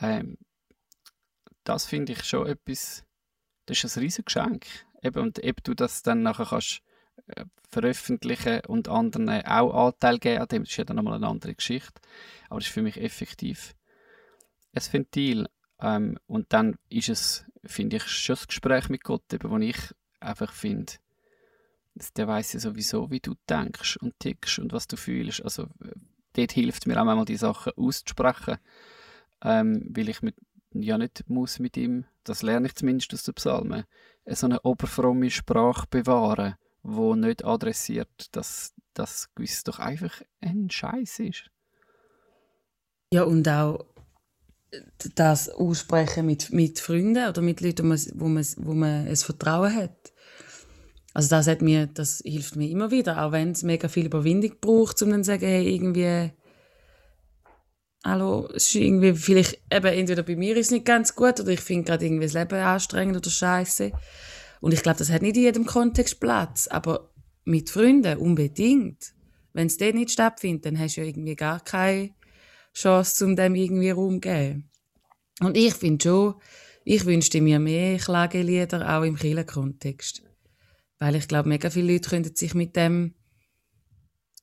Ähm, 0.01 0.37
das 1.65 1.87
finde 1.87 2.13
ich 2.13 2.25
schon 2.25 2.47
etwas 2.47 3.05
das 3.71 3.85
ist 3.85 3.97
ein 3.97 4.03
riesiges 4.03 4.25
Geschenk. 4.25 4.67
Eben, 5.03 5.23
und 5.23 5.39
eben 5.39 5.59
du 5.63 5.75
das 5.75 6.03
dann 6.03 6.23
nachher 6.23 6.47
kannst 6.47 6.83
veröffentlichen 7.69 8.61
und 8.67 8.89
anderen 8.89 9.29
auch 9.29 9.89
Anteil 9.89 10.19
geben 10.19 10.43
an 10.43 10.49
dem, 10.49 10.63
das 10.65 10.71
ist 10.71 10.77
ja 10.77 10.85
dann 10.85 10.97
nochmal 10.97 11.15
eine 11.15 11.29
andere 11.29 11.55
Geschichte. 11.55 12.01
Aber 12.49 12.61
das 12.61 12.69
ist 12.69 12.75
für 12.75 12.83
mich 12.83 13.01
effektiv 13.01 13.75
ein 14.73 14.83
Ventil. 14.93 15.47
Ähm, 15.81 16.19
und 16.27 16.53
dann 16.53 16.77
ist 16.89 17.09
es, 17.09 17.45
finde 17.65 17.97
ich, 17.97 18.05
schon 18.05 18.35
das 18.35 18.49
Gespräch 18.49 18.89
mit 18.89 19.05
Gott, 19.05 19.33
eben, 19.33 19.51
wo 19.51 19.59
ich 19.59 19.79
einfach 20.21 20.53
finde, 20.53 20.93
der 22.17 22.29
weiß 22.29 22.53
ja 22.55 22.61
sowieso, 22.61 23.11
wie 23.11 23.21
du 23.21 23.35
denkst 23.49 23.97
und 23.99 24.19
tickst 24.19 24.59
und 24.59 24.73
was 24.73 24.87
du 24.87 24.97
fühlst. 24.97 25.43
Also 25.43 25.69
dort 26.35 26.53
hilft 26.53 26.87
mir 26.87 27.01
auch 27.01 27.05
manchmal 27.05 27.25
die 27.25 27.37
Sachen 27.37 27.73
auszusprechen, 27.77 28.59
ähm, 29.43 29.87
weil 29.91 30.09
ich 30.09 30.23
mit, 30.23 30.37
ja 30.73 30.99
nicht 30.99 31.29
muss 31.29 31.59
mit 31.59 31.77
ihm, 31.77 32.05
das 32.25 32.43
lerne 32.43 32.69
ich 32.69 32.75
zumindest 32.75 33.13
aus 33.15 33.25
den 33.25 33.35
Psalmen, 33.35 33.85
so 34.27 34.47
eine 34.47 34.61
oberfromme 34.63 35.31
Sprache 35.31 35.87
bewahren, 35.91 36.55
wo 36.83 37.15
nicht 37.15 37.45
adressiert, 37.45 38.29
dass 38.33 38.75
das 38.95 39.35
gewiss 39.35 39.65
doch 39.65 39.79
einfach 39.79 40.23
ein 40.41 40.71
Scheiß 40.71 41.21
ist. 41.21 41.51
Ja, 43.13 43.25
und 43.25 43.49
auch 43.49 43.85
das 45.17 45.49
aussprechen 45.49 46.27
mit, 46.27 46.53
mit 46.53 46.79
Freunden 46.79 47.29
oder 47.29 47.43
mit 47.43 47.61
Leuten, 47.61 47.85
wo 47.85 47.89
man, 47.89 47.99
wo 48.15 48.29
man, 48.29 48.47
wo 48.59 48.75
man 48.75 49.09
ein 49.09 49.17
Vertrauen 49.17 49.75
hat. 49.75 50.13
Also 51.13 51.29
das, 51.29 51.49
hat 51.49 51.61
mir, 51.61 51.89
das 51.89 52.23
hilft 52.25 52.55
mir 52.55 52.71
immer 52.71 52.93
wieder, 52.93 53.25
auch 53.25 53.33
wenn 53.33 53.51
es 53.51 53.65
mega 53.65 53.89
viel 53.89 54.07
Überwindung 54.07 54.53
braucht, 54.61 55.03
um 55.03 55.11
dann 55.11 55.25
zu 55.25 55.33
sagen, 55.33 55.47
hey, 55.47 55.75
irgendwie, 55.75 56.31
hallo, 58.05 58.49
es 58.55 58.69
ist 58.69 58.77
irgendwie, 58.77 59.15
vielleicht, 59.15 59.61
eben, 59.73 59.87
entweder 59.87 60.23
bei 60.23 60.37
mir 60.37 60.57
ist 60.57 60.67
es 60.67 60.71
nicht 60.71 60.87
ganz 60.87 61.17
gut 61.17 61.41
oder 61.41 61.49
ich 61.49 61.61
finde 61.61 61.85
gerade 61.85 62.07
irgendwie 62.07 62.27
das 62.27 62.35
Leben 62.35 62.61
anstrengend 62.61 63.17
oder 63.17 63.31
scheiße. 63.31 63.91
Und 64.61 64.73
ich 64.73 64.83
glaube, 64.83 64.99
das 64.99 65.11
hat 65.11 65.23
nicht 65.23 65.37
in 65.37 65.43
jedem 65.43 65.67
Kontext 65.67 66.21
Platz, 66.21 66.69
aber 66.69 67.11
mit 67.45 67.71
Freunden 67.71 68.19
unbedingt. 68.19 69.15
Wenn 69.53 69.67
es 69.67 69.79
dort 69.79 69.95
nicht 69.95 70.11
stattfindet, 70.11 70.67
dann 70.67 70.79
hast 70.79 70.97
du 70.97 71.01
ja 71.01 71.07
irgendwie 71.07 71.35
gar 71.35 71.61
keine 71.61 72.11
Chance, 72.75 73.25
um 73.25 73.37
dem 73.37 73.55
irgendwie 73.55 73.91
Raum 73.91 74.15
zu 74.15 74.21
geben. 74.21 74.71
Und 75.41 75.57
ich 75.57 75.75
finde 75.75 76.03
schon, 76.03 76.35
ich 76.85 77.05
wünschte 77.05 77.41
mir 77.41 77.59
mehr 77.59 77.99
Klagelieder, 77.99 78.97
auch 78.97 79.03
im 79.03 79.17
Kirchenkontext. 79.17 80.23
Weil 80.99 81.17
ich 81.17 81.29
glaube, 81.29 81.49
mega 81.49 81.71
viele 81.71 81.95
Leute 81.95 82.11
können 82.11 82.35
sich 82.35 82.55
mit 82.55 82.77
dem 82.77 83.15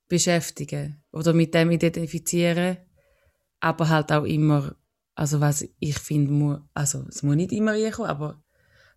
beschäftigen 0.08 1.04
oder 1.12 1.34
mit 1.34 1.54
dem 1.54 1.72
identifizieren, 1.72 2.78
aber 3.60 3.90
halt 3.90 4.12
auch 4.12 4.24
immer, 4.24 4.76
also 5.16 5.40
was 5.40 5.68
ich 5.80 6.00
finde, 6.00 6.64
also 6.74 7.06
es 7.10 7.24
muss 7.24 7.36
nicht 7.36 7.52
immer 7.52 7.74
reinkommen, 7.74 8.10
aber 8.10 8.42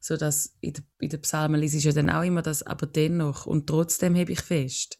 so 0.00 0.16
dass 0.16 0.56
in 0.60 0.72
der, 0.72 0.84
in 0.98 1.08
der 1.10 1.18
Psalmen 1.18 1.62
ist 1.62 1.74
ja 1.82 1.92
dann 1.92 2.10
auch 2.10 2.22
immer 2.22 2.42
das, 2.42 2.62
aber 2.62 2.86
dennoch 2.86 3.46
und 3.46 3.66
trotzdem 3.66 4.16
habe 4.16 4.32
ich 4.32 4.40
fest 4.40 4.98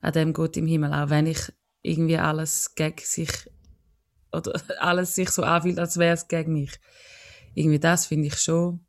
an 0.00 0.12
dem 0.12 0.32
Gott 0.32 0.56
im 0.56 0.66
Himmel, 0.66 0.92
auch 0.92 1.08
wenn 1.08 1.26
ich 1.26 1.52
irgendwie 1.82 2.18
alles 2.18 2.74
gegen 2.74 3.04
sich 3.04 3.30
oder 4.32 4.60
alles 4.80 5.14
sich 5.14 5.30
so 5.30 5.42
anfühlt, 5.42 5.78
als 5.78 5.96
wäre 5.96 6.14
es 6.14 6.28
gegen 6.28 6.52
mich. 6.52 6.72
Irgendwie 7.54 7.78
das 7.78 8.06
finde 8.06 8.26
ich 8.26 8.38
schon 8.38 8.80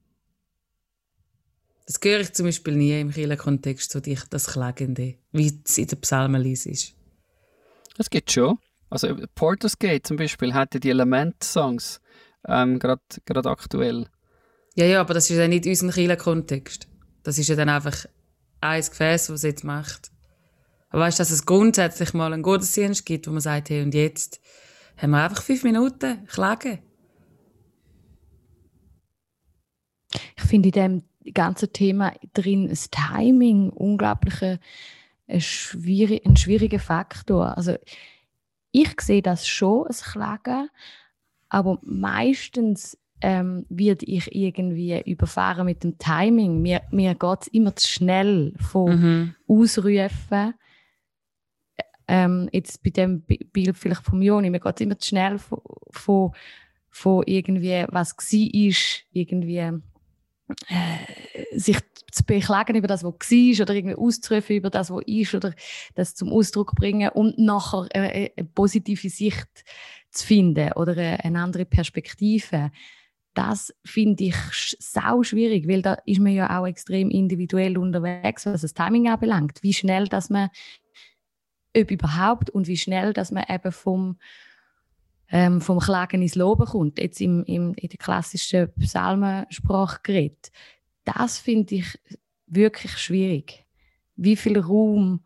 das 1.86 2.00
höre 2.04 2.20
ich 2.20 2.34
zum 2.34 2.48
Beispiel 2.48 2.76
nie 2.76 3.00
im 3.00 3.12
Kirchenkontext, 3.12 3.92
so 3.92 4.00
die, 4.00 4.18
das 4.30 4.48
Klagende, 4.48 5.16
wie 5.32 5.62
es 5.64 5.78
in 5.78 5.88
den 5.88 6.02
Psalmen 6.02 6.44
ist. 6.44 6.94
Das 7.96 8.10
geht 8.10 8.32
schon. 8.32 8.58
Also 8.90 9.16
Porter's 9.36 9.78
Gate 9.78 10.06
zum 10.06 10.18
Beispiel 10.18 10.54
hat 10.54 10.82
die 10.84 10.90
Element-Songs 10.90 12.02
ähm, 12.48 12.80
gerade 12.80 13.50
aktuell. 13.50 14.08
Ja, 14.76 14.86
ja, 14.86 15.02
aber 15.02 15.14
das 15.14 15.30
ist 15.30 15.38
ja 15.38 15.48
nicht 15.48 15.66
unser 15.66 15.90
Kirchenkontext. 15.90 16.88
Das 17.24 17.38
ist 17.38 17.48
ja 17.48 17.56
dann 17.56 17.70
einfach 17.70 18.06
ein 18.60 18.82
Gefäß, 18.82 19.30
was 19.30 19.38
es 19.38 19.44
jetzt 19.44 19.64
macht. 19.64 20.12
Aber 20.90 21.04
weißt 21.04 21.18
du, 21.18 21.22
dass 21.22 21.32
es 21.32 21.46
grundsätzlich 21.46 22.14
mal 22.14 22.34
einen 22.34 22.44
Gottesdienst 22.44 23.06
gibt, 23.06 23.28
wo 23.28 23.32
man 23.32 23.42
sagt, 23.42 23.70
hey, 23.70 23.82
und 23.82 23.94
jetzt 23.94 24.42
haben 24.98 25.12
wir 25.12 25.24
einfach 25.24 25.44
fünf 25.44 25.64
Minuten 25.64 26.26
Klagen. 26.28 26.80
Ich 30.38 30.44
finde 30.44 30.70
in 30.70 30.74
dem 30.74 31.34
ganze 31.34 31.72
Thema 31.72 32.14
drin 32.34 32.68
das 32.70 32.90
Timing 32.90 33.70
unglaublich 33.70 34.42
ein, 34.42 35.42
schwierig, 35.42 36.26
ein 36.26 36.38
schwieriger 36.38 36.80
Faktor. 36.80 37.58
Also 37.58 37.76
ich 38.72 39.02
sehe 39.02 39.22
das 39.22 39.48
schon, 39.48 39.86
das 39.88 40.04
Klagen, 40.04 40.70
aber 41.50 41.80
meistens 41.82 42.98
ähm, 43.26 43.66
werde 43.70 44.06
ich 44.06 44.36
irgendwie 44.36 45.02
überfahren 45.02 45.66
mit 45.66 45.84
dem 45.84 45.98
Timing. 45.98 46.62
Mir, 46.62 46.84
mir 46.92 47.16
geht 47.16 47.42
es 47.42 47.48
immer 47.48 47.76
zu 47.76 47.88
schnell 47.88 48.54
von 48.60 49.02
mhm. 49.02 49.36
Ausrufen. 49.48 50.54
Ähm, 52.08 52.48
jetzt 52.52 52.84
bei 52.84 52.92
dem 52.92 53.24
Bild 53.24 53.76
vielleicht 53.76 54.04
vom 54.04 54.22
Joni, 54.22 54.52
mir 54.52 54.60
geht 54.60 54.76
es 54.76 54.82
immer 54.82 55.00
zu 55.00 55.10
schnell 55.10 55.40
von, 55.40 55.60
von, 55.90 56.34
von 56.92 57.24
irgendwie, 57.26 57.86
was 57.90 58.16
war, 58.16 59.04
irgendwie 59.12 59.58
äh, 59.58 59.74
sich 61.58 61.80
zu 62.12 62.24
beklagen 62.26 62.76
über 62.76 62.88
das, 62.88 63.04
was 63.04 63.12
war, 63.12 63.64
oder 63.64 63.74
irgendwie 63.74 63.96
auszurufen 63.96 64.58
über 64.58 64.70
das, 64.70 64.92
was 64.92 65.02
ist, 65.08 65.34
oder 65.34 65.52
das 65.96 66.14
zum 66.14 66.32
Ausdruck 66.32 66.76
bringen 66.76 67.10
und 67.10 67.40
nachher 67.40 67.88
eine, 67.92 68.30
eine 68.38 68.48
positive 68.54 69.10
Sicht 69.10 69.48
zu 70.12 70.28
finden 70.28 70.74
oder 70.74 70.96
eine 70.96 71.40
andere 71.40 71.66
Perspektive. 71.66 72.70
Das 73.36 73.76
finde 73.84 74.24
ich 74.24 74.36
sau 74.80 75.22
schwierig, 75.22 75.68
weil 75.68 75.82
da 75.82 75.96
ist 76.06 76.22
man 76.22 76.32
ja 76.32 76.58
auch 76.58 76.66
extrem 76.66 77.12
individuell 77.12 77.78
unterwegs, 77.78 78.46
was 78.46 78.62
das 78.62 78.74
Timing 78.74 79.10
anbelangt. 79.10 79.62
Wie 79.62 79.74
schnell, 79.74 80.08
dass 80.08 80.30
man, 80.30 80.50
ob 81.76 81.92
überhaupt, 81.92 82.50
und 82.50 82.68
wie 82.68 82.78
schnell, 82.78 83.12
dass 83.12 83.32
man 83.32 83.44
eben 83.50 83.74
vom, 83.74 84.18
ähm, 85.30 85.60
vom 85.60 85.80
Klagen 85.80 86.22
ins 86.22 86.36
Loben 86.36 86.66
kommt, 86.66 86.98
jetzt 86.98 87.20
im, 87.20 87.44
im, 87.44 87.74
in 87.74 87.90
der 87.90 87.98
klassischen 87.98 88.72
Psalmensprache. 88.80 90.32
Das 91.04 91.38
finde 91.38 91.76
ich 91.76 92.00
wirklich 92.48 92.98
schwierig. 92.98 93.66
Wie 94.16 94.38
viel 94.38 94.58
Raum, 94.58 95.26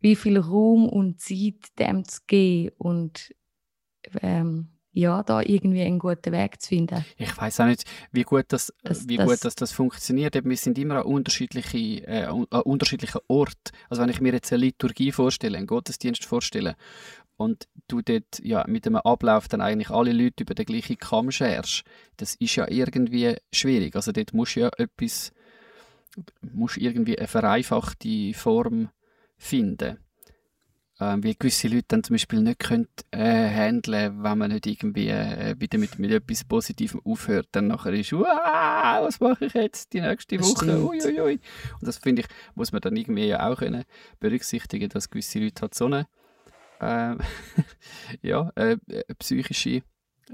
wie 0.00 0.16
viel 0.16 0.38
Raum 0.38 0.88
und 0.88 1.20
Zeit 1.20 1.78
dem 1.78 2.04
zu 2.04 2.20
geben 2.26 2.74
und 2.78 3.32
ähm, 4.22 4.75
ja, 4.96 5.22
da 5.22 5.42
irgendwie 5.42 5.82
einen 5.82 5.98
guten 5.98 6.32
Weg 6.32 6.60
zu 6.62 6.68
finden. 6.68 7.04
Ich 7.18 7.36
weiß 7.36 7.60
auch 7.60 7.66
nicht, 7.66 7.84
wie 8.12 8.22
gut 8.22 8.46
das, 8.48 8.72
das 8.82 9.06
wie 9.06 9.18
das, 9.18 9.28
gut 9.28 9.44
das, 9.44 9.54
das 9.54 9.70
funktioniert. 9.70 10.42
Wir 10.42 10.56
sind 10.56 10.78
immer 10.78 10.96
an, 10.96 11.02
unterschiedliche, 11.02 11.78
äh, 12.06 12.24
an 12.24 12.44
unterschiedlichen 12.44 13.20
Orten. 13.28 13.76
Also 13.90 14.02
wenn 14.02 14.08
ich 14.08 14.22
mir 14.22 14.32
jetzt 14.32 14.50
eine 14.54 14.64
Liturgie 14.64 15.12
vorstelle, 15.12 15.58
einen 15.58 15.66
Gottesdienst 15.66 16.24
vorstelle 16.24 16.76
und 17.36 17.68
du 17.88 18.00
dort 18.00 18.38
ja, 18.42 18.64
mit 18.66 18.86
einem 18.86 18.96
Ablauf 18.96 19.48
dann 19.48 19.60
eigentlich 19.60 19.90
alle 19.90 20.12
Leute 20.12 20.44
über 20.44 20.54
den 20.54 20.64
gleichen 20.64 20.96
Kamm 20.96 21.30
scherst, 21.30 21.84
das 22.16 22.34
ist 22.36 22.56
ja 22.56 22.66
irgendwie 22.66 23.36
schwierig. 23.52 23.96
Also 23.96 24.12
dort 24.12 24.32
musst 24.32 24.56
du 24.56 24.60
ja 24.60 24.70
etwas, 24.78 25.30
musst 26.40 26.78
irgendwie 26.78 27.18
eine 27.18 27.28
vereinfachte 27.28 28.32
Form 28.32 28.88
finden. 29.36 29.98
Ähm, 30.98 31.22
weil 31.22 31.34
gewisse 31.34 31.68
Leute 31.68 31.84
dann 31.88 32.02
zum 32.02 32.14
Beispiel 32.14 32.40
nicht 32.40 32.58
können, 32.58 32.88
äh, 33.10 33.18
handeln, 33.18 34.22
wenn 34.22 34.38
man 34.38 34.50
nicht 34.50 34.66
irgendwie 34.66 35.08
äh, 35.08 35.54
wieder 35.58 35.78
mit, 35.78 35.98
mit 35.98 36.10
etwas 36.10 36.44
Positivem 36.44 37.02
aufhört. 37.04 37.48
Dann 37.52 37.66
nachher 37.66 37.92
ist, 37.92 38.12
was 38.12 39.20
mache 39.20 39.44
ich 39.44 39.52
jetzt 39.52 39.92
die 39.92 40.00
nächste 40.00 40.40
Woche? 40.40 40.82
Uiuiui. 40.82 41.38
Und 41.80 41.86
das 41.86 41.98
finde 41.98 42.22
ich, 42.22 42.28
muss 42.54 42.72
man 42.72 42.80
dann 42.80 42.96
irgendwie 42.96 43.26
ja 43.26 43.46
auch 43.46 43.58
können 43.58 43.84
berücksichtigen, 44.20 44.88
dass 44.88 45.10
gewisse 45.10 45.38
Leute 45.38 45.62
halt 45.62 45.74
so 45.74 45.84
eine 45.84 46.06
äh, 46.80 47.16
ja, 48.22 48.50
äh, 48.54 48.76
psychische 49.18 49.82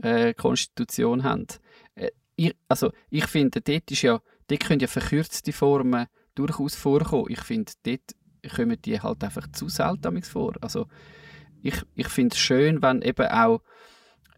äh, 0.00 0.32
Konstitution 0.34 1.24
haben. 1.24 1.46
Äh, 1.94 2.10
ich, 2.36 2.54
also 2.68 2.92
ich 3.10 3.26
finde, 3.26 3.60
dort, 3.60 3.90
ist 3.90 4.02
ja, 4.02 4.20
dort 4.46 4.64
können 4.64 4.80
ja 4.80 4.86
verkürzte 4.86 5.52
Formen 5.52 6.06
durchaus 6.34 6.74
vorkommen. 6.74 7.26
Ich 7.28 7.40
finde, 7.40 7.72
dort 7.84 8.14
kommen 8.50 8.80
die 8.82 9.00
halt 9.00 9.22
einfach 9.24 9.46
zu 9.52 9.68
selten 9.68 10.22
vor. 10.22 10.54
Also 10.60 10.86
ich, 11.62 11.80
ich 11.94 12.08
finde 12.08 12.34
es 12.34 12.40
schön, 12.40 12.82
wenn 12.82 13.02
eben 13.02 13.26
auch 13.26 13.62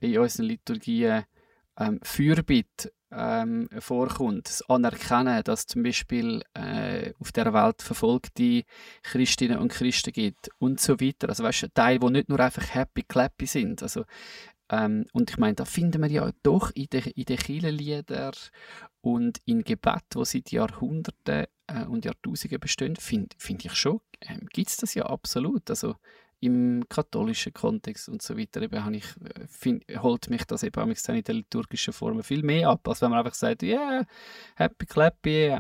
in 0.00 0.18
unseren 0.18 0.46
Liturgien 0.46 1.24
ähm, 1.78 1.98
Fürbitte 2.02 2.92
ähm, 3.11 3.68
vorkommt, 3.78 4.48
das 4.48 4.68
Anerkennen, 4.68 5.42
dass 5.44 5.66
zum 5.66 5.82
Beispiel 5.82 6.42
äh, 6.55 7.12
auf 7.18 7.32
der 7.32 7.52
Welt 7.52 7.80
verfolgte 7.80 8.64
Christinnen 9.02 9.59
und 9.59 9.72
Christen 9.72 10.12
gibt 10.12 10.50
und 10.59 10.80
so 10.80 11.00
weiter. 11.00 11.28
Also 11.28 11.44
weißt 11.44 11.62
du, 11.64 11.68
Teil, 11.72 12.02
wo 12.02 12.11
nicht 12.11 12.28
nur 12.28 12.40
einfach 12.40 12.74
happy 12.74 13.05
clappy 13.05 13.46
sind. 13.46 13.82
Also 13.82 14.05
ähm, 14.70 15.06
und 15.12 15.30
ich 15.30 15.38
meine, 15.38 15.54
da 15.54 15.64
finden 15.64 16.02
wir 16.02 16.10
ja 16.10 16.30
doch 16.42 16.70
in 16.74 16.86
den 16.86 17.04
in 17.14 17.24
den 17.24 17.36
Kirchenliedern 17.36 18.32
und 19.00 19.40
in 19.44 19.62
Gebet, 19.62 20.04
wo 20.14 20.24
seit 20.24 20.50
Jahrhunderten 20.50 21.46
äh, 21.66 21.84
und 21.84 22.04
Jahrtausenden 22.04 22.60
bestehen, 22.60 22.96
finde 22.96 23.36
find 23.38 23.64
ich 23.64 23.74
schon, 23.74 24.00
ähm, 24.20 24.46
gibt 24.52 24.70
es 24.70 24.76
das 24.78 24.94
ja 24.94 25.06
absolut. 25.06 25.68
Also 25.70 25.96
im 26.40 26.84
katholischen 26.88 27.54
Kontext 27.54 28.08
und 28.08 28.20
so 28.20 28.36
weiter 28.36 28.60
eben 28.60 28.94
ich, 28.94 29.06
äh, 29.24 29.46
find, 29.48 29.84
holt 30.02 30.28
mich 30.28 30.44
das 30.44 30.62
eben 30.62 30.90
in 30.90 31.24
der 31.24 31.34
liturgischen 31.34 31.94
Form 31.94 32.22
viel 32.22 32.42
mehr 32.42 32.68
ab, 32.68 32.86
als 32.86 33.00
wenn 33.00 33.10
man 33.10 33.20
einfach 33.20 33.34
sagt, 33.34 33.62
ja, 33.62 33.78
yeah, 33.78 34.06
happy 34.56 34.84
clappy, 34.84 35.58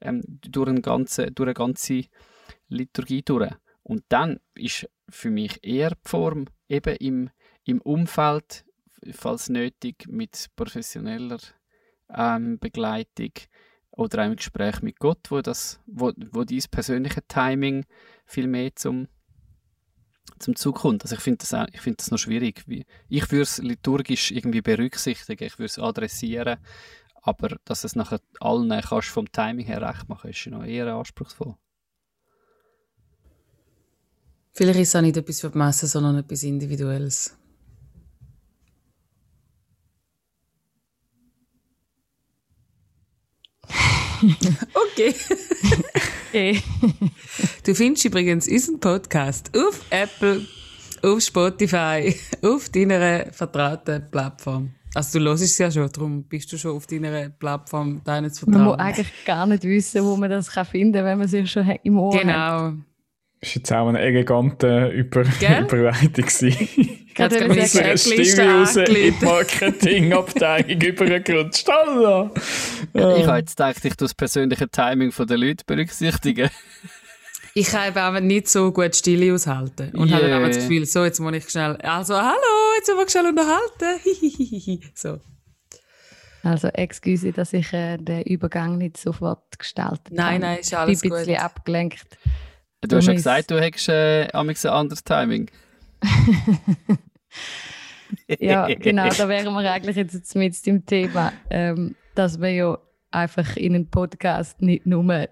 ähm, 0.00 0.22
durch, 0.26 0.68
eine 0.68 0.82
ganze, 0.82 1.30
durch 1.30 1.48
eine 1.48 1.54
ganze 1.54 2.04
Liturgie 2.68 3.22
durch. 3.22 3.50
Und 3.82 4.04
dann 4.08 4.40
ist 4.54 4.88
für 5.08 5.30
mich 5.30 5.64
eher 5.64 5.90
die 5.90 6.08
Form 6.08 6.46
eben 6.68 6.96
im, 6.96 7.30
im 7.66 7.80
Umfeld, 7.80 8.64
falls 9.12 9.48
nötig, 9.48 10.06
mit 10.08 10.50
professioneller 10.56 11.38
ähm, 12.14 12.58
Begleitung 12.58 13.32
oder 13.90 14.22
einem 14.22 14.36
Gespräch 14.36 14.82
mit 14.82 14.98
Gott, 14.98 15.30
wo, 15.30 15.40
das, 15.40 15.80
wo, 15.86 16.12
wo 16.30 16.44
dieses 16.44 16.68
persönliche 16.68 17.26
Timing 17.26 17.84
viel 18.24 18.46
mehr 18.46 18.74
zum, 18.76 19.08
zum 20.38 20.54
Zug 20.54 20.76
kommt. 20.76 21.02
Also 21.02 21.16
ich 21.16 21.20
finde 21.20 21.38
das, 21.38 21.54
auch, 21.54 21.66
find 21.74 22.00
das 22.00 22.10
noch 22.10 22.18
schwierig. 22.18 22.64
Ich 23.08 23.30
würde 23.30 23.42
es 23.42 23.58
liturgisch 23.58 24.30
irgendwie 24.30 24.62
berücksichtigen, 24.62 25.44
ich 25.44 25.58
würde 25.58 25.66
es 25.66 25.78
adressieren, 25.78 26.58
aber 27.22 27.56
dass 27.64 27.82
es 27.82 27.96
nachher 27.96 28.20
allen 28.38 28.80
kannst 28.80 29.08
vom 29.08 29.30
Timing 29.32 29.66
her 29.66 29.82
recht 29.82 30.08
machen, 30.08 30.30
ist 30.30 30.46
noch 30.46 30.64
eher 30.64 30.94
anspruchsvoll. 30.94 31.56
Vielleicht 34.52 34.80
ist 34.80 34.88
es 34.88 34.96
auch 34.96 35.00
nicht 35.02 35.16
etwas 35.16 35.40
für 35.40 35.50
die 35.50 35.58
Masse, 35.58 35.86
sondern 35.86 36.16
etwas 36.16 36.42
Individuelles. 36.42 37.36
okay. 44.74 45.14
okay. 46.28 46.62
Du 47.64 47.74
findest 47.74 48.04
übrigens 48.04 48.48
unseren 48.48 48.80
Podcast 48.80 49.50
auf 49.56 49.80
Apple, 49.90 50.46
auf 51.02 51.20
Spotify, 51.20 52.14
auf 52.42 52.68
deiner 52.68 53.32
vertrauten 53.32 54.10
Plattform. 54.10 54.70
Also 54.94 55.18
du 55.18 55.26
hörst 55.26 55.42
es 55.42 55.58
ja 55.58 55.70
schon, 55.70 55.90
darum 55.92 56.22
bist 56.24 56.50
du 56.52 56.56
schon 56.56 56.76
auf 56.76 56.86
deiner 56.86 57.28
Plattform 57.28 58.00
deines 58.02 58.38
Vertrauens. 58.38 58.58
Man 58.58 58.66
muss 58.68 58.78
eigentlich 58.78 59.24
gar 59.26 59.46
nicht 59.46 59.62
wissen, 59.64 60.04
wo 60.04 60.16
man 60.16 60.30
das 60.30 60.48
finden 60.48 60.94
kann, 60.94 61.04
wenn 61.04 61.18
man 61.18 61.28
sich 61.28 61.50
schon 61.50 61.68
im 61.82 61.98
Ohr 61.98 62.18
genau. 62.18 62.32
hat. 62.32 62.70
Genau. 62.70 62.82
Das 63.40 63.50
war 63.50 63.56
jetzt 63.56 63.72
auch 63.72 63.88
eine 63.88 64.00
elegante 64.00 64.88
Über 64.88 65.20
Überleitung. 65.60 66.26
Gerade 67.14 67.40
wenn 67.40 67.58
ich 67.58 67.82
eine 67.82 67.96
Stimme 67.96 68.60
raus 68.60 68.76
in 68.76 68.84
die 68.84 69.14
Marketingabteilung 69.20 70.80
übergerutscht. 70.80 71.68
Also. 71.68 72.30
Ja. 72.94 73.16
Ich 73.16 73.26
habe 73.26 73.38
jetzt 73.38 73.56
gedacht, 73.56 73.84
ich 73.84 73.96
das 73.96 74.14
persönliche 74.14 74.68
Timing 74.68 75.12
der 75.18 75.38
Leute 75.38 75.64
berücksichtigen. 75.66 76.50
Ich 77.54 77.68
kann 77.68 77.96
aber 77.96 78.20
nicht 78.20 78.48
so 78.48 78.70
gut 78.70 78.94
Stille 78.94 79.32
aushalten. 79.32 79.90
Und 79.96 80.10
yeah. 80.10 80.18
habe 80.18 80.28
dann 80.28 80.42
das 80.42 80.58
Gefühl, 80.58 80.84
so, 80.84 81.04
jetzt 81.04 81.20
muss 81.20 81.34
ich 81.34 81.48
schnell, 81.48 81.76
also, 81.76 82.14
hallo, 82.14 82.74
jetzt 82.76 82.94
muss 82.94 83.06
ich 83.06 83.10
schnell 83.10 83.26
unterhalten. 83.28 84.90
so. 84.94 85.20
Also, 86.42 86.68
excuse, 86.68 87.32
dass 87.32 87.54
ich 87.54 87.72
äh, 87.72 87.96
den 87.96 88.22
Übergang 88.24 88.76
nicht 88.76 88.98
sofort 88.98 89.58
gestaltet 89.58 90.06
habe. 90.08 90.16
Nein, 90.16 90.40
nein, 90.42 90.58
ist 90.58 90.74
alles 90.74 91.00
gut. 91.00 91.06
Ich 91.06 91.10
bin 91.10 91.12
ein 91.12 91.18
bisschen 91.24 91.40
abgelenkt. 91.40 92.18
Du 92.82 92.96
hast 92.96 93.06
ja 93.06 93.14
gesagt, 93.14 93.50
du 93.50 93.60
hättest 93.60 93.88
äh, 93.88 94.28
ein 94.32 94.48
anderes 94.48 95.02
Timing. 95.02 95.50
ja, 98.38 98.66
genau, 98.66 99.08
da 99.08 99.28
wären 99.28 99.52
wir 99.52 99.72
eigentlich 99.72 99.96
jetzt 99.96 100.36
mit 100.36 100.66
dem 100.66 100.86
Thema, 100.86 101.32
ähm, 101.50 101.96
dass 102.14 102.40
wir 102.40 102.50
ja 102.50 102.78
einfach 103.10 103.56
in 103.56 103.74
einen 103.74 103.90
Podcast 103.90 104.60
nicht 104.60 104.86
nur 104.86 105.28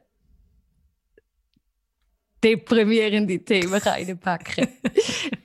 deprimierende 2.43 3.39
Themen 3.39 3.75
reinpacken 3.75 4.69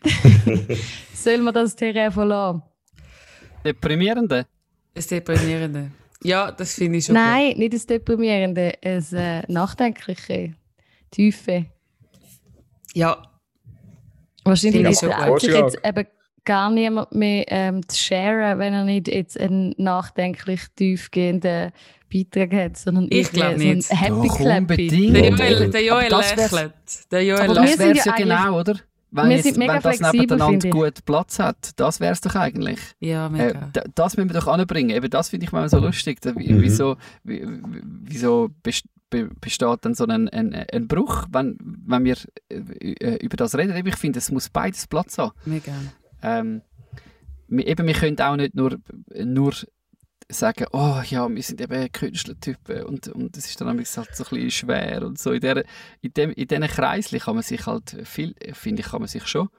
Soll 1.13 1.37
man 1.39 1.53
das 1.53 1.75
Terrain 1.75 2.11
verlassen? 2.11 2.63
Deprimierende? 3.63 4.47
Das 4.93 5.07
Deprimierende. 5.07 5.91
Ja, 6.23 6.51
das 6.51 6.73
finde 6.73 6.97
ich 6.97 7.05
schon. 7.05 7.15
Nein, 7.15 7.49
gut. 7.49 7.57
nicht 7.57 7.73
das 7.73 7.85
Deprimierende, 7.85 8.73
das 8.81 9.13
äh, 9.13 9.43
Nachdenkliche, 9.47 10.55
Tiefe. 11.11 11.65
Ja. 12.93 13.23
Wahrscheinlich 14.43 15.01
ja, 15.01 15.09
traut 15.09 15.41
sich 15.41 15.53
jetzt 15.53 15.79
eben 15.83 16.07
gar 16.45 16.69
niemand 16.71 17.13
mehr 17.13 17.45
ähm, 17.49 17.87
zu 17.87 17.97
sharen, 17.97 18.57
wenn 18.59 18.73
er 18.73 18.83
nicht 18.83 19.07
jetzt 19.07 19.39
einen 19.39 19.75
nachdenklich 19.77 20.61
tiefgehenden 20.75 21.71
Beitrag 22.11 22.53
hat, 22.53 22.77
sondern 22.77 23.07
ich 23.09 23.31
glaube 23.31 23.59
so 23.59 23.67
nicht. 23.67 23.89
Happy 23.91 24.27
Doch, 24.27 24.37
Clappy. 24.37 25.11
Der 25.11 25.29
Joel, 25.29 25.69
der 25.69 25.85
Joel 25.85 26.09
lächelt. 26.09 26.73
Der 27.11 27.23
Joel 27.23 27.41
aber 27.41 27.53
das 27.53 27.77
wäre 27.77 27.95
ja 27.95 28.15
genau, 28.15 28.59
oder? 28.59 28.75
Wenn, 29.11 29.31
jetzt, 29.31 29.57
wenn 29.57 29.81
das 29.81 29.99
nebeneinander 30.13 30.69
gut 30.69 31.03
Platz 31.03 31.39
hat, 31.39 31.71
das 31.77 31.99
wäre 31.99 32.13
es 32.13 32.21
doch 32.21 32.35
eigentlich. 32.35 32.79
Ja, 32.99 33.27
mega. 33.27 33.71
Äh, 33.75 33.81
das 33.95 34.17
müssen 34.17 34.29
wir 34.29 34.39
doch 34.39 34.47
anbringen. 34.47 34.91
Eben 34.91 35.09
das 35.09 35.29
finde 35.29 35.47
ich 35.47 35.51
mal 35.51 35.67
so 35.67 35.79
lustig. 35.79 36.19
Mhm. 36.23 36.61
Wieso, 36.61 36.95
wieso 37.23 38.49
besteht 39.09 39.85
dann 39.85 39.93
so 39.93 40.05
ein, 40.05 40.29
ein, 40.29 40.53
ein 40.53 40.87
Bruch, 40.87 41.25
wenn, 41.31 41.57
wenn 41.59 42.03
wir 42.03 42.17
äh, 42.49 43.15
über 43.17 43.37
das 43.37 43.55
reden. 43.55 43.75
Ich 43.85 43.95
finde, 43.95 44.19
es 44.19 44.31
muss 44.31 44.49
beides 44.49 44.87
Platz 44.87 45.17
haben. 45.17 45.33
Mega. 45.45 45.73
Ähm, 46.21 46.61
wir, 47.47 47.67
eben, 47.67 47.87
wir 47.87 47.93
können 47.93 48.19
auch 48.19 48.35
nicht 48.35 48.55
nur, 48.55 48.77
nur 49.15 49.53
sagen, 50.31 50.67
oh 50.71 51.01
ja, 51.05 51.27
wir 51.27 51.41
sind 51.41 51.59
eben 51.59 51.91
Künstlertypen 51.91 52.83
und, 52.83 53.07
und 53.07 53.35
das 53.35 53.47
ist 53.47 53.59
dann 53.59 53.67
halt 53.67 53.87
so 53.87 54.01
ein 54.03 54.07
bisschen 54.15 54.51
schwer 54.51 55.03
und 55.03 55.17
so. 55.17 55.31
In, 55.31 55.41
der, 55.41 55.65
in, 56.01 56.13
dem, 56.13 56.31
in 56.31 56.47
diesen 56.47 56.67
Kreisen 56.67 57.19
kann 57.19 57.35
man 57.35 57.43
sich 57.43 57.65
halt 57.65 57.97
viel, 58.03 58.35
finde 58.53 58.81
ich, 58.81 58.89
kann 58.89 59.01
man 59.01 59.07
sich 59.07 59.25
schon 59.25 59.49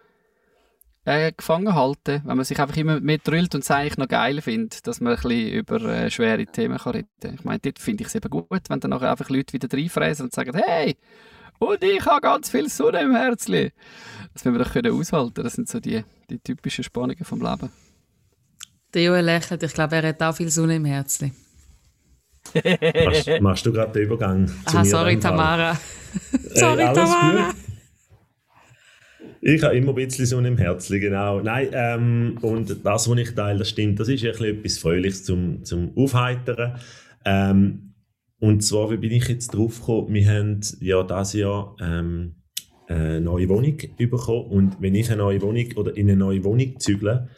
äh, 1.05 1.33
gefangen 1.33 1.75
halten, 1.75 2.23
wenn 2.25 2.37
man 2.37 2.45
sich 2.45 2.61
einfach 2.61 2.77
immer 2.77 3.01
mehr 3.01 3.19
drüllt 3.19 3.55
und 3.55 3.63
es 3.63 3.71
eigentlich 3.71 3.97
noch 3.97 4.09
geil 4.09 4.41
findet, 4.43 4.87
dass 4.87 5.01
man 5.01 5.15
ein 5.15 5.23
bisschen 5.23 5.53
über 5.53 5.81
äh, 5.83 6.11
schwere 6.11 6.45
Themen 6.47 6.79
kann 6.79 6.93
reden 6.93 7.09
kann. 7.21 7.35
Ich 7.35 7.45
meine, 7.45 7.59
dort 7.61 7.79
finde 7.79 8.03
ich 8.03 8.09
es 8.09 8.15
eben 8.15 8.29
gut, 8.29 8.69
wenn 8.69 8.81
dann 8.81 8.91
nachher 8.91 9.11
einfach 9.11 9.31
Leute 9.31 9.53
wieder 9.53 9.69
reinfräsen 9.73 10.27
und 10.27 10.35
sagen, 10.35 10.53
hey, 10.55 10.97
und 11.59 11.83
ich 11.85 12.05
habe 12.07 12.23
ganz 12.23 12.51
viel 12.51 12.69
Sonne 12.69 13.03
im 13.03 13.15
Herzli. 13.15 13.73
Das 14.33 14.45
müssen 14.45 14.59
wir 14.59 14.65
doch 14.65 14.73
können 14.73 14.99
aushalten. 14.99 15.45
Das 15.45 15.55
sind 15.55 15.69
so 15.69 15.79
die, 15.79 16.03
die 16.31 16.39
typischen 16.39 16.85
Spannungen 16.85 17.25
vom 17.25 17.41
Leben. 17.43 17.71
Der 18.95 19.03
Joel 19.03 19.25
lächelt. 19.25 19.63
Ich 19.63 19.75
glaube, 19.75 19.97
er 19.97 20.09
hat 20.09 20.23
auch 20.23 20.35
viel 20.35 20.51
Sonne 20.51 20.77
im 20.77 20.87
Herzli. 20.87 21.33
machst, 22.55 23.41
machst, 23.41 23.67
du 23.67 23.73
gerade 23.73 23.93
den 23.93 24.03
Übergang? 24.05 24.51
Ah, 24.65 24.85
sorry, 24.85 25.19
Tamara. 25.19 25.79
sorry, 26.55 26.85
Tamara. 26.95 27.53
Ich 29.43 29.63
habe 29.63 29.75
immer 29.77 29.91
ein 29.91 29.95
bisschen 29.95 30.27
so 30.27 30.39
im 30.39 30.59
Herzen, 30.59 31.01
genau. 31.01 31.41
Nein, 31.41 31.69
ähm, 31.73 32.39
und 32.43 32.85
das, 32.85 33.09
was 33.09 33.19
ich 33.19 33.35
teile, 33.35 33.61
das 33.61 33.71
stimmt. 33.71 33.99
Das 33.99 34.09
ist 34.09 34.23
etwas 34.23 34.79
Fröhliches 34.79 35.25
zum, 35.25 35.65
zum 35.65 35.97
Aufheitern. 35.97 36.79
Ähm, 37.25 37.95
und 38.39 38.63
zwar, 38.63 38.91
wie 38.91 38.99
bin 38.99 39.13
ich 39.13 39.29
jetzt 39.29 39.55
drauf 39.55 39.81
gekommen? 39.81 40.13
Wir 40.13 40.29
haben 40.29 40.61
ja 40.81 41.03
dieses 41.03 41.33
Jahr 41.35 41.75
ähm, 41.81 42.35
eine 42.87 43.21
neue 43.23 43.49
Wohnung 43.49 43.79
bekommen. 43.97 44.47
Und 44.47 44.77
wenn 44.81 44.95
ich 44.95 45.09
eine 45.11 45.23
neue 45.23 45.41
Wohnung 45.41 45.67
oder 45.77 45.97
in 45.97 46.09
eine 46.09 46.19
neue 46.19 46.45
Wohnung 46.45 46.79
zügle, 46.79 47.29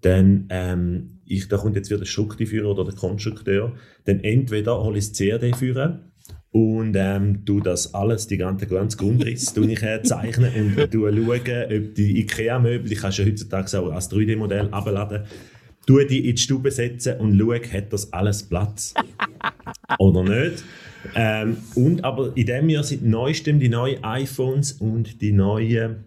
dann, 0.00 0.46
ähm, 0.50 1.20
ich, 1.26 1.46
da 1.48 1.58
kommt 1.58 1.76
jetzt 1.76 1.90
wieder 1.90 1.98
der 2.00 2.06
Strukturführer 2.06 2.70
oder 2.70 2.84
der 2.84 2.94
Konstrukteur, 2.94 3.74
dann 4.04 4.20
entweder 4.20 4.82
hole 4.82 4.98
ich 4.98 5.10
das 5.10 5.18
CAD 5.18 5.54
führen 5.54 6.12
und 6.52 6.94
ähm, 6.96 7.44
du 7.44 7.60
das 7.60 7.92
alles, 7.94 8.26
die 8.28 8.38
ganze, 8.38 8.66
ganze 8.66 8.96
Grundriss, 8.96 9.52
tue 9.52 9.70
ich 9.70 9.82
äh, 9.82 10.02
zeichnen 10.02 10.52
und 10.54 10.94
du 10.94 11.00
schauen, 11.00 11.28
ob 11.30 11.94
die 11.94 12.20
IKEA-Möbel, 12.20 12.92
ich 12.92 12.98
kann 12.98 13.12
ja 13.12 13.24
heutzutage 13.24 13.78
auch 13.78 13.92
als 13.92 14.10
3D-Modell 14.10 14.68
abladen, 14.70 15.24
du 15.86 15.98
die 16.04 16.28
in 16.28 16.36
die 16.36 16.42
Stube 16.42 16.70
setzen 16.70 17.18
und 17.18 17.38
schau, 17.38 17.54
hat 17.54 17.92
das 17.92 18.12
alles 18.12 18.42
Platz 18.42 18.94
oder 19.98 20.22
nicht. 20.22 20.64
Ähm, 21.14 21.58
und 21.74 22.04
aber 22.04 22.36
in 22.36 22.46
dem 22.46 22.68
Jahr 22.68 22.82
sind 22.82 23.04
neuestem 23.04 23.60
die 23.60 23.68
neuen 23.68 24.02
iPhones 24.02 24.72
und 24.72 25.20
die 25.20 25.32
neuen 25.32 26.04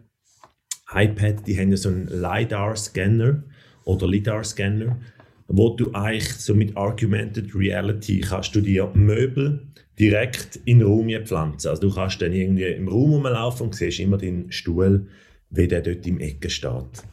iPad, 0.91 1.47
die 1.47 1.57
haben 1.57 1.71
ja 1.71 1.77
so 1.77 1.89
einen 1.89 2.07
LiDAR-Scanner 2.07 3.43
oder 3.85 4.07
LiDAR-Scanner, 4.07 4.99
wo 5.47 5.75
du 5.75 5.93
eigentlich 5.93 6.33
so 6.33 6.53
mit 6.53 6.75
Argumented 6.75 7.55
Reality 7.55 8.19
kannst 8.19 8.55
du 8.55 8.61
dir 8.61 8.91
Möbel 8.93 9.67
direkt 9.99 10.57
in 10.65 10.79
den 10.79 10.87
Raum 10.87 11.09
pflanzen. 11.25 11.69
Also 11.69 11.81
du 11.81 11.93
kannst 11.93 12.21
dann 12.21 12.33
irgendwie 12.33 12.63
im 12.63 12.87
Raum 12.87 13.13
rumlaufen 13.13 13.67
und 13.67 13.75
siehst 13.75 13.99
immer 13.99 14.17
den 14.17 14.51
Stuhl, 14.51 15.07
wie 15.49 15.67
der 15.67 15.81
dort 15.81 16.05
im 16.07 16.19
Ecke 16.19 16.49
steht. 16.49 17.03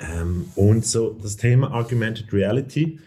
Ähm, 0.00 0.46
und 0.54 0.84
so 0.84 1.18
das 1.22 1.36
Thema 1.36 1.70
Argumented 1.70 2.32
Reality, 2.32 2.98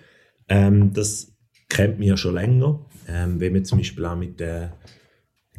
ähm, 0.47 0.93
das 0.93 1.35
kennt 1.69 1.99
man 1.99 2.07
ja 2.07 2.17
schon 2.17 2.35
länger. 2.35 2.85
Ähm, 3.09 3.39
wenn 3.39 3.53
man 3.53 3.65
zum 3.65 3.79
Beispiel 3.79 4.05
auch 4.05 4.17
mit 4.17 4.39
den 4.39 4.69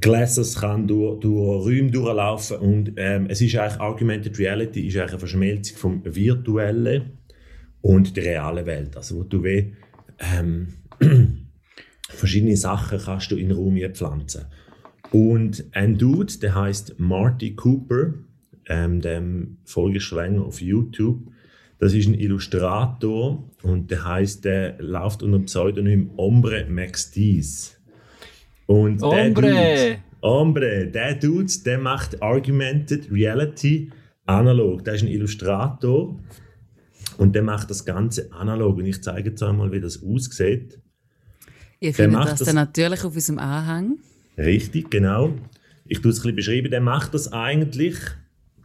Glasses 0.01 0.61
kann 0.61 0.87
durch, 0.87 1.21
durch 1.21 1.67
Räume 1.67 1.91
durchlaufen 1.91 2.59
und 2.59 2.93
ähm, 2.97 3.27
es 3.29 3.41
ist 3.41 3.57
eigentlich 3.57 3.81
Argumented 3.81 4.39
Reality 4.39 4.87
ist 4.87 4.97
eigentlich 4.97 5.11
eine 5.11 5.19
Verschmelzung 5.19 5.77
vom 5.77 6.03
virtuellen 6.05 7.19
und 7.81 8.17
der 8.17 8.25
realen 8.25 8.67
Welt. 8.67 8.97
Also 8.97 9.17
wo 9.17 9.23
du 9.25 9.43
wie, 9.43 9.75
ähm, 10.21 10.69
verschiedene 12.19 12.57
Sachen 12.57 12.99
kannst 12.99 13.31
du 13.31 13.37
in 13.37 13.49
den 13.49 13.57
Raum 13.57 13.79
pflanzen. 13.93 14.47
Und 15.11 15.65
ein 15.73 15.97
Dude, 15.97 16.39
der 16.39 16.55
heißt 16.55 16.99
Marty 16.99 17.55
Cooper, 17.55 18.15
ähm, 18.67 19.01
dem 19.01 19.59
folge 19.65 20.01
schon 20.01 20.19
länger 20.19 20.45
auf 20.45 20.61
YouTube. 20.61 21.21
Das 21.79 21.95
ist 21.95 22.09
ein 22.09 22.15
Illustrator 22.15 23.49
und 23.63 23.91
der 23.91 24.05
heißt, 24.05 24.45
der 24.45 24.77
läuft 24.83 25.23
unter 25.23 25.39
dem 25.39 25.45
Pseudonym 25.45 26.11
Ombre 26.17 26.67
Max 26.69 27.11
Dees. 27.13 27.81
Und 28.67 29.01
der 29.01 29.09
Ombre! 29.09 29.33
Dude, 29.33 29.99
Ombre, 30.21 30.87
der 30.89 31.15
Dude, 31.15 31.53
der 31.65 31.79
macht 31.79 32.21
Argumented 32.21 33.11
Reality 33.11 33.91
analog. 34.27 34.85
Der 34.85 34.95
ist 34.95 35.03
ein 35.03 35.09
Illustrator 35.09 36.19
und 37.17 37.35
der 37.35 37.43
macht 37.43 37.71
das 37.71 37.85
Ganze 37.85 38.31
analog. 38.33 38.77
Und 38.77 38.87
ich 38.87 39.03
zeige 39.03 39.31
jetzt 39.31 39.43
einmal, 39.43 39.73
wie 39.73 39.81
das 39.81 40.03
aussieht. 40.03 40.81
Ihr 41.81 41.95
findet 41.95 42.13
macht 42.19 42.33
das 42.33 42.39
das- 42.41 42.47
dann 42.47 42.57
natürlich 42.57 43.05
auf 43.05 43.15
unserem 43.15 43.39
Anhang. 43.39 43.99
Richtig, 44.37 44.91
genau. 44.91 45.35
Ich 45.87 46.01
tue 46.01 46.11
es 46.11 46.19
ein 46.19 46.23
bisschen 46.23 46.37
beschreiben. 46.37 46.71
Der 46.71 46.81
macht 46.81 47.15
das 47.15 47.33
eigentlich. 47.33 47.97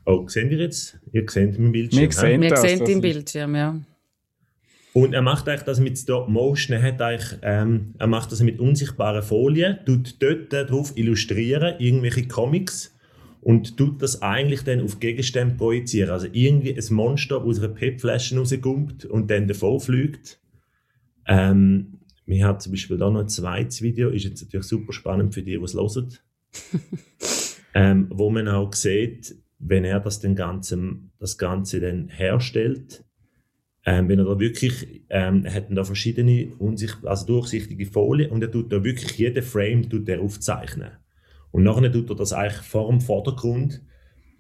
Oh, 0.06 0.28
seht 0.28 0.52
ihr 0.52 0.58
jetzt? 0.58 1.00
Ihr 1.12 1.24
seht 1.30 1.58
mein 1.58 1.72
Bildschirm. 1.72 2.02
Wir 2.02 2.12
sehen 2.12 2.42
Wir 2.42 2.50
das. 2.50 2.62
sehen 2.62 2.80
das 2.80 2.88
den 2.90 3.02
Bildschirm, 3.02 3.56
ja. 3.56 3.80
Und 4.92 5.14
er 5.14 5.22
macht 5.24 5.48
eigentlich 5.48 5.64
das 5.64 5.80
mit 5.80 5.98
Stop 5.98 6.28
Motion. 6.30 6.76
Er, 6.78 6.84
hat 6.84 7.02
eigentlich, 7.02 7.40
ähm, 7.42 7.96
er 7.98 8.08
macht 8.08 8.32
das 8.32 8.42
mit 8.44 8.60
unsichtbaren 8.60 9.24
Folien, 9.24 9.80
tut 9.86 10.22
dort 10.22 10.52
drauf 10.70 10.92
illustrieren, 10.96 11.76
irgendwelche 11.80 12.28
Comics 12.28 12.94
und 13.42 13.76
tut 13.78 14.02
das 14.04 14.22
eigentlich 14.22 14.64
dann 14.64 14.82
auf 14.82 15.00
Gegenstände 15.00 15.56
projizieren. 15.56 16.12
Also 16.12 16.28
irgendwie 16.32 16.76
ein 16.78 16.94
Monster 16.96 17.42
aus 17.42 17.58
einer 17.60 17.70
PET-Flasche 17.70 18.38
rauskommt 18.38 19.06
und 19.06 19.32
dann 19.32 19.48
davon 19.48 19.80
fliegt. 19.80 20.40
Ähm, 21.28 21.93
wir 22.26 22.46
haben 22.46 22.60
zum 22.60 22.72
Beispiel 22.72 22.98
da 22.98 23.10
noch 23.10 23.22
ein 23.22 23.30
zweites 23.30 23.82
Video, 23.82 24.10
ist 24.10 24.24
jetzt 24.24 24.42
natürlich 24.44 24.68
super 24.68 24.94
spannend 24.94 25.34
für 25.34 25.44
die, 25.44 25.58
die 25.58 25.64
es 25.64 25.74
hören. 25.74 26.14
ähm, 27.74 28.08
wo 28.12 28.30
man 28.30 28.48
auch 28.48 28.74
sieht, 28.74 29.36
wenn 29.60 29.86
er 29.86 30.00
das, 30.00 30.20
den 30.20 30.36
ganzen, 30.36 31.12
das 31.20 31.38
Ganze 31.38 31.80
dann 31.80 32.10
herstellt, 32.10 33.04
ähm, 33.86 34.08
wenn 34.08 34.20
er 34.20 34.26
da 34.26 34.40
wirklich, 34.40 35.04
ähm, 35.10 35.46
er 35.46 35.54
hat 35.54 35.66
da 35.70 35.84
verschiedene 35.84 36.54
unsicht 36.58 37.00
also 37.04 37.26
durchsichtige 37.26 37.86
Folien 37.86 38.32
und 38.32 38.42
er 38.42 38.52
tut 38.52 38.72
da 38.72 38.84
wirklich 38.84 39.18
jeden 39.18 39.44
Frame 39.44 39.90
tut 39.90 40.08
er 40.08 40.22
aufzeichnen. 40.22 40.92
Und 41.52 41.64
nachher 41.64 41.92
tut 41.92 42.10
er 42.10 42.16
das 42.16 42.34
eigentlich 42.34 42.62
vor 42.62 42.90
dem 42.90 43.02
Vordergrund, 43.02 43.82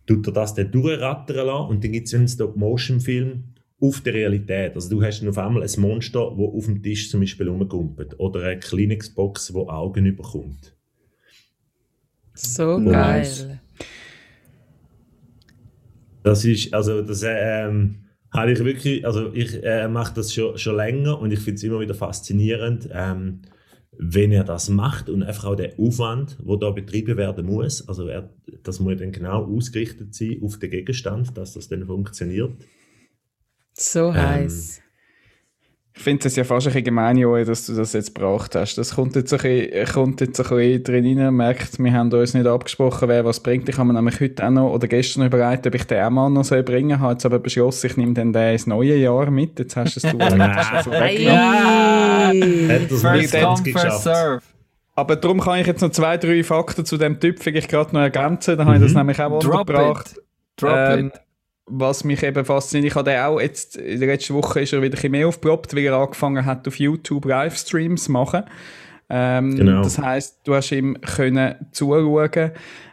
tut 0.05 0.25
er 0.27 0.33
das 0.33 0.55
dann 0.55 0.71
durchrattern 0.71 1.45
lassen 1.45 1.69
und 1.69 1.83
dann 1.83 1.91
gibt 1.91 2.07
es 2.07 2.13
einen 2.13 2.27
Stop-Motion-Film 2.27 3.52
auf 3.83 3.99
der 4.01 4.13
Realität. 4.13 4.75
Also 4.75 4.89
du 4.89 5.03
hast 5.03 5.27
auf 5.27 5.37
einmal 5.37 5.61
ein 5.61 5.81
Monster, 5.81 6.19
das 6.37 6.39
auf 6.39 6.65
dem 6.65 6.81
Tisch 6.81 7.09
zum 7.09 7.19
Beispiel 7.19 7.49
rumkumpelt 7.49 8.17
oder 8.17 8.41
eine 8.43 8.59
Kleenex-Box, 8.59 9.53
wo 9.53 9.67
Augen 9.67 10.05
überkommt. 10.05 10.73
So 12.33 12.79
Nice. 12.79 13.45
geil. 13.45 13.61
Das 16.23 16.45
ist, 16.45 16.73
also 16.73 17.01
das 17.01 17.23
ähm, 17.27 18.05
habe 18.31 18.53
ich 18.53 18.63
wirklich, 18.63 19.05
also 19.05 19.33
ich 19.33 19.61
äh, 19.61 19.89
mache 19.89 20.13
das 20.15 20.33
schon, 20.33 20.57
schon 20.57 20.77
länger 20.77 21.19
und 21.19 21.31
ich 21.31 21.39
finde 21.39 21.55
es 21.55 21.63
immer 21.63 21.81
wieder 21.81 21.93
faszinierend, 21.93 22.87
ähm, 22.93 23.41
wenn 23.97 24.31
er 24.31 24.45
das 24.45 24.69
macht 24.69 25.09
und 25.09 25.23
einfach 25.23 25.43
auch 25.43 25.55
der 25.55 25.77
Aufwand, 25.77 26.37
wo 26.41 26.55
da 26.55 26.71
betrieben 26.71 27.17
werden 27.17 27.45
muss, 27.45 27.87
also 27.87 28.07
er, 28.07 28.29
das 28.63 28.79
muss 28.79 28.97
dann 28.97 29.11
genau 29.11 29.43
ausgerichtet 29.43 30.15
sein 30.15 30.39
auf 30.41 30.57
den 30.57 30.71
Gegenstand, 30.71 31.37
dass 31.37 31.53
das 31.53 31.67
dann 31.67 31.85
funktioniert. 31.85 32.53
So 33.73 34.09
Ähm, 34.09 34.15
heiß. 34.15 34.79
Ich 35.95 36.01
finde 36.01 36.27
es 36.27 36.35
ja 36.35 36.43
fast 36.43 36.65
ein 36.65 36.71
bisschen 36.73 36.85
gemein, 36.85 37.17
Joey, 37.17 37.45
dass 37.45 37.67
du 37.67 37.73
das 37.75 37.93
jetzt 37.93 38.15
gebraucht 38.15 38.55
hast. 38.55 38.75
Das 38.79 38.95
kommt 38.95 39.15
jetzt 39.15 39.31
ein 39.31 39.39
bisschen, 39.39 39.85
kommt 39.93 40.21
jetzt 40.21 40.39
ein 40.41 40.47
bisschen 40.57 40.83
drin 40.83 41.19
rein, 41.19 41.35
merkt, 41.35 41.77
wir 41.77 41.93
haben 41.93 42.11
uns 42.11 42.33
nicht 42.33 42.47
abgesprochen, 42.47 43.07
wer 43.09 43.23
was 43.25 43.41
bringt. 43.41 43.69
Ich 43.69 43.77
habe 43.77 43.85
mir 43.87 43.93
nämlich 43.93 44.19
heute 44.19 44.43
auch 44.43 44.49
noch, 44.49 44.71
oder 44.73 44.87
gestern 44.87 45.27
überlegt, 45.27 45.67
ob 45.67 45.75
ich 45.75 45.83
den 45.83 46.03
auch 46.03 46.09
mal 46.09 46.29
noch 46.31 46.45
soll 46.45 46.63
bringen 46.63 46.99
soll. 46.99 47.11
Jetzt 47.11 47.27
aber 47.27 47.37
beschlossen, 47.37 47.85
ich 47.87 47.95
nehme 47.97 48.15
den 48.15 48.33
ins 48.33 48.65
neue 48.65 48.95
Jahr 48.95 49.29
mit. 49.29 49.59
Jetzt 49.59 49.75
hast 49.75 49.95
du 49.95 49.99
es 49.99 50.03
du 50.11 50.19
schon 50.19 50.83
vorweggenommen. 50.83 52.89
First 52.89 53.03
come, 53.03 53.27
20 53.27 53.79
first 53.79 54.03
serve. 54.03 54.41
Aber 54.95 55.15
darum 55.15 55.39
kann 55.39 55.59
ich 55.59 55.67
jetzt 55.67 55.81
noch 55.81 55.91
zwei, 55.91 56.17
drei 56.17 56.43
Fakten 56.43 56.85
zu 56.85 56.97
dem 56.97 57.19
Typ 57.19 57.37
vielleicht 57.39 57.69
gerade 57.69 57.93
noch 57.93 58.01
ergänzen. 58.01 58.57
Da 58.57 58.65
habe 58.65 58.77
ich 58.77 58.81
das 58.81 58.91
Mhm. 58.93 58.97
nämlich 58.97 59.21
auch 59.21 59.39
Drop 59.39 59.59
untergebracht. 59.69 60.13
it. 60.17 60.23
Drop 60.57 60.75
Ähm, 60.75 61.07
it. 61.07 61.13
Was 61.65 62.03
mich 62.03 62.23
eben 62.23 62.43
fasziniert, 62.43 62.91
ich 62.91 62.95
habe 62.95 63.25
auch 63.25 63.39
jetzt, 63.39 63.77
in 63.77 63.99
der 63.99 64.09
letzten 64.09 64.33
Woche 64.33 64.61
ist 64.61 64.73
er 64.73 64.81
wieder 64.81 64.89
ein 64.89 64.95
bisschen 64.95 65.11
mehr 65.11 65.27
aufgeploppt, 65.27 65.75
weil 65.75 65.85
er 65.85 65.95
angefangen 65.95 66.45
hat, 66.45 66.67
auf 66.67 66.77
YouTube 66.77 67.25
Livestreams 67.25 68.05
zu 68.05 68.11
machen. 68.11 68.43
Ähm, 69.09 69.55
Genau. 69.55 69.83
Das 69.83 69.97
heisst, 69.97 70.39
du 70.45 70.55
hast 70.55 70.71
ihm 70.71 70.99
können 71.01 71.55
zuschauen 71.71 72.51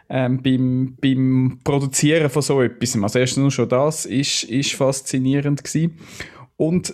ähm, 0.09 0.41
beim, 0.41 0.97
beim 1.01 1.59
Produzieren 1.63 2.29
von 2.29 2.41
so 2.41 2.61
etwas. 2.61 3.01
Also 3.01 3.19
erst 3.19 3.37
nur 3.37 3.51
schon 3.51 3.69
das 3.69 4.05
ist, 4.05 4.43
ist 4.43 4.73
faszinierend 4.73 5.63
gewesen. 5.63 5.97
Und 6.57 6.93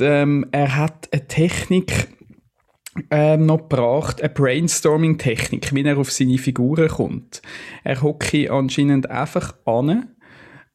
ähm, 0.00 0.46
er 0.52 0.76
hat 0.76 1.08
eine 1.12 1.26
Technik 1.26 2.08
ähm, 3.10 3.46
noch 3.46 3.68
gebracht, 3.68 4.20
eine 4.22 4.32
Brainstorming-Technik, 4.32 5.74
wie 5.74 5.82
er 5.82 5.98
auf 5.98 6.12
seine 6.12 6.38
Figuren 6.38 6.88
kommt. 6.88 7.42
Er 7.82 8.02
hocke 8.02 8.50
anscheinend 8.52 9.10
einfach 9.10 9.54
an, 9.64 10.13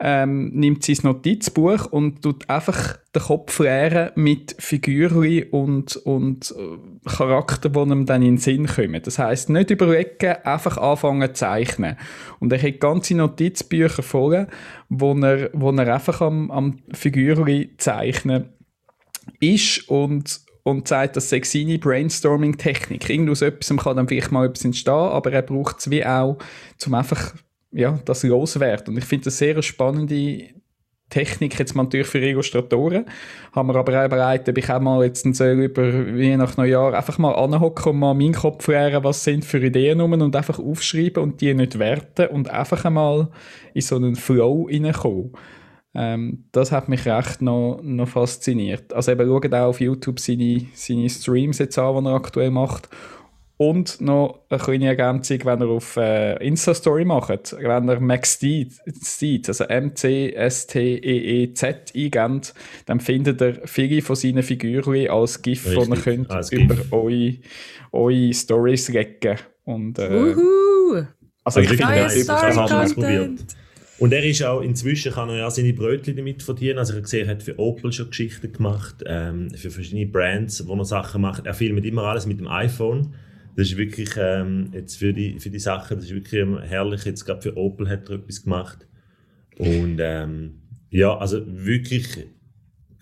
ähm, 0.02 0.52
nimmt 0.54 0.84
sein 0.84 0.98
Notizbuch 1.04 1.88
und 1.88 2.22
tut 2.22 2.50
einfach 2.50 2.98
den 3.14 3.22
Kopf 3.22 3.60
leeren 3.60 4.12
mit 4.16 4.56
Figuren 4.58 5.44
und, 5.52 5.98
und 5.98 6.56
äh, 6.58 7.10
Charakteren, 7.10 7.90
die 7.90 7.94
ihm 7.94 8.06
dann 8.06 8.22
in 8.22 8.36
den 8.36 8.38
Sinn 8.38 8.68
kommen. 8.68 9.02
Das 9.04 9.20
heißt 9.20 9.50
nicht 9.50 9.72
überlegen, 9.72 10.38
einfach 10.44 10.78
anfangen 10.78 11.28
zu 11.28 11.34
zeichnen. 11.34 11.98
Und 12.40 12.54
er 12.54 12.62
hat 12.62 12.80
ganze 12.80 13.16
Notizbücher 13.16 14.02
voll, 14.02 14.48
wo 14.88 15.14
er, 15.16 15.50
wo 15.54 15.72
er 15.72 15.94
einfach 15.94 16.22
am, 16.22 16.50
am 16.50 16.80
Figuren 16.94 17.70
zeichnen 17.78 18.54
ist 19.42 19.90
und, 19.90 20.40
und 20.64 20.88
sagt, 20.88 21.18
das 21.18 21.30
sei 21.30 21.42
seine 21.44 21.78
Brainstorming-Technik. 21.78 23.10
Irgend 23.10 23.30
aus 23.30 23.42
etwas 23.42 23.76
kann 23.78 23.98
dann 23.98 24.08
vielleicht 24.08 24.32
mal 24.32 24.46
etwas 24.46 24.64
entstehen, 24.64 24.94
aber 24.94 25.34
er 25.34 25.42
braucht 25.42 25.80
es 25.80 25.90
wie 25.90 26.06
auch, 26.06 26.38
um 26.86 26.94
einfach 26.94 27.34
ja, 27.72 28.00
das 28.06 28.24
loswerden. 28.24 28.94
Und 28.94 28.98
ich 28.98 29.06
finde 29.06 29.26
das 29.26 29.38
sehr 29.38 29.62
spannende 29.62 30.50
Technik, 31.10 31.58
jetzt 31.58 31.76
mal 31.76 31.84
natürlich 31.84 32.08
für 32.08 32.20
Illustratoren. 32.20 33.06
Haben 33.54 33.68
wir 33.70 33.76
aber 33.76 34.00
auch 34.00 34.06
überlegt, 34.06 34.48
ob 34.48 34.58
ich 34.58 34.70
auch 34.70 34.80
mal 34.80 35.04
jetzt 35.04 35.26
über 35.26 36.16
wie 36.16 36.36
nach 36.38 36.56
Neujahr 36.56 36.94
einfach 36.94 37.18
mal 37.18 37.34
anhocken 37.34 37.94
und 37.94 38.00
mal 38.00 38.14
meinen 38.14 38.34
Kopf 38.34 38.68
leeren, 38.68 39.04
was 39.04 39.24
sind 39.24 39.44
für 39.44 39.58
Ideen 39.58 40.02
rum 40.02 40.14
und 40.14 40.36
einfach 40.36 40.60
aufschreiben 40.60 41.24
und 41.24 41.42
die 41.42 41.54
nicht 41.54 41.80
werten 41.80 42.28
und 42.28 42.50
einfach 42.50 42.86
einmal 42.86 43.30
in 43.74 43.82
so 43.82 43.96
einen 43.96 44.16
Flow 44.16 44.68
reinkommen. 44.70 45.32
Ähm, 45.96 46.46
das 46.52 46.72
hat 46.72 46.88
mich 46.88 47.08
recht 47.08 47.42
noch, 47.42 47.80
noch 47.82 48.08
fasziniert. 48.08 48.94
Also 48.94 49.12
eben 49.12 49.28
schaut 49.28 49.54
auch 49.54 49.70
auf 49.70 49.82
YouTube 49.82 50.20
seine, 50.20 50.68
seine 50.74 51.10
Streams 51.10 51.58
jetzt 51.58 51.80
an, 51.80 52.04
die 52.04 52.10
er 52.10 52.16
aktuell 52.16 52.52
macht. 52.52 52.90
Und 53.62 54.00
noch 54.00 54.40
eine 54.50 54.58
kleine 54.58 54.88
Ergänzung, 54.88 55.40
wenn 55.44 55.60
er 55.60 55.68
auf 55.68 55.98
äh, 55.98 56.36
Insta-Story 56.48 57.04
macht, 57.04 57.54
wenn 57.60 57.90
er 57.90 58.00
Max 58.00 58.36
Steed, 58.36 59.50
also 59.50 59.66
M-C-S-T-E-E-Z 59.66 61.76
eingebt, 61.96 62.54
dann 62.86 63.00
findet 63.02 63.42
er 63.42 63.68
viele 63.68 64.02
von 64.02 64.16
seinen 64.16 64.44
Figuren 64.44 65.10
als 65.10 65.42
GIF, 65.42 65.64
die 65.66 65.72
ihr 65.74 65.78
Richtig, 65.82 66.04
könnt 66.04 66.32
als 66.32 66.52
über 66.54 66.76
GIF. 66.76 66.94
eure, 66.94 67.34
eure 67.92 68.34
Stories 68.34 68.88
legen. 68.90 69.38
Und, 69.66 70.00
äh, 70.00 70.10
Wuhu! 70.10 71.04
also 71.44 71.60
ich 71.60 71.70
Richtig 71.70 71.86
finde 71.86 72.02
das 72.04 72.16
Ich 72.16 72.24
Story-Content. 72.24 72.72
ausprobiert. 72.72 73.40
Und 74.00 74.14
er 74.14 74.24
ist 74.24 74.42
auch, 74.44 74.62
inzwischen 74.62 75.12
kann 75.12 75.28
er 75.30 75.36
ja 75.36 75.52
seine 75.52 75.74
Brötchen 75.74 76.16
damit 76.16 76.42
verdienen. 76.44 76.78
Also 76.78 76.94
ich 76.94 76.96
habe 76.96 77.04
gesehen, 77.04 77.28
er 77.28 77.32
hat 77.36 77.44
für 77.44 77.60
Opel 77.60 77.92
schon 77.92 78.10
Geschichten 78.10 78.54
gemacht, 78.54 79.04
ähm, 79.06 79.50
für 79.54 79.70
verschiedene 79.70 80.06
Brands, 80.06 80.66
wo 80.66 80.76
er 80.76 80.86
Sachen 80.86 81.20
macht. 81.22 81.46
Er 81.46 81.54
filmt 81.54 81.86
immer 81.86 82.04
alles 82.04 82.26
mit 82.26 82.40
dem 82.40 82.48
iPhone. 82.48 83.14
Das 83.56 83.68
ist 83.68 83.78
wirklich, 83.78 84.10
ähm, 84.18 84.70
jetzt 84.74 84.98
für 84.98 85.14
die, 85.14 85.40
für 85.40 85.50
die 85.50 85.60
Sachen, 85.60 85.98
das 85.98 86.06
ist 86.06 86.14
wirklich 86.14 86.46
herrlich. 86.70 87.04
Jetzt 87.04 87.26
gerade 87.26 87.42
für 87.42 87.58
Opel 87.58 87.90
hat 87.90 88.10
er 88.10 88.16
etwas 88.16 88.44
gemacht. 88.44 88.88
Und 89.58 90.00
ähm, 90.00 90.62
ja, 90.90 91.18
also 91.18 91.42
wirklich 91.46 92.28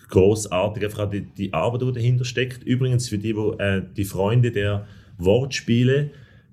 großartig, 0.08 0.84
einfach 0.84 1.06
auch 1.06 1.10
die, 1.10 1.22
die 1.22 1.52
Arbeit, 1.52 1.82
die 1.82 1.92
dahinter 1.92 2.24
steckt. 2.24 2.64
Übrigens 2.64 3.08
für 3.08 3.18
die, 3.18 3.36
wo, 3.36 3.52
äh, 3.54 3.82
die 3.96 4.04
Freunde 4.04 4.50
der 4.50 4.86
Wortspiele, 5.18 6.10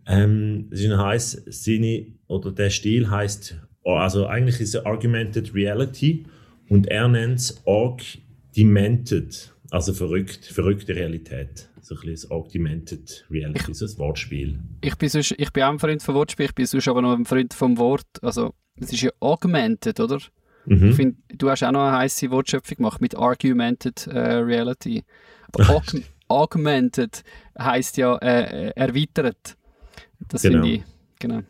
ähm, 0.07 0.67
das 0.69 0.81
ist 0.81 0.91
ein 0.91 0.97
heiß, 0.97 1.43
seine, 1.47 2.05
oder 2.27 2.51
der 2.51 2.69
Stil 2.69 3.09
heißt, 3.09 3.59
also 3.83 4.27
eigentlich 4.27 4.59
ist 4.59 4.75
es 4.75 4.85
Argumented 4.85 5.53
Reality 5.53 6.25
und 6.69 6.87
er 6.87 7.07
nennt 7.07 7.39
es 7.39 7.61
Augmented, 7.65 9.53
also 9.69 9.93
verrückt, 9.93 10.45
verrückte 10.45 10.95
Realität. 10.95 11.69
So 11.87 11.93
ein 11.93 12.01
bisschen 12.01 12.13
das 12.13 12.31
Augmented 12.31 13.25
Reality, 13.29 13.71
so 13.75 13.85
ein 13.85 13.97
Wortspiel. 13.99 14.59
Ich 14.81 14.95
bin, 14.95 15.07
sonst, 15.07 15.35
ich 15.37 15.53
bin 15.53 15.61
auch 15.61 15.69
ein 15.69 15.77
Freund 15.77 16.01
von 16.01 16.15
Wortspiel, 16.15 16.47
ich 16.47 16.55
bin 16.55 16.65
sonst 16.65 16.87
aber 16.87 17.03
noch 17.03 17.15
ein 17.15 17.25
Freund 17.25 17.53
vom 17.53 17.77
Wort. 17.77 18.07
Also, 18.23 18.55
es 18.81 18.91
ist 18.91 19.01
ja 19.01 19.11
augmented, 19.19 19.99
oder? 19.99 20.17
Mhm. 20.65 20.89
Ich 20.89 20.95
find, 20.95 21.17
du 21.29 21.47
hast 21.47 21.61
auch 21.63 21.71
noch 21.71 21.85
eine 21.87 21.97
heiße 21.97 22.31
Wortschöpfung 22.31 22.77
gemacht 22.77 23.01
mit 23.01 23.15
Argumented 23.15 24.07
äh, 24.07 24.17
Reality. 24.17 25.03
Aber 25.53 25.69
aug 25.75 25.83
Augmented 26.27 27.21
heisst 27.55 27.97
ja 27.97 28.15
äh, 28.17 28.69
äh, 28.69 28.71
erweitert. 28.75 29.55
Das 30.27 30.41
Genau. 30.41 30.63
finde 30.63 30.77
ich, 30.77 30.83
genau. 31.19 31.41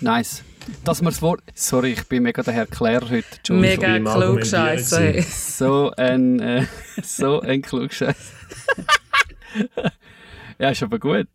Nice. 0.00 0.44
dass 0.84 1.02
man 1.02 1.10
das 1.12 1.20
Wort. 1.20 1.42
Sorry, 1.54 1.94
ich 1.94 2.04
bin 2.04 2.22
mega 2.22 2.42
der 2.44 2.54
Herr 2.54 2.66
Claire 2.66 3.10
heute. 3.10 3.24
Entschuldigung. 3.38 3.60
Mega 3.60 3.88
beim 3.88 4.04
klug 4.04 4.14
Argumentieren 4.14 4.44
scheiße. 4.78 5.00
gewesen. 5.14 5.32
So 5.32 5.90
ein, 5.96 6.38
äh, 6.38 6.66
so 7.02 7.40
ein 7.40 7.60
Klugscheiß. 7.62 8.32
ja, 10.58 10.70
ist 10.70 10.82
aber 10.82 10.98
gut. 10.98 11.28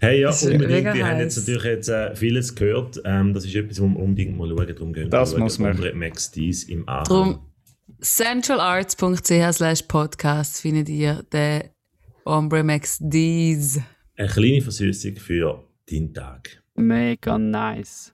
Hey, 0.00 0.20
ja, 0.20 0.30
unbedingt. 0.30 0.94
Wir 0.94 1.06
haben 1.06 1.20
jetzt 1.20 1.36
natürlich 1.36 1.64
jetzt, 1.64 1.88
äh, 1.88 2.16
vieles 2.16 2.54
gehört. 2.54 3.00
Ähm, 3.04 3.32
das 3.34 3.44
ist 3.44 3.54
etwas, 3.54 3.80
wo 3.80 3.86
wir 3.86 4.00
unbedingt 4.00 4.36
mal 4.36 4.48
schauen. 4.48 4.66
Darum 4.66 4.92
gehen 4.92 5.04
wir 5.04 5.10
Das 5.10 5.36
muss 5.36 5.58
man. 5.60 5.72
Ombre 5.72 5.94
Max 5.94 6.30
Dies 6.32 6.64
im 6.64 6.88
Anhang. 6.88 7.04
Darum 7.04 7.52
centralarts.ch 8.00 9.52
slash 9.52 9.82
podcast 9.82 10.60
findet 10.60 10.88
ihr 10.88 11.22
den 11.32 11.68
Ombre 12.24 12.64
Max 12.64 12.98
Dees. 13.00 13.80
Eine 14.16 14.28
kleine 14.28 14.60
Versüßung 14.60 15.16
für 15.16 15.64
deinen 15.88 16.12
Tag. 16.12 16.62
Mega 16.74 17.38
nice. 17.38 18.11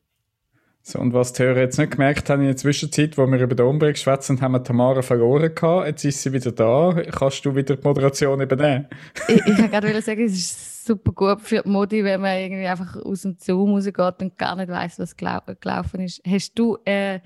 So, 0.90 0.98
und 1.00 1.12
was 1.12 1.34
die 1.34 1.42
Hörer 1.42 1.58
jetzt 1.60 1.76
nicht 1.78 1.90
gemerkt 1.90 2.30
haben 2.30 2.40
in 2.40 2.46
der 2.46 2.56
Zwischenzeit, 2.56 3.18
wo 3.18 3.26
wir 3.26 3.38
über 3.42 3.54
den 3.54 3.66
Umbrück 3.66 3.92
geschwätzt 3.92 4.30
haben, 4.40 4.52
wir 4.52 4.64
Tamara 4.64 5.02
verloren 5.02 5.54
gehabt. 5.54 5.86
Jetzt 5.86 6.04
ist 6.06 6.22
sie 6.22 6.32
wieder 6.32 6.50
da. 6.50 6.94
Kannst 7.10 7.44
du 7.44 7.54
wieder 7.54 7.76
die 7.76 7.82
Moderation 7.86 8.40
übernehmen? 8.40 8.86
ich 9.28 9.36
ich 9.36 9.58
wollte 9.58 9.68
gerade 9.68 10.00
sagen, 10.00 10.24
es 10.24 10.32
ist 10.32 10.86
super 10.86 11.12
gut 11.12 11.42
für 11.42 11.60
die 11.60 11.68
Modi, 11.68 12.02
wenn 12.04 12.22
man 12.22 12.38
irgendwie 12.38 12.66
einfach 12.66 12.96
aus 13.04 13.20
dem 13.20 13.36
Zoom 13.38 13.74
rausgeht 13.74 14.22
und 14.22 14.38
gar 14.38 14.56
nicht 14.56 14.70
weiß, 14.70 14.98
was 14.98 15.14
gelau 15.14 15.40
gelaufen 15.60 16.00
ist. 16.00 16.22
Hast 16.26 16.58
du 16.58 16.78
äh, 16.86 17.20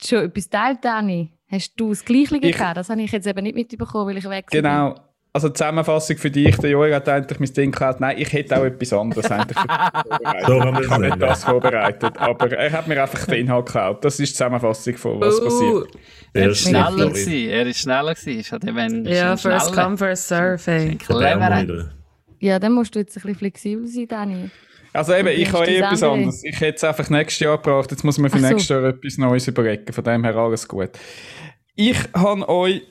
schon 0.00 0.26
etwas 0.26 0.48
teilt, 0.48 0.84
Dani? 0.84 1.32
Hast 1.50 1.72
du 1.80 1.88
das 1.88 2.04
Gleiche 2.04 2.36
Ich- 2.36 2.56
gehabt? 2.56 2.76
Das 2.76 2.90
habe 2.90 3.02
ich 3.02 3.10
jetzt 3.10 3.26
eben 3.26 3.42
nicht 3.42 3.56
mitbekommen, 3.56 4.06
weil 4.06 4.18
ich 4.18 4.30
weg 4.30 4.46
bin. 4.52 4.62
Genau. 4.62 4.94
Also 5.32 5.48
Zusammenfassung 5.48 6.16
für 6.16 6.30
dich, 6.30 6.56
der 6.58 6.70
Joel 6.70 6.92
hat 6.94 7.08
eigentlich 7.08 7.38
mein 7.38 7.52
Ding 7.52 7.70
geklaut. 7.70 8.00
Nein, 8.00 8.16
ich 8.18 8.32
hätte 8.32 8.56
auch 8.60 8.64
etwas 8.64 8.92
anderes 8.92 9.30
eigentlich 9.30 9.56
So 10.46 10.60
vorbereitet. 10.60 10.64
kann 10.64 10.72
man 10.72 10.82
Ich 10.82 10.90
habe 10.90 11.04
nicht 11.06 11.22
das 11.22 11.44
vorbereitet, 11.44 12.12
aber 12.18 12.50
er 12.52 12.72
hat 12.72 12.88
mir 12.88 13.00
einfach 13.00 13.26
den 13.26 13.34
Inhalt 13.46 13.66
geklaut. 13.66 14.04
Das 14.04 14.18
ist 14.18 14.30
die 14.30 14.34
Zusammenfassung 14.34 14.96
von 14.96 15.20
was 15.20 15.38
Uh, 15.40 15.44
passiert. 15.44 15.88
Er 16.32 16.48
ist 16.50 16.62
Schneller 16.62 16.90
gewesen. 17.10 17.48
Er 17.48 17.66
ist 17.66 17.78
schneller 17.78 18.14
gewesen. 18.14 18.50
Halt 18.52 18.64
eben 18.64 19.04
Ja, 19.06 19.34
ist 19.34 19.46
ein 19.46 19.52
first 19.52 19.68
schneller. 19.68 19.82
come, 19.84 19.98
first 19.98 20.28
serve. 20.28 20.96
Clever. 20.98 21.90
Ja, 22.40 22.58
dann 22.58 22.72
musst 22.72 22.94
du 22.94 22.98
jetzt 22.98 23.16
ein 23.16 23.20
bisschen 23.22 23.36
flexibel 23.36 23.86
sein, 23.86 24.08
Dani. 24.08 24.50
Also 24.92 25.14
eben, 25.14 25.28
ich 25.28 25.52
habe 25.52 25.66
eh 25.66 25.76
etwas 25.76 26.02
andere? 26.02 26.12
anderes. 26.14 26.42
Ich 26.42 26.60
hätte 26.60 26.76
es 26.76 26.82
einfach 26.84 27.08
nächstes 27.10 27.38
Jahr 27.40 27.56
gebracht. 27.58 27.90
Jetzt 27.92 28.02
muss 28.02 28.18
man 28.18 28.30
für 28.30 28.40
so. 28.40 28.46
nächstes 28.48 28.68
Jahr 28.68 28.82
etwas 28.84 29.16
Neues 29.18 29.46
überlegen. 29.46 29.92
Von 29.92 30.02
dem 30.02 30.24
her 30.24 30.34
alles 30.34 30.66
gut. 30.66 30.90
Ich 31.76 31.96
habe 32.14 32.48
euch 32.48 32.82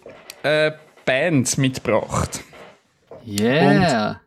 äh, 0.44 0.72
Bands 1.10 1.57
mitgebracht. 1.57 2.43
Yeah. 3.26 4.22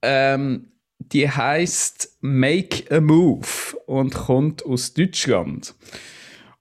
Ähm, 0.00 0.68
die 1.00 1.28
heißt 1.28 2.18
Make 2.20 2.84
a 2.96 3.00
Move 3.00 3.48
und 3.86 4.14
kommt 4.14 4.64
aus 4.64 4.94
Deutschland. 4.94 5.74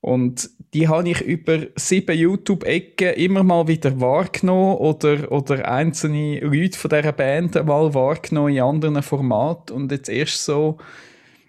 Und 0.01 0.49
die 0.74 0.88
habe 0.88 1.09
ich 1.09 1.22
über 1.22 1.67
sieben 1.76 2.17
YouTube-Ecken 2.17 3.13
immer 3.13 3.43
mal 3.43 3.67
wieder 3.67 4.01
wahrgenommen 4.01 4.78
oder, 4.78 5.32
oder 5.32 5.70
einzelne 5.70 6.39
Leute 6.39 6.76
von 6.76 6.89
dieser 6.89 7.11
Band 7.11 7.53
mal 7.63 7.93
wahrgenommen 7.93 8.55
in 8.55 8.63
anderen 8.63 9.03
Formaten 9.03 9.76
und 9.76 9.91
jetzt 9.91 10.09
erst 10.09 10.45
so 10.45 10.80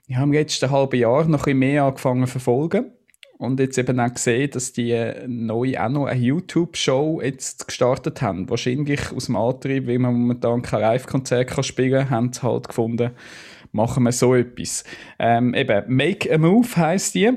ich 0.09 0.17
habe 0.17 0.27
im 0.27 0.33
letzten 0.33 0.71
halben 0.71 1.01
Jahr 1.01 1.25
noch 1.25 1.39
ein 1.39 1.45
bisschen 1.45 1.59
mehr 1.59 1.85
angefangen 1.85 2.27
zu 2.27 2.33
verfolgen 2.33 2.93
und 3.41 3.59
jetzt 3.59 3.79
eben 3.79 3.99
auch 3.99 4.13
gesehen, 4.13 4.51
dass 4.51 4.73
die 4.73 5.03
neu 5.27 5.79
auch 5.79 5.89
noch 5.89 6.05
eine 6.05 6.21
YouTube-Show 6.21 7.23
jetzt 7.23 7.67
gestartet 7.67 8.21
haben. 8.21 8.51
Wahrscheinlich 8.51 9.01
aus 9.13 9.27
dem 9.27 9.37
Antrieb, 9.37 9.87
weil 9.87 9.99
man 9.99 10.13
momentan 10.13 10.61
kein 10.61 10.83
Live-Konzert 10.83 11.65
spielen 11.65 12.01
kann, 12.01 12.11
haben 12.11 12.33
sie 12.35 12.43
halt 12.43 12.69
gefunden, 12.69 13.13
machen 13.73 14.03
wir 14.03 14.13
so 14.13 14.35
etwas. 14.35 14.85
Ähm, 15.19 15.55
eben, 15.55 15.85
Make 15.89 16.31
a 16.31 16.37
Move 16.37 16.69
heisst 16.77 17.15
die. 17.15 17.31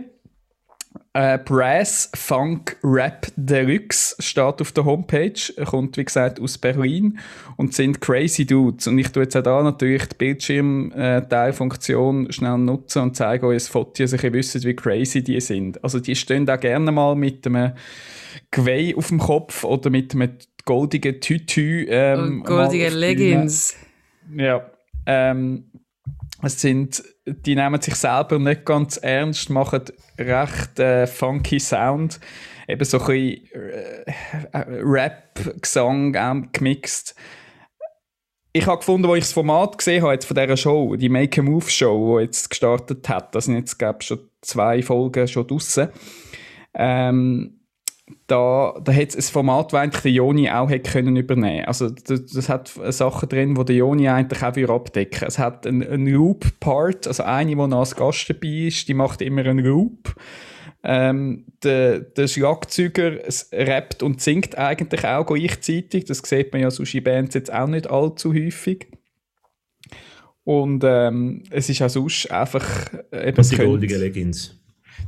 Äh, 1.16 1.38
Brass 1.38 2.10
Funk 2.16 2.76
Rap 2.84 3.28
Deluxe 3.36 4.16
steht 4.18 4.62
auf 4.62 4.72
der 4.72 4.86
Homepage, 4.86 5.40
kommt 5.64 5.96
wie 5.98 6.06
gesagt 6.06 6.40
aus 6.40 6.58
Berlin 6.58 7.20
und 7.56 7.76
sind 7.76 8.02
crazy 8.02 8.48
Dudes. 8.48 8.88
Und 8.88 8.98
ich 8.98 9.12
tue 9.12 9.22
jetzt 9.24 9.38
auch 9.38 9.44
da 9.44 9.62
natürlich 9.62 10.08
die 10.08 10.16
Bildschirmteilfunktion 10.16 12.32
schnell 12.32 12.58
nutzen 12.58 13.04
und 13.04 13.16
zeige 13.16 13.46
euch 13.46 13.66
ein 13.66 13.72
Foto, 13.72 14.02
dass 14.02 14.14
ihr 14.14 14.34
wisst, 14.34 14.66
wie 14.66 14.76
crazy 14.76 15.24
die 15.24 15.40
sind. 15.40 15.84
Also 15.84 16.00
die 16.00 16.16
stehen 16.16 16.50
auch 16.50 16.60
gerne 16.60 16.92
mal 16.92 17.16
mit 17.16 17.46
einem 17.46 17.74
Geweih 18.50 18.96
auf 18.98 19.10
dem 19.10 19.20
Kopf 19.20 19.64
oder 19.64 19.92
mit 19.92 20.16
einem 20.16 20.32
goldigen 20.66 21.22
Tütü. 21.22 21.86
Ähm, 21.90 22.40
Und 22.40 22.44
goldige 22.44 22.56
mal 22.56 22.66
auf 22.66 22.72
die 22.72 22.80
Bühne. 22.80 23.00
Leggings. 23.00 23.76
Ja. 24.36 24.66
Ähm, 25.06 25.66
es 26.42 26.60
sind, 26.60 27.04
die 27.26 27.56
nehmen 27.56 27.82
sich 27.82 27.96
selber 27.96 28.38
nicht 28.40 28.66
ganz 28.66 28.98
ernst, 28.98 29.50
machen 29.50 29.84
recht 30.18 30.80
äh, 30.80 31.08
funky 31.08 31.60
Sound. 31.60 32.20
Eben 32.68 32.84
so 32.86 33.00
ein 33.00 33.06
bisschen 33.06 33.62
äh, 33.62 34.04
äh, 34.52 34.66
Rap, 34.82 35.62
Gesang 35.62 36.16
ähm, 36.16 36.50
gemixt. 36.52 37.16
Ich 38.52 38.68
habe 38.68 38.78
gefunden, 38.78 39.08
als 39.08 39.18
ich 39.18 39.24
das 39.24 39.34
Format 39.34 39.78
gesehen 39.78 40.04
habe 40.04 40.14
jetzt 40.14 40.26
von 40.26 40.36
dieser 40.36 40.58
Show, 40.58 40.96
die 40.96 41.10
Make 41.10 41.42
a 41.42 41.44
Move 41.44 41.70
Show, 41.70 42.18
die 42.20 42.26
jetzt 42.26 42.50
gestartet 42.50 43.08
hat, 43.10 43.34
da 43.34 43.42
sind 43.42 43.56
jetzt, 43.56 43.80
glaube 43.80 44.00
ich, 44.02 44.08
schon 44.08 44.30
zwei 44.42 44.84
Folgen 44.84 45.28
schon 45.28 45.48
draussen. 45.48 45.90
Ähm, 46.76 47.63
da, 48.28 48.80
da 48.84 48.94
hat 48.94 49.10
es 49.10 49.16
ein 49.16 49.34
Format, 49.34 49.74
das 49.74 49.80
eigentlich 49.80 50.02
der 50.02 50.12
Joni 50.12 50.50
auch 50.50 50.70
hätte 50.70 50.92
können 50.92 51.16
übernehmen 51.16 51.66
Also 51.66 51.90
das, 51.90 52.26
das 52.26 52.50
hat 52.50 52.68
Sachen 52.90 53.30
drin, 53.30 53.56
die 53.56 53.66
der 53.66 53.76
Joni 53.76 54.08
eigentlich 54.08 54.44
auch 54.44 54.56
wieder 54.56 54.70
abdecken 54.70 55.28
Es 55.28 55.40
hat 55.40 55.68
einen, 55.68 55.88
einen 55.88 56.08
Loop-Part, 56.08 57.08
also 57.08 57.24
eine, 57.24 57.52
die 57.52 57.56
noch 57.56 57.80
als 57.80 57.96
Gast 57.96 58.30
dabei 58.30 58.68
ist, 58.68 58.88
die 58.88 58.94
macht 58.94 59.22
immer 59.22 59.46
einen 59.46 59.60
Loop. 59.60 60.16
Ähm, 60.86 61.46
der, 61.64 62.00
der 62.02 62.28
Schlagzeuger 62.28 63.20
rappt 63.54 64.04
und 64.04 64.22
singt 64.22 64.58
eigentlich 64.58 65.06
auch 65.06 65.26
gleichzeitig. 65.26 66.06
Das 66.06 66.20
sieht 66.20 66.52
man 66.52 66.62
ja 66.62 66.72
sonst 66.72 66.94
in 66.94 67.04
Bands 67.04 67.36
jetzt 67.36 67.54
auch 67.54 67.68
nicht 67.68 67.90
allzu 67.90 68.34
häufig. 68.34 68.88
Und 70.44 70.84
ähm, 70.86 71.44
es 71.52 71.70
ist 71.70 71.82
auch 71.82 71.90
sonst 71.90 72.30
einfach 72.30 72.92
äh, 73.12 73.30
eben 73.30 73.38
Und 73.38 73.52
die 73.52 73.56
goldigen 73.56 74.00
Leggings. 74.00 74.60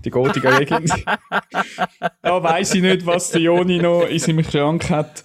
Die 0.04 0.10
goldigen 0.10 0.58
Leggings. 0.58 0.92
da 2.22 2.44
weiß 2.44 2.76
ich 2.76 2.82
nicht, 2.82 3.06
was 3.06 3.32
der 3.32 3.42
Joni 3.42 3.78
noch 3.78 4.04
in 4.04 4.20
seinem 4.20 4.44
Schrank 4.44 4.90
hat. 4.90 5.24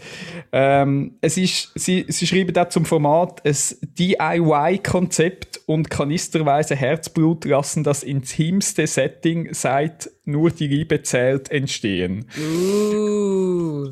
Ähm, 0.53 1.16
es 1.21 1.37
ist, 1.37 1.73
sie, 1.75 2.07
sie 2.09 2.27
schreiben 2.27 2.53
da 2.53 2.68
zum 2.68 2.85
Format 2.85 3.45
ein 3.45 3.57
DIY-Konzept 3.99 5.61
und 5.66 5.91
kanisterweise 5.91 6.75
Herzblut 6.75 7.45
lassen 7.45 7.85
das 7.85 8.03
intimste 8.03 8.87
Setting 8.87 9.51
seit 9.53 10.11
nur 10.25 10.51
die 10.51 10.66
Liebe 10.66 11.03
zählt 11.03 11.51
entstehen. 11.51 12.27
Uh. 12.39 13.91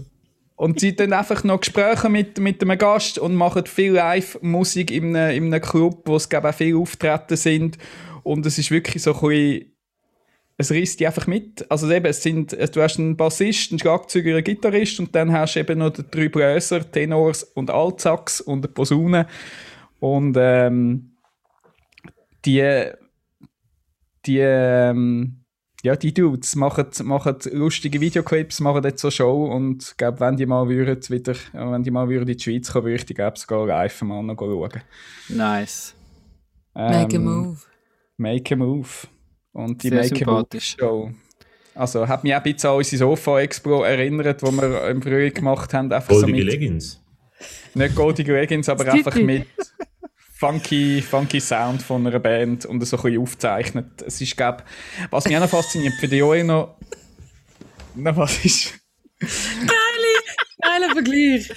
Und 0.56 0.80
sie 0.80 0.96
dann 0.96 1.12
einfach 1.12 1.44
noch 1.44 1.60
Gespräche 1.60 2.08
mit, 2.08 2.40
mit 2.40 2.60
einem 2.60 2.76
Gast 2.76 3.16
und 3.20 3.36
machen 3.36 3.66
viel 3.66 3.92
Live-Musik 3.92 4.90
in 4.90 5.14
einem, 5.14 5.36
in 5.36 5.54
einem 5.54 5.62
Club, 5.62 6.02
wo 6.06 6.16
es 6.16 6.28
glaube 6.28 6.48
ich, 6.48 6.54
auch 6.54 6.58
viele 6.58 6.78
Auftreten 6.78 7.36
sind. 7.36 7.78
Und 8.24 8.44
es 8.44 8.58
ist 8.58 8.72
wirklich 8.72 9.00
so 9.00 9.14
ein 9.14 9.20
bisschen, 9.20 9.77
es 10.60 10.72
reißt 10.72 10.98
die 10.98 11.06
einfach 11.06 11.28
mit. 11.28 11.70
Also 11.70 11.88
eben, 11.90 12.06
es 12.06 12.20
sind, 12.20 12.52
du 12.52 12.82
hast 12.82 12.98
einen 12.98 13.16
Bassist, 13.16 13.70
einen 13.70 13.78
Schlagzeuger, 13.78 14.32
einen 14.32 14.44
Gitarrist 14.44 14.98
und 14.98 15.14
dann 15.14 15.32
hast 15.32 15.54
du 15.54 15.60
eben 15.60 15.78
noch 15.78 15.90
die 15.90 16.02
drei 16.10 16.28
Bläser, 16.28 16.90
Tenors 16.90 17.44
und 17.44 17.70
Altsax 17.70 18.40
und 18.40 18.64
eine 18.64 18.74
Posaune. 18.74 19.28
Und 20.00 20.36
ähm, 20.36 21.12
die, 22.44 22.90
die, 24.26 24.38
ähm, 24.38 25.44
ja, 25.84 25.94
die 25.94 26.12
Dudes 26.12 26.56
machen, 26.56 26.86
machen 27.04 27.36
lustige 27.52 28.00
Videoclips, 28.00 28.58
machen 28.58 28.82
jetzt 28.82 29.00
so 29.00 29.12
Show 29.12 29.46
und 29.46 29.84
ich 29.84 29.96
glaube, 29.96 30.18
wenn 30.18 30.36
die 30.36 30.46
mal 30.46 30.68
würden, 30.68 31.00
wieder, 31.08 31.34
wenn 31.52 31.84
die 31.84 31.92
mal 31.92 32.08
würden 32.08 32.28
in 32.28 32.36
die 32.36 32.42
Schweiz 32.42 32.72
kommen, 32.72 32.86
würde 32.86 32.96
ich 32.96 33.06
die 33.06 33.14
glaube 33.14 33.38
sogar 33.38 33.64
live 33.64 34.02
mal 34.02 34.24
noch 34.24 34.36
schauen. 34.36 34.82
Nice. 35.28 35.94
Make 36.74 37.16
a 37.16 37.18
Ähm, 37.18 37.24
move. 37.24 37.58
Make 38.16 38.54
a 38.54 38.56
Move. 38.56 38.88
Und 39.58 39.82
die 39.82 39.88
Sehr 39.88 40.02
Make 40.02 40.06
a 40.06 40.12
Move 40.12 40.18
sympathisch. 40.18 40.76
Show. 40.78 41.10
Also 41.74 42.06
hat 42.06 42.22
mich 42.22 42.32
auch 42.32 42.38
ein 42.38 42.52
bisschen 42.52 42.70
an 42.70 42.76
unsere 42.76 42.98
Sofa 42.98 43.40
Expo 43.40 43.82
erinnert, 43.82 44.40
wo 44.42 44.52
wir 44.52 44.88
im 44.88 45.02
Frühjahr 45.02 45.30
gemacht 45.30 45.74
haben. 45.74 45.92
Einfach 45.92 46.14
so 46.14 46.20
Goldige 46.20 46.44
mit, 46.44 46.52
Leggings. 46.52 47.00
nicht 47.74 47.94
goldige 47.96 48.32
Leggings, 48.34 48.68
aber 48.68 48.86
einfach 48.92 49.16
mit 49.16 49.48
funky, 50.38 51.02
funky 51.02 51.40
Sound 51.40 51.82
von 51.82 52.06
einer 52.06 52.20
Band 52.20 52.66
und 52.66 52.86
so 52.86 52.96
ein 52.96 53.02
bisschen 53.02 53.20
aufzeichnet. 53.20 54.02
Es 54.06 54.20
ist, 54.20 54.36
glaub, 54.36 54.62
was 55.10 55.24
mich 55.24 55.36
auch 55.36 55.40
noch 55.40 55.50
fasziniert, 55.50 55.94
für 55.98 56.06
die 56.06 56.18
Joel 56.18 56.44
noch, 56.44 56.76
noch 57.96 58.16
was 58.16 58.44
ist, 58.44 58.74
Geiler 60.60 60.92
Vergleich. 60.92 61.52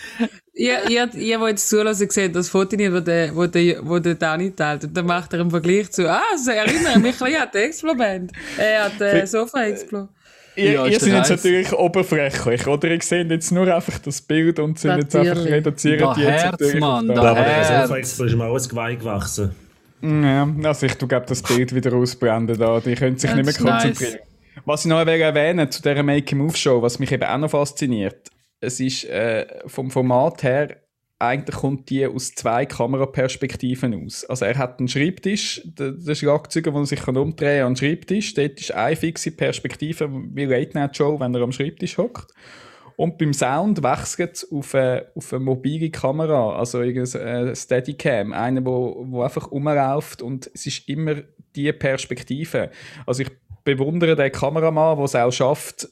Ihr, 0.54 0.90
ihr, 0.90 1.10
ihr, 1.16 1.38
die 1.38 1.46
jetzt 1.46 1.70
zulassen, 1.70 2.10
seht 2.10 2.36
das 2.36 2.50
Foto 2.50 2.76
nicht, 2.76 2.92
wo 2.92 3.00
der, 3.00 3.36
wo 3.36 3.48
der, 3.48 3.86
wo 3.86 4.00
der 4.00 4.16
Dani 4.16 4.52
teilt. 4.52 4.84
Und 4.84 4.96
dann 4.96 5.06
macht 5.06 5.34
er 5.34 5.42
einen 5.42 5.52
Vergleich 5.52 5.92
zu, 5.92 6.10
ah, 6.10 6.22
das 6.32 6.48
erinnert 6.48 6.98
mich 6.98 7.14
ein 7.14 7.20
bisschen 7.20 7.42
an 7.42 7.48
die 7.54 7.58
Explo-Band. 7.58 8.32
Er 8.58 8.86
hat 8.86 9.02
äh, 9.02 9.26
Sofa-Explo. 9.26 10.08
Ihr, 10.56 10.72
Ja, 10.74 10.86
ihr 10.86 11.00
seid 11.00 11.14
jetzt 11.14 11.30
natürlich 11.30 11.72
oberflächlich, 11.72 12.68
oder? 12.68 12.90
Ihr 12.90 13.02
seht 13.02 13.32
jetzt 13.32 13.52
nur 13.52 13.74
einfach 13.74 14.00
das 14.00 14.22
Bild 14.22 14.60
und 14.60 14.80
sind 14.80 14.98
jetzt 14.98 15.16
einfach 15.16 15.46
reduziert 15.46 16.02
Da 16.02 16.16
jetzt 16.18 16.28
Herz, 16.28 16.52
natürlich 16.52 16.80
Mann, 16.80 17.08
da 17.08 17.14
das. 17.14 17.26
Aber 17.26 17.40
der 17.42 17.54
Herz. 17.54 17.88
Sofa-Expo 17.88 18.24
ist 18.26 18.36
mir 18.36 18.46
ein 18.46 18.68
Geweih 18.70 18.96
gewachsen. 18.96 19.52
Ja, 20.02 20.50
also 20.64 20.86
ich 20.88 20.98
glaube 20.98 21.26
das 21.28 21.44
Bild 21.44 21.76
wieder 21.76 21.94
ausblenden 21.94 22.58
da. 22.58 22.80
Die 22.80 22.96
können 22.96 23.18
sich 23.18 23.34
nicht 23.34 23.46
mehr 23.46 23.54
konzentrieren. 23.54 24.14
Nice. 24.14 24.22
Was 24.66 24.82
ich 24.84 24.90
noch 24.90 25.00
erwähnen 25.00 25.72
zu 25.72 25.82
dieser 25.82 26.04
Make-Move-Show, 26.04 26.82
was 26.82 27.00
mich 27.00 27.12
eben 27.12 27.24
auch 27.24 27.38
noch 27.38 27.52
fasziniert, 27.52 28.31
es 28.62 28.80
ist 28.80 29.06
äh, 29.06 29.46
vom 29.66 29.92
Format 29.92 30.44
her, 30.44 30.78
eigentlich 31.20 31.56
kommt 31.56 31.90
die 31.90 32.06
aus 32.08 32.34
zwei 32.34 32.66
Kameraperspektiven 32.66 34.06
aus. 34.06 34.26
Also 34.26 34.46
er 34.46 34.58
hat 34.58 34.80
einen 34.80 34.88
Schreibtisch, 34.88 35.62
der, 35.66 35.92
der 35.92 36.16
Schlagzeuger, 36.16 36.72
der 36.72 36.86
sich 36.86 37.08
umdrehen 37.08 37.60
kann, 37.60 37.68
an 37.68 37.76
Schreibtisch. 37.76 38.34
Dort 38.34 38.60
ist 38.60 38.74
eine 38.74 38.96
fixe 38.96 39.32
Perspektive, 39.32 40.10
wie 40.34 40.46
Late 40.46 40.72
Night 40.74 40.98
Show, 40.98 41.20
wenn 41.20 41.36
er 41.36 41.42
am 41.42 41.52
Schreibtisch 41.52 41.98
hockt. 41.98 42.34
Und 42.96 43.18
beim 43.18 43.34
Sound 43.34 43.84
wechselt 43.84 44.36
es 44.36 44.52
auf 44.52 44.74
eine, 44.76 45.08
auf 45.16 45.32
eine 45.34 45.44
mobile 45.44 45.90
Kamera, 45.90 46.58
also 46.58 46.80
eine 46.80 47.56
Steadicam, 47.56 48.34
eine, 48.34 48.66
wo, 48.66 49.06
wo 49.08 49.22
einfach 49.22 49.52
rumläuft 49.52 50.22
und 50.22 50.50
es 50.54 50.66
ist 50.66 50.88
immer 50.90 51.16
die 51.56 51.72
Perspektive. 51.72 52.70
Also 53.06 53.24
ich 53.24 53.30
bewundere 53.64 54.16
den 54.16 54.32
Kameramann, 54.32 54.98
der 54.98 55.06
es 55.06 55.16
auch 55.16 55.32
schafft, 55.32 55.88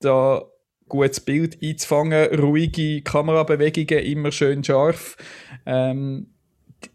da 0.00 0.42
gutes 0.90 1.20
Bild 1.20 1.58
einzufangen, 1.62 2.38
ruhige 2.38 3.00
Kamerabewegungen, 3.00 4.04
immer 4.04 4.30
schön 4.30 4.62
scharf. 4.62 5.16
Ähm, 5.64 6.26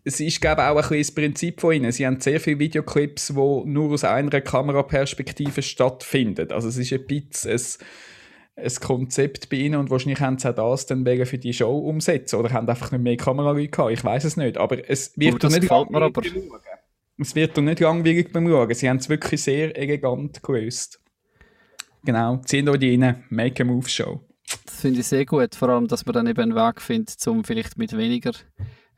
es 0.03 0.19
ist, 0.19 0.41
glaube 0.41 0.63
auch 0.63 0.75
ein 0.75 0.81
bisschen 0.81 0.97
das 0.99 1.11
Prinzip 1.11 1.61
von 1.61 1.73
ihnen. 1.73 1.91
Sie 1.91 2.05
haben 2.05 2.19
sehr 2.19 2.39
viele 2.39 2.59
Videoclips, 2.59 3.27
die 3.27 3.33
nur 3.33 3.91
aus 3.91 4.03
einer 4.03 4.41
Kameraperspektive 4.41 5.61
stattfinden. 5.61 6.51
Also 6.51 6.69
es 6.69 6.77
ist 6.77 6.93
ein 6.93 7.05
bisschen 7.05 7.79
ein, 8.55 8.63
ein 8.65 8.75
Konzept 8.81 9.49
bei 9.49 9.57
ihnen 9.57 9.79
und 9.79 9.89
wahrscheinlich 9.89 10.21
haben 10.21 10.37
sie 10.37 10.49
auch 10.49 10.55
das 10.55 10.85
dann 10.85 11.05
wegen 11.05 11.25
für 11.25 11.37
die 11.37 11.53
Show 11.53 11.77
umsetzen 11.77 12.37
oder 12.37 12.51
haben 12.51 12.69
einfach 12.69 12.91
nicht 12.91 13.01
mehr 13.01 13.17
Kameraleute 13.17 13.69
gehabt. 13.69 13.91
Ich 13.91 14.03
weiß 14.03 14.23
es 14.23 14.37
nicht, 14.37 14.57
aber 14.57 14.89
es 14.89 15.17
wird 15.17 15.43
oh, 15.43 15.47
nicht 15.47 15.69
langweilig 15.69 16.43
Es 17.17 17.35
wird 17.35 17.57
doch 17.57 17.61
nicht 17.61 17.79
langweilig 17.79 18.31
beim 18.31 18.47
Schauen. 18.47 18.73
Sie 18.73 18.89
haben 18.89 18.97
es 18.97 19.09
wirklich 19.09 19.41
sehr 19.41 19.77
elegant 19.77 20.41
gelöst. 20.41 21.01
Genau, 22.05 22.37
ziehen 22.45 22.69
euch 22.69 22.77
die 22.77 22.95
rein, 22.95 23.23
Make 23.29 23.63
a 23.63 23.65
Move 23.65 23.89
Show. 23.89 24.21
Das 24.65 24.81
finde 24.81 24.99
ich 24.99 25.07
sehr 25.07 25.25
gut, 25.25 25.55
vor 25.55 25.69
allem, 25.69 25.87
dass 25.87 26.05
man 26.05 26.13
dann 26.13 26.27
eben 26.27 26.39
einen 26.39 26.55
Weg 26.55 26.79
findet, 26.79 27.25
um 27.27 27.43
vielleicht 27.43 27.79
mit 27.79 27.97
weniger 27.97 28.31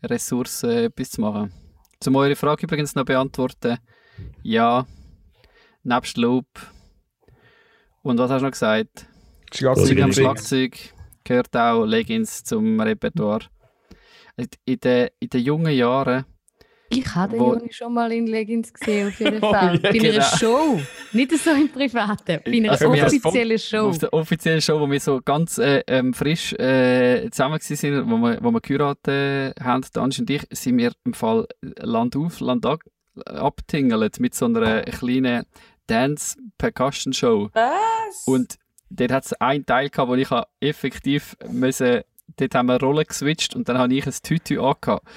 Ressourcen 0.03 0.70
etwas 0.70 1.12
zu 1.12 1.22
machen. 1.22 1.53
Zum 2.01 2.18
eure 2.18 2.36
Frage 2.36 2.66
übrigens 2.66 2.95
noch 2.95 3.05
beantworten, 3.05 3.78
ja, 4.43 4.86
nebst 5.84 6.18
Loop. 6.18 6.47
Und 8.03 8.18
was 8.18 8.30
hast 8.30 8.41
du 8.41 8.45
noch 8.45 8.51
gesagt? 8.51 9.08
Schlagzeug 9.53 10.01
am 10.01 10.12
Schlagzeug 10.12 10.78
gehört 11.24 11.55
auch 11.55 11.86
Leggings 11.86 12.43
zum 12.43 12.80
Repertoire. 12.80 13.45
In 14.66 14.80
den, 14.80 15.10
in 15.20 15.30
den 15.30 15.41
jungen 15.41 15.74
Jahren 15.74 16.26
ich 16.90 17.16
habe 17.16 17.38
den 17.38 17.46
Joni 17.46 17.74
schon 17.74 17.94
mal 17.94 18.12
in 18.12 18.28
Leggings 18.28 18.74
gesehen, 18.74 19.10
auf 19.10 19.20
jeden 19.20 19.40
Fall. 19.42 19.72
oh, 19.72 19.74
ja, 19.74 19.80
bei 19.80 19.90
einer 19.90 20.12
genau. 20.12 20.38
Show. 20.38 20.80
Nicht 21.14 21.32
so 21.38 21.52
im 21.52 21.70
Privaten, 21.70 22.40
bei 22.46 22.52
einer 22.52 22.72
also 22.72 22.90
offiziellen 22.90 23.60
Show. 23.60 23.90
Auf 23.90 23.98
der 23.98 24.14
offiziellen 24.14 24.62
Show, 24.62 24.80
wo 24.80 24.90
wir 24.90 25.00
so 25.00 25.20
ganz 25.24 25.58
äh, 25.58 25.84
ähm, 25.88 26.14
frisch 26.14 26.54
äh, 26.54 27.30
zusammen 27.32 27.60
waren, 27.60 28.12
wo 28.12 28.18
wir, 28.18 28.38
wo 28.42 28.52
wir 28.52 28.62
geheiratet 28.62 29.60
haben, 29.62 29.86
Dansch 29.94 30.20
und 30.20 30.30
ich, 30.30 30.44
sind 30.52 30.78
wir 30.78 30.92
im 31.06 31.14
Fall 31.14 31.48
Land 31.62 32.16
auf, 32.16 32.40
Land 32.40 32.66
ab, 32.66 32.82
abtingelt 33.26 34.20
mit 34.20 34.36
so 34.36 34.46
einer 34.46 34.84
kleinen 34.84 35.46
Dance-Percussion-Show. 35.88 37.50
Was? 37.54 38.24
Und 38.26 38.56
dort 38.90 39.12
hat 39.12 39.26
es 39.26 39.34
einen 39.34 39.66
Teil 39.66 39.90
gehabt, 39.90 40.10
wo 40.10 40.16
ich 40.16 40.30
effektiv 40.60 41.36
müssen, 41.50 42.02
dort 42.38 42.56
haben 42.56 42.68
wir 42.68 42.80
Rollen 42.80 43.06
geswitcht 43.06 43.56
und 43.56 43.68
dann 43.70 43.78
habe 43.78 43.94
ich 43.94 44.06
ein 44.06 44.14
Tütü 44.22 44.60
angehabt. 44.60 45.08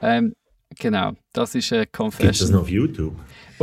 Ähm, 0.00 0.34
Genau, 0.78 1.12
das 1.32 1.54
ist 1.54 1.72
eine 1.72 1.86
Confession. 1.86 2.30
Gibt 2.32 2.40
es 2.42 2.50
noch 2.50 2.62
auf 2.62 2.68
YouTube? 2.70 3.14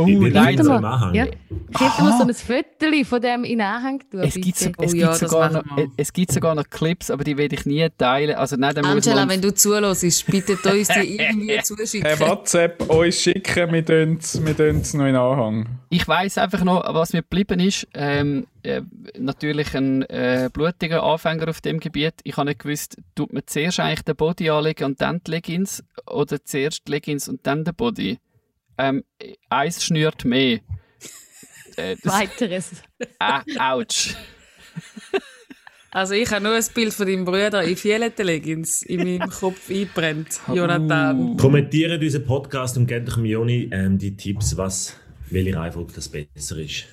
Oh, 0.02 0.06
nein, 0.06 0.62
so 0.62 0.72
ja. 0.72 1.26
Ich 1.72 1.80
hätte 1.80 2.02
mal 2.02 2.18
so 2.18 2.24
ein 2.24 2.34
Foto 2.34 3.04
von 3.04 3.20
dem 3.20 3.44
in 3.44 3.60
Anhang 3.60 4.00
tun. 4.10 4.20
Es 4.20 4.34
gibt, 4.34 4.56
so, 4.56 4.70
es, 4.78 4.92
oh, 4.92 4.96
ja, 4.96 5.08
gibt 5.08 5.30
sogar 5.30 5.50
noch, 5.50 5.62
es 5.96 6.12
gibt 6.12 6.32
sogar 6.32 6.54
noch 6.54 6.68
Clips, 6.68 7.10
aber 7.10 7.24
die 7.24 7.36
werde 7.36 7.54
ich 7.54 7.66
nie 7.66 7.86
teilen. 7.96 8.36
Also, 8.36 8.56
nein, 8.56 8.76
Angela, 8.78 9.28
wenn 9.28 9.40
du 9.40 9.54
zulässt, 9.54 10.26
bitte 10.26 10.52
uns 10.52 10.88
die 10.88 11.16
irgendwie 11.16 11.58
zuschicken. 11.62 12.08
Hey, 12.08 12.18
WhatsApp 12.20 12.88
uns 12.90 13.20
schicken, 13.20 13.72
wir 13.72 13.84
tun 13.84 14.18
es 14.20 14.94
noch 14.94 15.06
in 15.06 15.16
Anhang. 15.16 15.68
Ich 15.90 16.06
weiss 16.06 16.38
einfach 16.38 16.62
noch, 16.64 16.82
was 16.94 17.12
mir 17.12 17.22
geblieben 17.22 17.60
ist. 17.60 17.86
Ähm, 17.94 18.46
äh, 18.62 18.82
natürlich 19.18 19.74
ein 19.74 20.02
äh, 20.02 20.50
blutiger 20.52 21.02
Anfänger 21.02 21.48
auf 21.48 21.60
dem 21.60 21.80
Gebiet. 21.80 22.14
Ich 22.24 22.36
habe 22.36 22.48
nicht 22.48 22.60
gewusst, 22.60 22.96
tut 23.14 23.32
man 23.32 23.42
zuerst 23.46 23.80
eigentlich 23.80 24.02
den 24.02 24.16
Body 24.16 24.50
anlegen 24.50 24.84
und 24.84 25.00
dann 25.00 25.20
die 25.26 25.30
Leggings 25.32 25.82
oder 26.06 26.44
zuerst 26.44 26.86
die 26.86 26.92
Leggings 26.92 27.28
und 27.28 27.46
dann 27.46 27.64
den 27.64 27.74
Body? 27.74 28.18
Ähm, 28.80 29.04
eins 29.48 29.84
schnürt 29.84 30.24
mehr. 30.24 30.60
Äh, 31.76 31.96
Weiteres. 32.02 32.82
Äh, 32.98 33.58
ouch. 33.58 34.14
Also 35.92 36.14
ich 36.14 36.30
habe 36.30 36.44
nur 36.44 36.54
ein 36.54 36.64
Bild 36.72 36.92
von 36.92 37.06
deinem 37.06 37.24
Bruder 37.24 37.64
in 37.64 37.82
violette 37.82 38.22
Leggings 38.22 38.82
in 38.82 39.02
meinem 39.02 39.28
Kopf 39.28 39.68
Jonathan. 39.68 41.32
Uh. 41.32 41.36
Kommentiert 41.36 42.00
unseren 42.00 42.24
Podcast 42.24 42.76
und 42.76 42.86
gebt 42.86 43.08
euch 43.08 43.24
Joni 43.24 43.68
ähm, 43.72 43.98
die 43.98 44.16
Tipps, 44.16 44.56
was, 44.56 44.96
welche 45.30 45.56
Reihenfolge 45.56 45.92
das 45.94 46.08
besser 46.08 46.58
ist. 46.58 46.86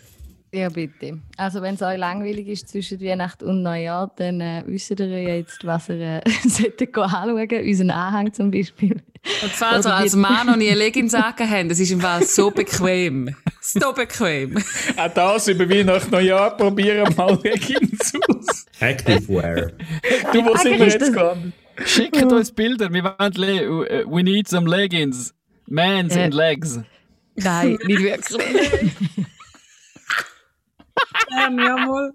Ja, 0.58 0.70
bitte. 0.70 1.20
Also, 1.38 1.62
wenn 1.62 1.76
es 1.76 1.84
euch 1.84 2.00
langweilig 2.00 2.48
ist 2.48 2.70
zwischen 2.70 3.00
Weihnachten 3.00 3.46
und 3.46 3.62
Neujahr, 3.62 4.12
dann 4.16 4.42
äh, 4.42 4.64
wisst 4.66 4.90
ihr 4.90 5.08
jetzt, 5.08 5.64
was 5.64 5.88
ihr 5.90 6.02
äh, 6.02 6.22
solltet 6.48 6.98
anschauen 6.98 7.48
Unseren 7.64 7.92
Anhang 7.92 8.34
zum 8.34 8.50
Beispiel. 8.50 9.04
Und 9.44 9.52
falls 9.52 9.86
ihr 9.86 9.94
als 9.94 10.16
Mann 10.16 10.48
noch 10.48 10.56
nie 10.56 10.72
Leggings 10.72 11.14
habt, 11.14 11.40
das 11.42 11.80
ist 11.80 11.92
im 11.92 12.02
Fall 12.02 12.24
so 12.24 12.50
bequem. 12.50 13.36
So 13.62 13.94
bequem. 13.94 14.58
Auch 14.96 15.14
das 15.14 15.48
über 15.48 15.70
Weihnachten 15.70 16.10
Neujahr 16.10 16.58
probieren 16.58 17.14
mal 17.16 17.38
Leggings 17.44 18.14
aus. 18.28 18.66
Activewear. 18.80 19.74
Du, 20.34 20.44
wo 20.44 20.56
sind 20.58 20.80
wir 20.80 20.88
jetzt 20.88 21.00
gegangen? 21.00 21.54
Schickt 21.86 22.24
uns 22.24 22.52
Bilder. 22.52 22.92
Wir 22.92 23.04
wollen 23.04 23.34
le 23.34 24.06
we 24.08 24.24
need 24.24 24.48
some 24.48 24.68
leggings. 24.68 25.36
Mans 25.68 26.16
äh, 26.16 26.24
and 26.24 26.34
legs. 26.34 26.80
Nein, 27.36 27.78
nicht 27.86 28.02
wirklich. 28.02 28.92
ähm, 31.32 31.60
jawohl. 31.60 32.14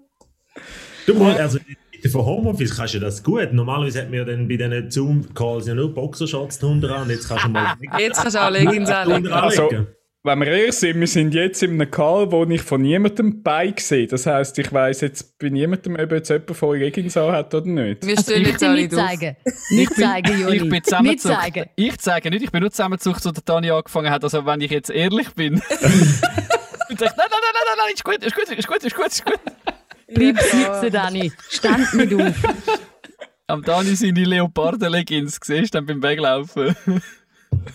Du 1.05 1.13
musst, 1.15 1.39
also 1.39 1.59
von 2.09 2.25
Homeoffice 2.25 2.75
kannst 2.75 2.93
du 2.93 2.99
das 2.99 3.23
gut. 3.23 3.53
Normalerweise 3.53 4.01
hat 4.01 4.09
man 4.09 4.19
ja 4.19 4.25
dann 4.25 4.47
bei 4.47 4.57
diesen 4.57 4.91
Zoom-Calls 4.91 5.67
ja 5.67 5.75
nur 5.75 5.93
Boxershorts 5.93 6.59
drunter 6.59 6.95
an. 6.95 7.09
Jetzt 7.09 7.27
kannst 7.27 7.45
du 7.45 7.49
mal. 7.49 7.75
jetzt 7.99 8.21
kannst 8.21 8.35
du 8.35 8.41
auch 8.41 8.49
Leggings 8.49 8.89
anlegen. 8.89 9.31
Also, 9.31 9.69
wenn 10.25 10.39
wir 10.39 10.47
ehrlich 10.47 10.73
sind, 10.73 10.99
wir 11.01 11.07
sind 11.07 11.33
jetzt 11.33 11.61
in 11.63 11.71
einem 11.71 11.91
Call, 11.91 12.31
wo 12.31 12.45
ich 12.45 12.61
von 12.61 12.81
niemandem 12.81 13.43
bei 13.43 13.73
sehe. 13.77 14.07
Das 14.07 14.25
heisst, 14.25 14.57
ich 14.57 14.71
weiss 14.71 15.01
jetzt 15.01 15.37
bei 15.37 15.49
niemandem, 15.49 15.97
ob 15.99 16.11
jetzt 16.13 16.29
jemand 16.29 16.55
von 16.55 16.79
Leggings 16.79 17.15
hat 17.17 17.53
oder 17.53 17.65
nicht. 17.65 18.05
Wir 18.05 18.17
stehen 18.17 18.45
also, 18.45 18.51
jetzt 18.51 18.61
nicht 18.61 18.91
zeigen. 18.93 19.35
Nicht 19.71 19.93
zeigen, 19.95 20.39
Juli. 20.39 20.57
Ich 20.57 20.69
bin 20.69 20.83
zusammengezogen. 20.83 21.65
Ich 21.75 21.97
zeige 21.99 22.29
nicht, 22.29 22.43
ich 22.43 22.51
bin 22.51 22.61
nur 22.61 22.71
zusammengezogen, 22.71 23.19
so 23.19 23.31
der 23.31 23.43
Tani 23.43 23.69
angefangen 23.71 24.09
hat. 24.09 24.23
Also 24.23 24.45
wenn 24.45 24.61
ich 24.61 24.71
jetzt 24.71 24.89
ehrlich 24.89 25.33
bin. 25.35 25.61
und 26.93 26.99
sagt, 26.99 27.17
nein, 27.17 27.27
nein, 27.29 27.39
nein, 27.43 27.63
nein, 27.65 27.75
nein, 27.77 27.93
ist 27.93 28.03
gut, 28.03 28.23
ist 28.23 28.35
gut, 28.35 28.57
ist 28.57 28.67
gut, 28.67 28.83
ist 28.83 28.95
gut, 28.95 29.07
ist 29.07 29.25
gut. 29.25 29.39
Bleib 30.13 30.39
sitzen, 30.39 30.91
Dani. 30.91 31.31
Stand 31.49 31.93
nicht 31.93 32.13
auf. 32.13 32.35
Am 33.47 33.61
Dani 33.63 33.95
seine 33.95 34.23
Leoparden-Leggings, 34.23 35.39
siehst 35.43 35.73
du 35.73 35.77
dann 35.77 35.85
beim 35.85 36.03
Weglaufen. 36.03 36.75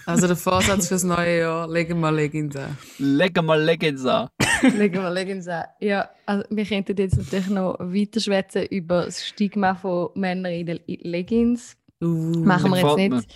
Also 0.07 0.27
der 0.27 0.37
Vorsatz 0.37 0.89
fürs 0.89 1.05
neue 1.05 1.41
Jahr, 1.41 1.69
legen 1.69 2.01
wir 2.01 2.12
Leggings 2.12 2.57
an. 2.57 2.77
Legen 2.99 3.47
wir 3.47 3.57
Leggings 3.57 4.05
an. 4.05 4.29
legen 4.62 5.03
wir 5.03 5.11
Leggings 5.11 5.49
an. 5.49 5.64
Ja, 5.81 6.09
also 6.27 6.45
wir 6.51 6.64
könnten 6.64 6.97
jetzt 6.97 7.16
natürlich 7.16 7.49
noch 7.49 7.77
weiter 7.79 8.21
schwätzen 8.21 8.66
über 8.66 9.05
das 9.07 9.27
Stigma 9.27 9.75
von 9.75 10.11
Männern 10.14 10.53
in 10.53 10.66
den 10.66 10.81
Leggings. 10.87 11.77
Uh, 12.01 12.45
machen 12.45 12.71
wir 12.71 12.79
jetzt 12.79 13.14
nicht. 13.14 13.35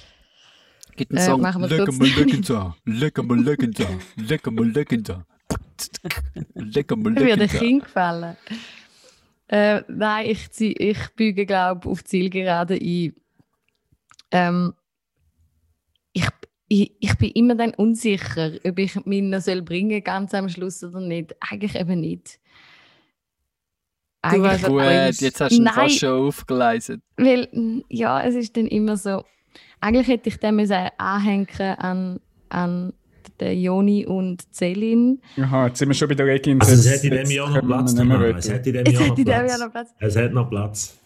Gibt 0.96 1.12
einen 1.12 1.20
äh, 1.20 1.24
Song. 1.24 1.44
Äh, 1.44 1.66
legen 1.66 2.00
wir 2.00 2.16
Leggings 2.16 2.50
an. 2.50 2.74
Legen 2.84 3.28
wir 3.28 3.36
Leggings 3.36 3.80
an. 3.80 4.00
Legen 4.16 4.58
wir 4.58 4.64
Leggings 4.64 5.10
an. 5.10 5.24
Lecker 6.54 6.96
mal 6.96 7.12
lecker. 7.12 7.24
Mir 7.24 7.36
der 7.36 7.48
Kind 7.48 7.84
gefallen. 7.84 8.36
Äh, 9.48 9.82
nein, 9.88 10.26
ich, 10.30 10.50
zieh, 10.50 10.72
ich 10.72 11.10
büge, 11.14 11.44
glaube 11.44 11.88
auf 11.88 12.04
Zielgerade 12.04 12.74
ein. 12.74 13.12
Ähm, 14.30 14.72
ich, 16.12 16.26
ich, 16.68 16.92
ich 17.00 17.18
bin 17.18 17.30
immer 17.32 17.54
dann 17.54 17.74
unsicher, 17.74 18.52
ob 18.64 18.78
ich 18.78 19.04
mich 19.04 19.22
noch 19.22 19.40
soll 19.40 19.62
bringen 19.62 20.02
ganz 20.02 20.32
am 20.32 20.48
Schluss 20.48 20.82
oder 20.82 21.00
nicht. 21.00 21.36
Eigentlich 21.40 21.74
eben 21.74 22.00
nicht. 22.00 22.40
Eigentlich 24.22 24.62
du 24.62 24.76
weißt, 24.76 25.16
gut, 25.16 25.20
jetzt 25.20 25.40
hast 25.40 25.52
du 25.52 25.56
ihn 25.60 25.68
fast 25.68 25.98
schon 25.98 26.28
aufgeleistet. 26.28 27.02
Weil, 27.16 27.82
ja, 27.88 28.22
es 28.22 28.36
ist 28.36 28.56
dann 28.56 28.68
immer 28.68 28.96
so, 28.96 29.24
eigentlich 29.80 30.08
hätte 30.08 30.28
ich 30.28 30.38
den 30.38 30.58
anhängen 30.96 31.48
an, 31.78 32.20
an 32.48 32.92
der 33.40 33.54
Joni 33.56 34.06
und 34.06 34.42
Celine. 34.54 35.18
Aha, 35.38 35.66
jetzt 35.66 35.78
sind 35.78 35.88
wir 35.88 35.94
schon 35.94 36.08
bei 36.08 36.14
der 36.14 36.26
Regin. 36.26 36.60
Also 36.60 36.74
es 36.74 36.90
hätte 36.90 37.08
in 37.08 37.20
diesem 37.20 37.36
Jahr 37.36 37.50
noch 37.50 37.66
Platz. 37.66 37.92
Es 37.92 38.48
hätte 38.50 38.70
in 38.70 38.84
diesem 38.84 39.26
Jahr 39.26 39.58
noch 39.58 39.70
Platz. 39.70 39.90
Es 39.98 40.16
hat 40.16 40.32
noch 40.32 40.48
Platz. 40.48 40.98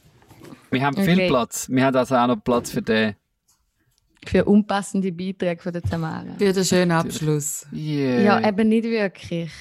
Wir 0.70 0.83
haben 0.83 0.97
okay. 0.97 1.14
viel 1.14 1.29
Platz. 1.29 1.68
Wir 1.70 1.85
haben 1.85 1.97
also 1.97 2.14
auch 2.16 2.27
noch 2.27 2.43
Platz 2.43 2.70
für 2.70 2.83
den. 2.83 3.14
für 4.27 4.45
unpassende 4.45 5.12
Beiträge 5.12 5.62
von 5.62 5.72
der 5.72 5.83
Tamara. 5.83 6.35
Für 6.39 6.53
den 6.53 6.64
schönen 6.64 6.91
Abschluss. 6.93 7.66
Yeah. 7.72 8.20
Ja, 8.20 8.49
eben 8.49 8.68
nicht 8.68 8.85
wirklich. 8.85 9.53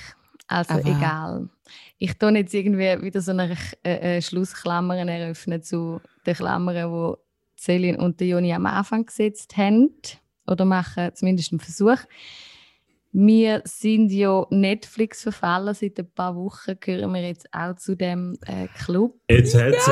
Also 0.47 0.73
Aber- 0.73 0.85
egal. 0.85 1.49
Ich 1.97 2.13
tue 2.17 2.31
jetzt 2.31 2.53
irgendwie 2.53 3.01
wieder 3.01 3.21
so 3.21 3.31
eine 3.31 3.55
äh, 3.83 4.17
äh, 4.17 4.21
Schlussklammern 4.21 5.07
eröffnen 5.07 5.63
zu 5.63 6.01
den 6.25 6.35
Klammern, 6.35 6.91
wo 6.91 7.17
Celine 7.57 7.97
und 7.97 8.19
der 8.19 8.27
Joni 8.27 8.53
am 8.53 8.65
Anfang 8.65 9.05
gesetzt 9.05 9.55
haben. 9.55 9.91
Oder 10.45 10.65
machen 10.65 11.11
zumindest 11.13 11.51
einen 11.53 11.59
Versuch. 11.59 11.97
Wir 13.17 13.61
sind 13.63 14.11
ja 14.11 14.45
Netflix 14.49 15.23
verfallen. 15.23 15.73
Seit 15.73 15.97
ein 15.97 16.11
paar 16.13 16.35
Wochen 16.35 16.75
gehören 16.81 17.13
wir 17.13 17.25
jetzt 17.25 17.47
auch 17.53 17.73
zu 17.77 17.95
dem 17.95 18.37
äh, 18.45 18.67
Club. 18.83 19.15
Jetzt 19.29 19.55
hat 19.55 19.73
es. 19.73 19.87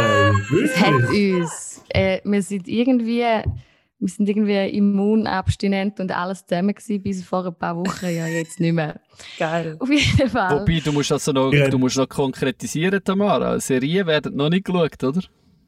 Es 0.61 0.77
hat 0.77 1.09
uns. 1.09 1.83
Äh, 1.87 2.19
wir 2.25 2.41
sind 2.41 2.67
irgendwie, 2.67 3.21
wir 3.21 4.09
sind 4.09 4.27
irgendwie 4.27 4.67
immunabstinent 4.77 6.01
und 6.01 6.11
alles 6.11 6.45
zusammen 6.45 6.75
gewesen, 6.75 7.01
bis 7.01 7.23
vor 7.23 7.45
ein 7.45 7.55
paar 7.55 7.77
Wochen. 7.77 8.07
Ja, 8.13 8.27
jetzt 8.27 8.59
nicht 8.59 8.73
mehr. 8.73 8.99
Geil. 9.39 9.77
Auf 9.79 9.89
jeden 9.89 10.29
Fall. 10.29 10.59
Wobei, 10.59 10.81
du 10.83 10.91
musst 10.91 11.13
also 11.13 11.31
noch, 11.31 11.53
Ja. 11.53 11.69
du 11.69 11.79
musst 11.79 11.95
noch 11.95 12.09
konkretisieren, 12.09 13.01
Tamara. 13.01 13.57
Serien 13.61 14.05
werden 14.05 14.35
noch 14.35 14.49
nicht 14.49 14.65
geschaut, 14.65 15.01
oder? 15.01 15.21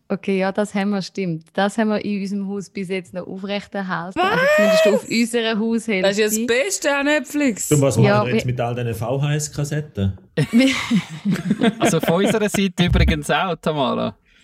Okay, 0.08 0.38
ja, 0.38 0.51
das 0.51 0.76
haben 0.76 0.91
wir, 0.91 1.01
stimmt. 1.01 1.47
Das 1.53 1.80
haben 1.80 1.89
wir 1.89 2.03
in 2.06 2.22
unserem 2.22 2.47
Haus 2.47 2.70
bis 2.70 2.89
jetzt 2.89 3.14
noch 3.14 3.26
aufrechterhalten. 3.26 4.20
Also 4.20 4.45
zumindest 4.56 4.88
auf 4.88 5.10
unserer 5.10 5.60
Haushälfte. 5.60 6.01
Das 6.03 6.12
ist 6.12 6.20
ja 6.20 6.26
das 6.28 6.47
Beste 6.47 6.95
an 6.95 7.06
Netflix. 7.08 7.72
Und 7.72 7.82
was 7.82 7.95
Ja, 7.95 8.18
machen 8.18 8.28
wir 8.28 8.36
jetzt 8.36 8.45
mit 8.45 8.62
all 8.62 8.76
diesen 8.76 8.93
VHS-Kassetten? 8.93 10.18
Also 11.80 11.99
von 12.01 12.24
unserer 12.24 12.49
Seite 12.49 12.86
übrigens 12.86 13.30
auch, 13.32 13.56
Tamara. 13.56 14.16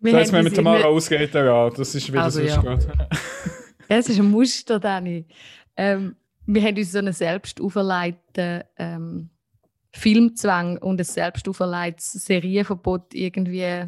wir 0.00 0.12
Das 0.12 0.20
heißt, 0.20 0.32
wenn 0.32 0.44
mit 0.44 0.54
Tamara 0.54 0.84
ausgeht, 0.84 1.32
ja, 1.34 1.70
das 1.70 1.94
ist 1.94 2.12
wieder 2.12 2.24
Also, 2.24 2.40
so 2.40 2.46
ja. 2.46 2.60
gerade. 2.60 2.86
Das 3.88 4.08
ist 4.08 4.18
ein 4.20 4.30
Muster, 4.30 4.78
Dani. 4.78 5.24
Ähm, 5.76 6.14
wir 6.46 6.62
haben 6.62 6.76
uns 6.76 6.92
so 6.92 6.98
einen 6.98 7.12
selbst 7.12 7.60
auferlegten 7.60 8.62
ähm, 8.76 9.30
Filmzwang 9.92 10.78
und 10.78 11.00
ein 11.00 11.04
selbst 11.04 11.48
auferlegtes 11.48 12.12
Serienverbot 12.12 13.14
irgendwie. 13.14 13.86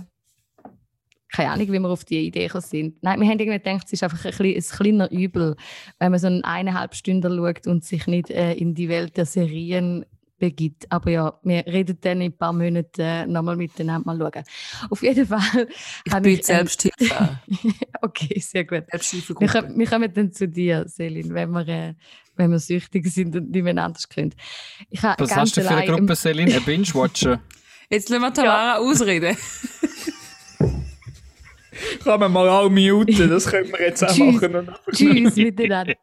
Keine 1.34 1.50
Ahnung, 1.50 1.72
wie 1.72 1.78
wir 1.78 1.88
auf 1.88 2.04
die 2.04 2.26
Idee 2.26 2.50
sind. 2.56 3.02
Nein, 3.02 3.18
wir 3.18 3.26
haben 3.26 3.38
irgendwie 3.38 3.58
gedacht, 3.58 3.86
es 3.86 3.94
ist 3.94 4.02
einfach 4.02 4.22
ein, 4.26 4.54
ein 4.54 4.62
kleiner 4.62 5.10
Übel, 5.10 5.56
wenn 5.98 6.10
man 6.10 6.20
so 6.20 6.26
einen 6.26 6.44
eineinhalb 6.44 6.94
Stunden 6.94 7.34
schaut 7.34 7.66
und 7.66 7.84
sich 7.84 8.06
nicht 8.06 8.30
äh, 8.30 8.52
in 8.52 8.74
die 8.74 8.90
Welt 8.90 9.16
der 9.16 9.24
Serien 9.24 10.04
begibt. 10.42 10.90
Aber 10.90 11.08
ja, 11.08 11.38
wir 11.44 11.64
reden 11.66 11.96
dann 12.00 12.20
in 12.20 12.32
ein 12.32 12.36
paar 12.36 12.52
Monaten 12.52 13.00
äh, 13.00 13.26
nochmal 13.28 13.56
miteinander 13.56 14.04
mal 14.04 14.18
schauen. 14.18 14.44
Auf 14.90 15.00
jeden 15.00 15.24
Fall. 15.24 15.68
Ich 16.04 16.12
habe 16.12 16.22
biete 16.22 16.52
ähm, 16.52 16.66
Selbsthilfe 16.66 17.16
an. 17.16 17.38
Okay, 18.02 18.40
sehr 18.40 18.64
gut. 18.64 18.82
Wir 18.90 19.78
wir 19.78 19.86
kommen 19.86 20.12
dann 20.12 20.32
zu 20.32 20.48
dir, 20.48 20.84
Selin, 20.88 21.32
wenn 21.32 21.50
wir, 21.52 21.68
äh, 21.68 21.94
wenn 22.36 22.50
wir 22.50 22.58
süchtig 22.58 23.06
sind 23.06 23.36
und 23.36 23.50
nicht 23.50 23.62
mehr 23.62 23.76
anders 23.76 24.08
können. 24.08 24.34
Ich 24.90 25.02
habe 25.02 25.22
Was 25.22 25.30
ganz 25.30 25.40
hast 25.40 25.56
du 25.56 25.62
für 25.62 25.70
eine 25.70 25.86
Gruppe, 25.86 26.16
Celine? 26.16 26.54
Ein 26.54 26.64
Binge-Watcher? 26.64 27.40
Jetzt 27.90 28.08
lassen 28.08 28.22
wir 28.22 28.32
Tamara 28.32 28.78
ausreden. 28.78 29.36
Kann 32.04 32.20
man 32.20 32.32
mal 32.32 32.48
auch 32.48 32.70
muten, 32.70 33.28
das 33.28 33.46
können 33.46 33.70
wir 33.70 33.80
jetzt 33.80 34.02
auch 34.02 34.14
Tschüss. 34.14 34.40
machen. 34.40 34.70
Tschüss 34.92 35.36
miteinander. 35.36 35.94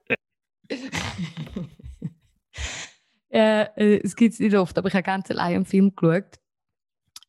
äh, 3.29 3.63
äh, 3.63 4.01
es 4.03 4.15
gibt 4.15 4.33
es 4.33 4.39
nicht 4.39 4.55
oft, 4.55 4.77
aber 4.77 4.87
ich 4.87 4.93
habe 4.93 5.03
ganz 5.03 5.29
allein 5.31 5.55
einen 5.55 5.65
Film 5.65 5.95
geschaut. 5.95 6.39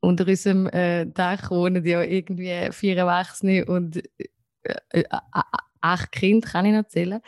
Unter 0.00 0.26
unserem 0.26 0.66
äh, 0.68 1.06
Dach 1.06 1.50
wohnen 1.50 1.84
ja 1.84 2.02
irgendwie 2.02 2.68
vier 2.72 2.96
Erwachsene 2.96 3.64
und 3.66 3.96
äh, 3.96 4.28
äh, 4.62 5.00
äh, 5.00 5.04
acht 5.80 6.12
Kinder, 6.12 6.48
kann 6.48 6.66
ich 6.66 6.72
noch 6.72 6.86
zählen. 6.88 7.20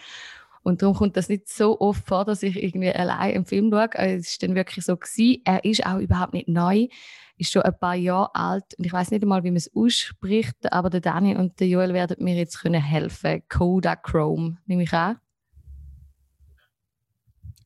Und 0.63 0.83
darum 0.83 0.95
kommt 0.95 1.17
das 1.17 1.29
nicht 1.29 1.49
so 1.49 1.81
oft 1.81 2.07
vor, 2.07 2.25
dass 2.25 2.43
ich 2.43 2.63
irgendwie 2.63 2.93
allein 2.93 3.35
einen 3.35 3.45
Film 3.45 3.71
schaue. 3.71 3.99
Also 3.99 4.17
Es 4.17 4.29
ist 4.31 4.43
dann 4.43 4.55
wirklich 4.55 4.85
so 4.85 4.97
gewesen. 4.97 5.43
Er 5.45 5.65
ist 5.65 5.85
auch 5.85 5.99
überhaupt 5.99 6.35
nicht 6.35 6.49
neu, 6.49 6.87
ist 7.37 7.53
schon 7.53 7.63
ein 7.63 7.77
paar 7.79 7.97
Jahre 7.97 8.35
alt 8.35 8.75
und 8.79 8.85
ich 8.85 8.93
weiß 8.93 9.11
nicht 9.11 9.23
einmal, 9.23 9.43
wie 9.43 9.51
man 9.51 9.57
es 9.57 9.75
ausspricht, 9.75 10.73
aber 10.73 10.91
der 10.91 11.01
Dani 11.01 11.35
und 11.37 11.59
der 11.59 11.67
Joel 11.67 11.93
werden 11.93 12.23
mir 12.23 12.37
jetzt 12.37 12.61
können 12.61 12.81
helfen. 12.81 13.43
Kodachrome, 13.49 14.59
nehme 14.67 14.85
ich 14.85 14.93
an. 14.93 15.19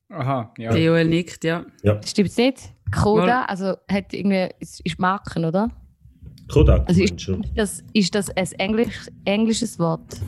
Aha, 0.09 0.53
ja. 0.57 0.71
Der 0.71 0.81
Joel 0.81 1.07
nickt, 1.07 1.43
ja. 1.43 1.65
Stimmt's 2.05 2.37
nicht? 2.37 2.73
Koda, 2.95 3.43
also 3.43 3.75
hat 3.91 4.13
irgendwie, 4.13 4.49
ist, 4.59 4.79
ist 4.85 4.99
Marken, 4.99 5.45
oder? 5.45 5.69
Kodak, 6.51 6.87
Also 6.87 7.01
meinst 7.01 7.27
du? 7.27 7.41
Das, 7.55 7.83
ist 7.93 8.15
das 8.15 8.29
ein 8.29 8.47
Englisch, 8.53 9.09
englisches 9.25 9.77
Wort? 9.79 10.21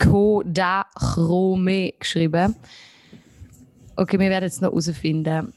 Kodachrome 0.00 1.92
geschrieben. 1.98 2.54
Okay, 3.96 4.18
wir 4.18 4.30
werden 4.30 4.44
es 4.46 4.60
noch 4.60 4.70
herausfinden. 4.70 5.52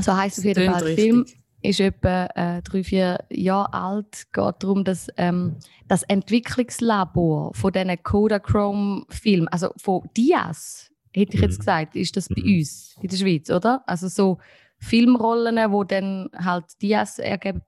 So 0.00 0.16
heißt 0.16 0.38
auf 0.38 0.44
jeden 0.44 0.66
Fall 0.70 0.82
der. 0.84 0.94
Film. 0.96 1.26
Ist 1.60 1.80
etwa 1.80 2.26
äh, 2.36 2.62
drei, 2.62 2.84
vier 2.84 3.18
Jahre 3.30 3.72
alt. 3.72 4.26
geht 4.32 4.54
darum, 4.60 4.84
dass 4.84 5.08
ähm, 5.16 5.56
das 5.88 6.04
Entwicklungslabor 6.04 7.52
von 7.52 7.72
diesen 7.72 8.00
Kodachrome-Filmen, 8.00 9.48
also 9.48 9.70
von 9.76 10.02
Dias, 10.16 10.92
hätte 11.12 11.34
ich 11.34 11.42
jetzt 11.42 11.54
Mhm. 11.54 11.58
gesagt, 11.58 11.96
ist 11.96 12.16
das 12.16 12.28
bei 12.28 12.40
Mhm. 12.42 12.58
uns 12.58 12.94
in 13.02 13.08
der 13.08 13.16
Schweiz, 13.16 13.50
oder? 13.50 13.82
Also 13.88 14.06
so 14.06 14.38
Filmrollen, 14.78 15.72
wo 15.72 15.82
dann 15.82 16.28
halt 16.36 16.64
Dias 16.80 17.18
ergeben 17.18 17.62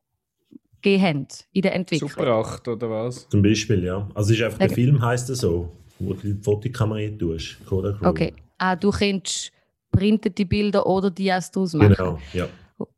haben 0.86 1.26
in 1.52 1.62
der 1.62 1.74
Entwicklung. 1.74 2.10
Super 2.10 2.28
8 2.28 2.68
oder 2.68 2.88
was? 2.90 3.28
Zum 3.28 3.42
Beispiel, 3.42 3.82
ja. 3.82 4.08
Also 4.14 4.32
es 4.32 4.38
ist 4.38 4.44
einfach, 4.44 4.58
der 4.58 4.68
Okay. 4.68 4.74
Film 4.76 5.02
heisst 5.04 5.28
es 5.30 5.40
so, 5.40 5.72
wo 6.00 6.14
du 6.14 6.34
die 6.34 6.42
Fotokamera 6.42 7.08
tust. 7.16 7.58
Okay. 8.02 8.32
Ah, 8.58 8.76
du 8.76 8.90
könntest 8.90 9.52
printete 9.92 10.44
Bilder 10.46 10.86
oder 10.86 11.10
Dias 11.10 11.50
daraus 11.50 11.74
machen. 11.74 11.94
Genau, 11.96 12.18
ja. 12.32 12.46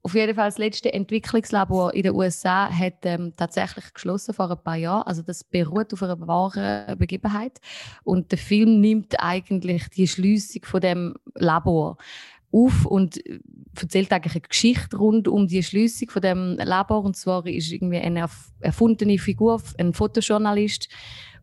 Auf 0.03 0.15
jeden 0.15 0.35
Fall 0.37 0.47
das 0.47 0.59
letzte 0.59 0.93
Entwicklungslabor 0.93 1.93
in 1.95 2.05
den 2.05 2.15
USA 2.15 2.69
hat 2.71 2.99
ähm, 3.05 3.33
tatsächlich 3.37 3.93
geschlossen 3.93 4.33
vor 4.33 4.49
ein 4.49 4.63
paar 4.63 4.77
Jahren. 4.77 5.03
Also 5.03 5.23
das 5.23 5.43
beruht 5.43 5.93
auf 5.93 6.03
einer 6.05 6.21
wahren 6.27 6.97
Begebenheit. 6.99 7.61
Und 8.05 8.31
der 8.31 8.39
Film 8.39 8.81
nimmt 8.81 9.19
eigentlich 9.19 9.89
die 9.89 10.07
Schließung 10.07 10.65
von 10.65 10.81
dem 10.81 11.15
Labor 11.35 11.97
auf 12.53 12.87
und 12.87 13.27
äh, 13.27 13.41
erzählt 13.81 14.13
eigentlich 14.13 14.35
eine 14.35 14.43
Geschichte 14.43 14.97
rund 14.97 15.27
um 15.27 15.49
die 15.49 15.63
Schließung 15.65 16.11
von 16.11 16.23
dem 16.23 16.59
Labor. 16.59 17.03
Und 17.03 17.17
zwar 17.17 17.45
ist 17.47 17.73
irgendwie 17.73 17.99
eine 17.99 18.27
erf- 18.27 18.53
erfundene 18.61 19.19
Figur, 19.19 19.61
ein 19.79 19.95
Fotojournalist, 19.95 20.89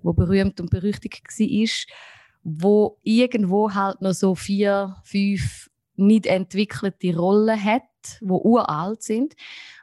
wo 0.01 0.13
berühmt 0.13 0.59
und 0.59 0.69
berüchtigt 0.69 1.27
war, 1.27 1.95
wo 2.43 2.97
irgendwo 3.03 3.73
halt 3.73 4.01
noch 4.01 4.13
so 4.13 4.35
vier, 4.35 4.95
fünf 5.03 5.69
nicht 5.99 6.25
entwickelte 6.25 7.15
Rollen 7.15 7.61
hat, 7.61 7.83
die 8.21 8.25
uralt 8.25 9.03
sind. 9.03 9.35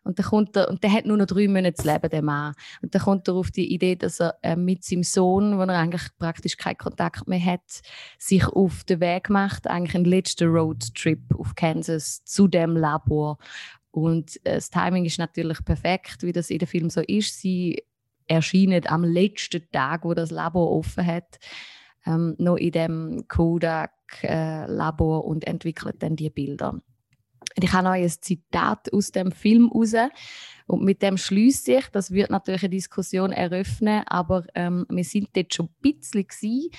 Und, 0.03 0.19
dann 0.19 0.27
kommt 0.27 0.57
er, 0.57 0.69
und 0.69 0.83
der 0.83 0.93
hat 0.93 1.05
nur 1.05 1.17
noch 1.17 1.27
drei 1.27 1.49
Monate 1.49 1.75
zu 1.75 1.87
leben, 1.87 2.09
der 2.09 2.23
Mann. 2.23 2.55
Und 2.81 2.95
dann 2.95 3.03
kommt 3.03 3.29
er 3.29 3.35
auf 3.35 3.51
die 3.51 3.73
Idee, 3.73 3.97
dass 3.97 4.21
er 4.21 4.39
äh, 4.43 4.57
mit 4.57 4.85
seinem 4.85 5.03
Sohn, 5.03 5.59
wo 5.59 5.63
er 5.63 5.79
eigentlich 5.79 6.05
praktisch 6.19 6.57
keinen 6.57 6.79
Kontakt 6.79 7.29
mehr 7.29 7.45
hat, 7.45 7.83
sich 8.19 8.47
auf 8.47 8.85
den 8.85 9.01
Weg 9.01 9.31
macht, 9.31 9.67
eigentlich 9.67 9.95
einen 9.95 10.05
letzten 10.05 10.49
Roadtrip 10.49 11.21
auf 11.37 11.55
Kansas 11.55 12.25
zu 12.25 12.47
dem 12.49 12.77
Labor. 12.77 13.39
Und 13.91 14.37
äh, 14.45 14.55
das 14.55 14.71
Timing 14.71 15.05
ist 15.05 15.19
natürlich 15.19 15.65
perfekt, 15.65 16.23
wie 16.23 16.33
das 16.33 16.51
in 16.51 16.59
dem 16.59 16.69
Film 16.69 16.89
so 16.89 17.01
ist. 17.01 17.41
Sie 17.41 17.83
erscheinen 18.27 18.87
am 18.87 19.05
letzten 19.05 19.71
Tag, 19.71 20.05
wo 20.05 20.15
das 20.15 20.31
Labor 20.31 20.73
offen 20.73 21.07
hat, 21.07 21.39
ähm, 22.07 22.35
noch 22.39 22.57
in 22.57 22.73
dem 22.73 23.25
Kodak-Labor 23.29 25.25
und 25.25 25.47
entwickelt 25.47 25.97
dann 26.03 26.17
die 26.17 26.31
Bilder. 26.31 26.81
Ich 27.55 27.73
habe 27.73 27.85
noch 27.85 27.93
ein 27.93 28.09
Zitat 28.09 28.93
aus 28.93 29.13
dem 29.13 29.33
Film 29.33 29.71
raus. 29.73 29.95
Und 30.67 30.83
mit 30.83 31.01
dem 31.01 31.17
schließe 31.17 31.75
ich, 31.75 31.87
das 31.89 32.11
wird 32.11 32.31
natürlich 32.31 32.65
eine 32.65 32.71
Diskussion 32.71 33.31
eröffnen, 33.31 34.03
aber 34.07 34.45
ähm, 34.55 34.85
wir 34.89 35.05
sind 35.05 35.29
dort 35.35 35.55
schon 35.55 35.67
ein 35.67 35.93
bisschen 35.93 36.27
gewesen, 36.27 36.71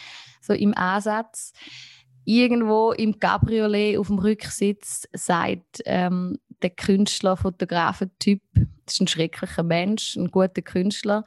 so 0.41 0.54
im 0.54 0.74
Ansatz. 0.76 1.54
Irgendwo 2.26 2.91
im 2.91 3.18
Cabriolet 3.20 3.98
auf 3.98 4.08
dem 4.08 4.20
Rücksitz 4.20 5.08
sagt 5.14 5.82
ähm, 5.86 6.38
der 6.62 6.72
Künstler, 6.72 7.38
Fotografen-Typ, 7.38 8.41
ist 8.94 9.02
ein 9.02 9.08
schrecklicher 9.08 9.64
Mensch, 9.64 10.16
ein 10.16 10.30
guter 10.30 10.62
Künstler, 10.62 11.26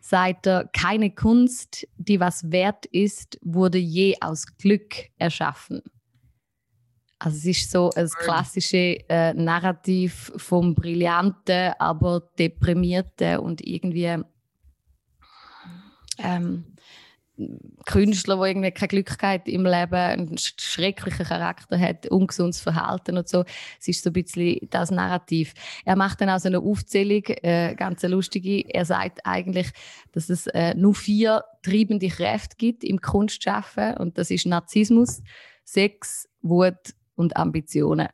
sagt 0.00 0.46
er, 0.46 0.68
keine 0.72 1.10
Kunst, 1.10 1.86
die 1.96 2.20
was 2.20 2.50
wert 2.50 2.86
ist, 2.86 3.38
wurde 3.42 3.78
je 3.78 4.16
aus 4.20 4.46
Glück 4.58 4.94
erschaffen. 5.18 5.82
Also 7.18 7.38
es 7.38 7.44
ist 7.46 7.70
so 7.70 7.90
ein 7.96 8.08
klassisches 8.08 8.98
äh, 9.08 9.32
Narrativ 9.32 10.32
vom 10.36 10.74
Brillanten, 10.74 11.72
aber 11.78 12.20
Deprimierten 12.38 13.38
und 13.38 13.66
irgendwie 13.66 14.22
ähm, 16.18 16.76
Künstler, 17.84 18.36
der 18.36 18.46
irgendwie 18.46 18.70
keine 18.70 18.88
Glück 18.88 19.16
im 19.44 19.64
Leben, 19.64 19.94
einen 19.94 20.38
schrecklichen 20.38 21.26
Charakter 21.26 21.78
hat, 21.78 22.06
ungesundes 22.06 22.60
Verhalten 22.60 23.18
und 23.18 23.28
so. 23.28 23.44
Es 23.78 23.88
ist 23.88 24.02
so 24.02 24.10
ein 24.10 24.14
bisschen 24.14 24.58
das 24.70 24.90
Narrativ. 24.90 25.52
Er 25.84 25.96
macht 25.96 26.20
dann 26.20 26.30
auch 26.30 26.38
so 26.38 26.48
eine 26.48 26.60
Aufzählung, 26.60 27.22
äh, 27.42 27.74
ganz 27.74 28.02
lustige. 28.02 28.64
Er 28.68 28.84
sagt 28.84 29.20
eigentlich, 29.24 29.70
dass 30.12 30.30
es 30.30 30.46
äh, 30.48 30.74
nur 30.74 30.94
vier 30.94 31.44
treibende 31.62 32.08
Kräfte 32.08 32.56
gibt 32.56 32.84
im 32.84 33.00
Kunstschaffen 33.00 33.96
und 33.98 34.16
das 34.18 34.30
ist 34.30 34.46
Narzissmus, 34.46 35.22
Sex, 35.64 36.28
Wut 36.42 36.94
und 37.16 37.36
Ambitionen. 37.36 38.08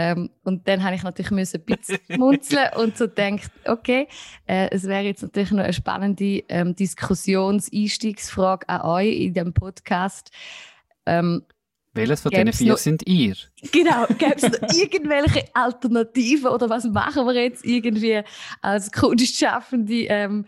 Ähm, 0.00 0.30
und 0.44 0.68
dann 0.68 0.84
habe 0.84 0.94
ich 0.94 1.02
natürlich 1.02 1.32
müssen 1.32 1.60
ein 1.60 1.64
bisschen 1.64 1.98
schmunzeln 2.14 2.68
und 2.76 2.96
so 2.96 3.08
gedacht, 3.08 3.50
okay, 3.66 4.06
äh, 4.46 4.68
es 4.70 4.84
wäre 4.84 5.02
jetzt 5.02 5.22
natürlich 5.22 5.50
noch 5.50 5.64
eine 5.64 5.72
spannende 5.72 6.44
ähm, 6.48 6.76
Diskussionseinstiegsfrage 6.76 8.68
an 8.68 8.82
euch 8.82 9.18
in 9.18 9.34
dem 9.34 9.52
Podcast. 9.52 10.30
Ähm, 11.04 11.42
Welches 11.98 12.20
von 12.20 12.30
diesen 12.30 12.52
vier 12.52 12.72
noch, 12.72 12.78
sind 12.78 13.06
ihr? 13.06 13.34
Genau, 13.72 14.06
gäbe 14.18 14.36
es 14.36 14.42
noch 14.42 14.74
irgendwelche 14.74 15.44
Alternativen 15.52 16.46
oder 16.46 16.70
was 16.70 16.84
machen 16.84 17.26
wir 17.26 17.34
jetzt 17.34 17.64
irgendwie 17.64 18.22
als 18.62 18.92
Kunstschaffende? 18.92 20.04
Ähm, 20.04 20.44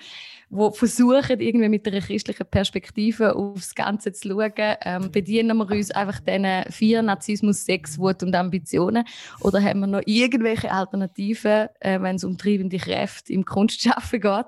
die 0.48 0.70
versuchen, 0.72 1.40
irgendwie 1.40 1.68
mit 1.68 1.86
einer 1.86 2.00
christlichen 2.00 2.46
Perspektive 2.46 3.34
aufs 3.34 3.74
Ganze 3.74 4.12
zu 4.12 4.28
schauen. 4.28 4.52
Ähm, 4.56 5.10
bedienen 5.10 5.56
wir 5.56 5.70
uns 5.70 5.90
einfach 5.90 6.20
diesen 6.20 6.64
vier 6.70 7.02
Narzissmus, 7.02 7.64
Sex, 7.64 7.98
Wut 7.98 8.22
und 8.22 8.34
Ambitionen? 8.34 9.04
Oder 9.40 9.60
haben 9.60 9.80
wir 9.80 9.86
noch 9.88 10.02
irgendwelche 10.06 10.70
Alternativen, 10.70 11.68
äh, 11.80 12.00
wenn 12.00 12.16
es 12.16 12.24
um 12.24 12.38
treibende 12.38 12.78
Kräfte 12.78 13.32
im 13.32 13.44
Kunstschaffen 13.44 14.20
geht? 14.20 14.46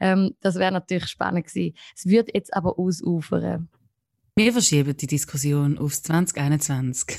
Ähm, 0.00 0.34
das 0.40 0.56
wäre 0.56 0.72
natürlich 0.72 1.08
spannend 1.08 1.46
gewesen. 1.46 1.74
Es 1.96 2.06
wird 2.06 2.34
jetzt 2.34 2.54
aber 2.54 2.78
ausufern. 2.78 3.68
Wir 4.38 4.52
verschieben 4.52 4.96
die 4.96 5.08
Diskussion 5.08 5.78
aufs 5.78 6.00
2021. 6.04 7.18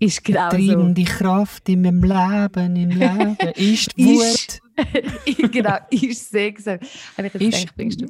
Ist 0.00 0.24
genau 0.24 0.50
Treibende 0.50 1.04
so. 1.06 1.12
Kraft 1.12 1.68
in 1.68 1.82
meinem 1.82 2.02
Leben, 2.02 2.74
im 2.74 2.90
Leben 2.90 3.36
ist 3.54 3.96
Wut. 3.96 4.60
genau, 5.52 5.76
ist 5.88 6.28
Sex. 6.32 6.66
Habe 6.66 6.80
ich 7.16 7.34
jetzt 7.34 7.34
ist 7.34 7.60
gedacht, 7.60 7.76
bringst 7.76 8.00
du. 8.00 8.06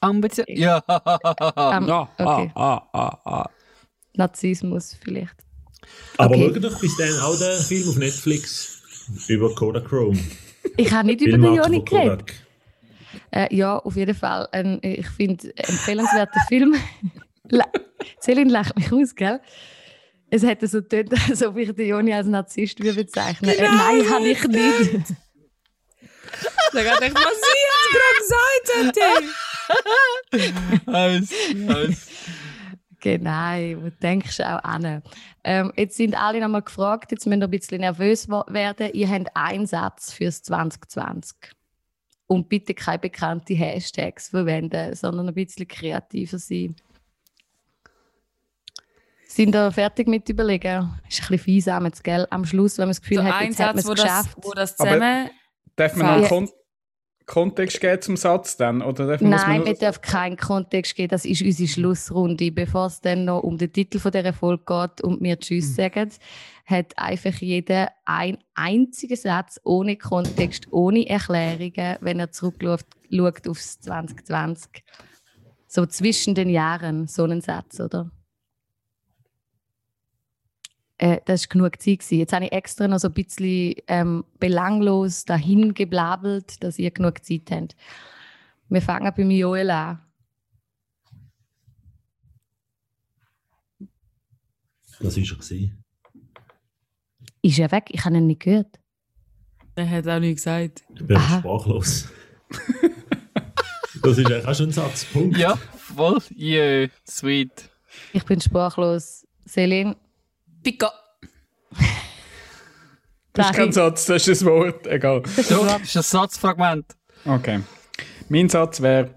Ambition. 0.00 0.46
Ja. 0.48 0.78
um, 0.86 1.84
okay. 1.84 2.50
ah, 2.54 2.80
ah, 2.94 3.18
ah, 3.26 3.50
Narzissmus 4.14 4.96
vielleicht. 5.04 5.36
Aber 6.16 6.34
okay. 6.34 6.52
schau 6.54 6.60
doch 6.60 6.80
bis 6.80 6.96
dann 6.96 7.20
auch 7.20 7.38
den 7.38 7.60
Film 7.60 7.90
auf 7.90 7.96
Netflix 7.96 8.80
über 9.28 9.54
Kodachrome. 9.54 10.18
Ich 10.78 10.90
habe 10.90 11.08
nicht 11.08 11.20
über 11.20 11.36
den 11.36 11.54
Joni 11.54 11.82
geredet. 11.82 12.32
Äh, 13.30 13.54
ja, 13.54 13.78
auf 13.78 13.96
jeden 13.96 14.14
Fall. 14.14 14.48
Ein, 14.52 14.78
ich 14.80 15.08
finde, 15.08 15.54
empfehlenswerter 15.58 16.40
Film. 16.48 16.74
Celine 18.20 18.50
lacht 18.50 18.76
mich 18.76 18.92
aus, 18.92 19.14
gell? 19.14 19.40
Es 20.30 20.42
hätte 20.42 20.66
so 20.66 20.82
getönt, 20.82 21.12
als 21.28 21.42
ob 21.42 21.56
ich 21.56 21.72
den 21.72 21.88
Joni 21.88 22.12
als 22.12 22.26
Narzisst 22.26 22.82
würde 22.82 23.04
bezeichnen. 23.04 23.50
Äh, 23.50 23.62
nein, 23.62 24.10
habe 24.10 24.28
ich 24.28 24.42
nicht. 24.46 25.14
Da 26.72 26.84
hat 26.84 27.00
echt, 27.02 27.14
was 27.14 27.40
sie 27.42 27.58
jetzt 27.72 27.90
gerade 27.92 28.92
gesagt 28.92 28.98
hat. 28.98 30.86
Alles, 30.86 31.30
alles. 31.68 32.08
Genau, 33.00 33.82
wo 33.82 33.90
denkst 34.02 34.38
du 34.38 34.42
auch 34.44 34.64
an? 34.64 35.02
Ähm, 35.44 35.72
jetzt 35.76 35.96
sind 35.96 36.20
alle 36.20 36.40
nochmal 36.40 36.62
gefragt, 36.62 37.12
jetzt 37.12 37.26
müssen 37.26 37.40
wir 37.40 37.46
ein 37.46 37.50
bisschen 37.50 37.80
nervös 37.80 38.28
werden. 38.28 38.90
Ihr 38.92 39.08
habt 39.08 39.28
einen 39.34 39.66
Satz 39.66 40.12
fürs 40.12 40.42
2020. 40.42 41.36
Und 42.26 42.48
bitte 42.48 42.74
keine 42.74 42.98
bekannten 42.98 43.54
Hashtags 43.54 44.30
verwenden, 44.30 44.94
sondern 44.96 45.28
ein 45.28 45.34
bisschen 45.34 45.68
kreativer 45.68 46.38
sein. 46.38 46.74
Sind 49.36 49.54
da 49.54 49.70
fertig 49.70 50.08
mit 50.08 50.26
überlegen? 50.30 50.98
Ist 51.10 51.20
ein 51.20 51.36
bisschen 51.36 51.38
fies 51.38 52.02
gell? 52.02 52.26
Am 52.30 52.46
Schluss, 52.46 52.78
wenn 52.78 52.86
man 52.86 52.92
das 52.92 53.02
Gefühl 53.02 53.18
so 53.18 53.24
hat, 53.24 53.42
jetzt 53.42 53.58
Satz, 53.58 53.66
hat 53.66 53.74
man 53.74 53.84
es 53.84 53.90
geschafft. 53.90 54.36
Das, 54.38 54.44
wo 54.44 54.52
das 54.52 54.76
zusammen 54.76 55.30
Darf 55.76 55.94
man 55.96 56.06
einen 56.06 56.26
Kon 56.26 56.48
Kontext 57.26 57.80
geben 57.82 58.00
zum 58.00 58.16
Satz 58.16 58.56
dann? 58.56 58.80
Oder 58.80 59.06
darf 59.06 59.20
Nein, 59.20 59.66
wir 59.66 59.74
dürfen 59.74 60.00
keinen 60.00 60.36
Kontext 60.38 60.94
geben. 60.94 61.10
Das 61.10 61.26
ist 61.26 61.42
unsere 61.42 61.68
Schlussrunde. 61.68 62.50
Bevor 62.50 62.86
es 62.86 63.02
dann 63.02 63.26
noch 63.26 63.42
um 63.42 63.58
den 63.58 63.70
Titel 63.70 63.98
dieser 63.98 64.32
Folge 64.32 64.64
geht 64.64 65.02
und 65.02 65.20
wir 65.20 65.38
Tschüss 65.38 65.68
mhm. 65.68 65.74
sagen, 65.74 66.10
hat 66.64 66.96
einfach 66.96 67.34
jeder 67.34 67.90
einen 68.06 68.38
einzigen 68.54 69.16
Satz 69.16 69.60
ohne 69.64 69.96
Kontext, 69.96 70.68
ohne 70.70 71.06
Erklärungen, 71.06 71.98
wenn 72.00 72.20
er 72.20 72.30
zurückschaut 72.30 73.48
aufs 73.48 73.80
2020. 73.80 74.82
So 75.66 75.84
zwischen 75.84 76.34
den 76.34 76.48
Jahren, 76.48 77.06
so 77.06 77.24
einen 77.24 77.42
Satz, 77.42 77.80
oder? 77.80 78.10
Äh, 80.98 81.20
das 81.24 81.42
war 81.42 81.48
genug 81.48 81.80
Zeit. 81.80 81.98
Gewesen. 81.98 82.18
Jetzt 82.18 82.32
habe 82.32 82.46
ich 82.46 82.52
extra 82.52 82.88
noch 82.88 82.98
so 82.98 83.08
ein 83.08 83.14
bisschen 83.14 83.74
ähm, 83.86 84.24
belanglos 84.38 85.24
dahin 85.24 85.74
geblabelt, 85.74 86.62
dass 86.62 86.78
ihr 86.78 86.90
genug 86.90 87.24
Zeit 87.24 87.50
habt. 87.50 87.76
Wir 88.68 88.82
fangen 88.82 89.12
beim 89.16 89.30
Joel 89.30 89.70
an. 89.70 90.00
Das 95.00 95.16
war 95.16 95.24
schon. 95.24 95.78
Ist 97.42 97.58
er 97.58 97.70
weg? 97.70 97.84
Ich 97.90 98.04
habe 98.04 98.16
ihn 98.16 98.26
nicht 98.26 98.40
gehört. 98.40 98.80
Er 99.74 99.88
hat 99.90 100.08
auch 100.08 100.18
nichts 100.18 100.42
gesagt. 100.42 100.84
Ich 100.94 101.06
bin 101.06 101.16
Aha. 101.18 101.38
sprachlos. 101.40 102.08
das 104.02 104.18
ist 104.18 104.26
eigentlich 104.26 104.46
auch 104.46 104.54
schon 104.54 104.68
ein 104.70 104.72
Satzpunkt. 104.72 105.36
Ja, 105.36 105.56
voll. 105.76 106.18
Yeah, 106.34 106.88
sweet. 107.06 107.70
Ich 108.14 108.24
bin 108.24 108.40
sprachlos. 108.40 109.26
Celine? 109.46 109.96
Pico. 110.66 110.88
Das 113.32 113.50
ist 113.50 113.56
kein 113.56 113.70
Satz, 113.70 114.06
das 114.06 114.26
ist 114.26 114.42
ein 114.42 114.48
Wort. 114.48 114.84
Egal. 114.88 115.22
Das 115.22 115.38
ist 115.38 115.96
ein 115.96 116.02
Satzfragment. 116.02 116.86
Okay. 117.24 117.60
Mein 118.28 118.48
Satz 118.48 118.80
wäre: 118.80 119.14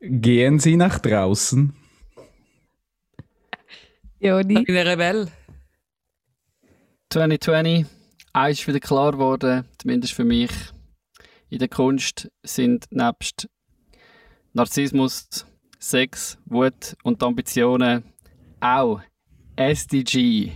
Gehen 0.00 0.58
Sie 0.58 0.76
nach 0.76 0.98
draußen. 0.98 1.76
Joni. 4.20 4.60
Ich 4.60 4.64
bin 4.64 4.74
ein 4.74 4.86
Rebell. 4.86 5.28
2020, 7.10 7.84
eins 8.32 8.60
ist 8.60 8.66
wieder 8.66 8.80
klar 8.80 9.12
geworden, 9.12 9.68
zumindest 9.76 10.14
für 10.14 10.24
mich. 10.24 10.50
In 11.50 11.58
der 11.58 11.68
Kunst 11.68 12.30
sind 12.42 12.86
nebst 12.90 13.50
Narzissmus, 14.54 15.44
Sex, 15.78 16.38
Wut 16.46 16.96
und 17.02 17.22
Ambitionen 17.22 18.02
auch 18.60 19.02
SDG 19.56 20.52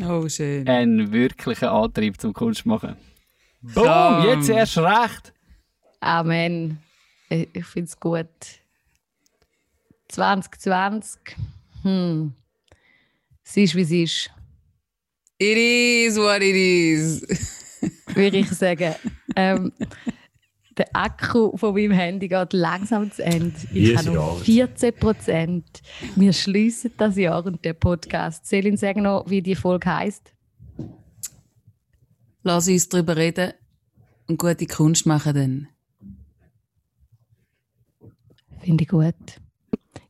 Oh, 0.00 0.28
schön. 0.28 0.66
Ein 0.68 1.12
wirklicher 1.12 1.72
Antrieb 1.72 2.20
zum 2.20 2.32
Kunst 2.32 2.64
machen. 2.64 2.96
Boom, 3.60 3.84
ja. 3.84 4.34
jetzt 4.34 4.48
erst 4.48 4.78
recht. 4.78 5.32
Amen. 6.00 6.78
Ich 7.28 7.64
finde 7.64 7.88
es 7.88 7.98
gut. 7.98 8.26
2020. 10.08 11.20
Hm. 11.82 12.32
Es 13.44 13.56
ist, 13.56 13.74
wie 13.74 13.82
es 13.82 13.90
ist. 13.90 14.30
It 15.38 15.56
is 15.56 16.16
what 16.16 16.42
it 16.42 16.56
is. 16.56 17.22
Würde 18.14 18.38
ich 18.38 18.50
sagen. 18.50 18.94
Ähm, 19.34 19.72
der 20.76 20.88
Akku 20.94 21.56
von 21.56 21.74
meinem 21.74 21.92
Handy 21.92 22.28
geht 22.28 22.52
langsam 22.52 23.10
zu 23.10 23.22
Ende. 23.22 23.54
Ich 23.72 23.96
habe 23.96 24.10
noch 24.10 24.38
14 24.40 24.94
Prozent. 24.94 25.82
Wir 26.16 26.32
schließen 26.32 26.92
das 26.96 27.16
Jahr 27.16 27.44
und 27.44 27.64
der 27.64 27.74
Podcast. 27.74 28.46
Selin, 28.46 28.76
sag 28.76 28.96
noch, 28.96 29.28
wie 29.28 29.42
die 29.42 29.54
Folge 29.54 29.94
heißt. 29.94 30.32
Lass 32.42 32.68
uns 32.68 32.88
darüber 32.88 33.16
reden 33.16 33.52
und 34.28 34.38
gute 34.38 34.66
Kunst 34.66 35.06
machen 35.06 35.34
dann. 35.34 35.68
Finde 38.60 38.84
ich 38.84 38.88
gut. 38.88 39.14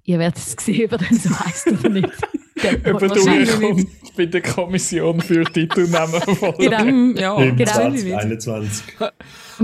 Ihr 0.04 0.18
werdet 0.18 0.38
es 0.38 0.52
sehen, 0.60 0.92
ob 0.92 1.00
das 1.00 1.22
so 1.22 1.30
heißt 1.30 1.66
oder 1.68 1.88
nicht. 1.88 2.10
Über 2.54 3.08
durchkommt 3.08 3.86
bei 4.16 4.26
der 4.26 4.42
Kommission 4.42 5.20
für 5.20 5.44
Titelnamen 5.44 6.20
von 6.36 6.54
genau. 6.58 7.38
ja, 7.40 7.50
genau. 7.50 7.64
2021. 7.64 8.98
Wir 8.98 9.12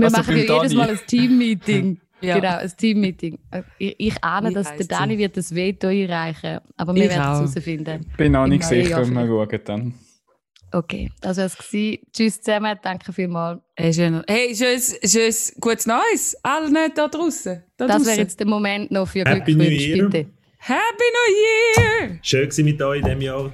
also 0.05 0.17
machen 0.17 0.37
ja 0.37 0.43
jedes 0.43 0.73
Mal 0.73 0.89
ein 0.89 0.99
Team-Meeting. 1.05 1.99
Ja. 2.21 2.35
Genau, 2.37 2.57
ein 2.57 2.69
Team-Meeting. 2.75 3.39
Ich, 3.77 3.95
ich 3.97 4.21
ahne, 4.21 4.51
dass 4.51 4.75
der 4.75 4.87
Dani 4.87 5.17
wird 5.17 5.37
das 5.37 5.55
Veto 5.55 5.87
einreichen 5.87 6.59
aber 6.75 6.93
wir 6.93 7.05
ich 7.05 7.09
werden 7.11 7.45
es 7.45 7.55
herausfinden. 7.55 8.05
Bin 8.17 8.35
auch 8.35 8.45
nicht 8.45 8.65
sicher, 8.65 9.05
mal 9.05 9.25
schauen 9.25 9.61
dann. 9.63 9.93
Okay, 10.71 11.09
das 11.21 11.37
war 11.37 11.45
es. 11.45 11.57
Tschüss 12.11 12.41
zusammen, 12.41 12.77
danke 12.83 13.13
vielmals. 13.13 13.61
Hey, 13.75 13.93
schön. 13.93 14.21
hey 14.27 14.53
schönes, 14.53 14.99
schönes 15.03 15.55
gutes 15.61 15.85
Neues. 15.87 16.35
Alle 16.43 16.69
nicht 16.69 16.97
da 16.97 17.07
draußen. 17.07 17.63
Da 17.77 17.87
das 17.87 18.05
wäre 18.05 18.17
jetzt 18.17 18.37
der 18.39 18.47
Moment 18.47 18.91
noch 18.91 19.07
für 19.07 19.23
Glückwünsche, 19.23 20.09
bitte. 20.09 20.25
Happy 20.61 21.05
New 21.15 21.35
Year! 21.35 22.19
Schön 22.21 22.51
war 22.51 22.65
mit 22.65 22.81
euch 22.81 22.99
in 22.99 23.05
diesem 23.05 23.21
Jahr. 23.21 23.51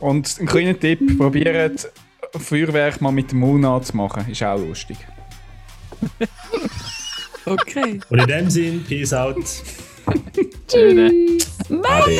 Und 0.00 0.40
ein 0.40 0.46
kleiner 0.46 0.78
Tipp, 0.78 1.16
probiert 1.16 1.88
Feuerwerk 2.36 3.00
mal 3.00 3.12
mit 3.12 3.30
dem 3.30 3.38
Mund 3.38 3.86
zu 3.86 3.96
machen. 3.96 4.28
Ist 4.28 4.42
auch 4.42 4.58
lustig. 4.58 4.98
okay. 7.46 8.00
Und 8.10 8.18
in 8.18 8.26
dem 8.26 8.50
Sinn, 8.50 8.84
peace 8.84 9.12
out. 9.12 9.36
Tschüss. 10.66 11.56
Ade. 11.70 12.18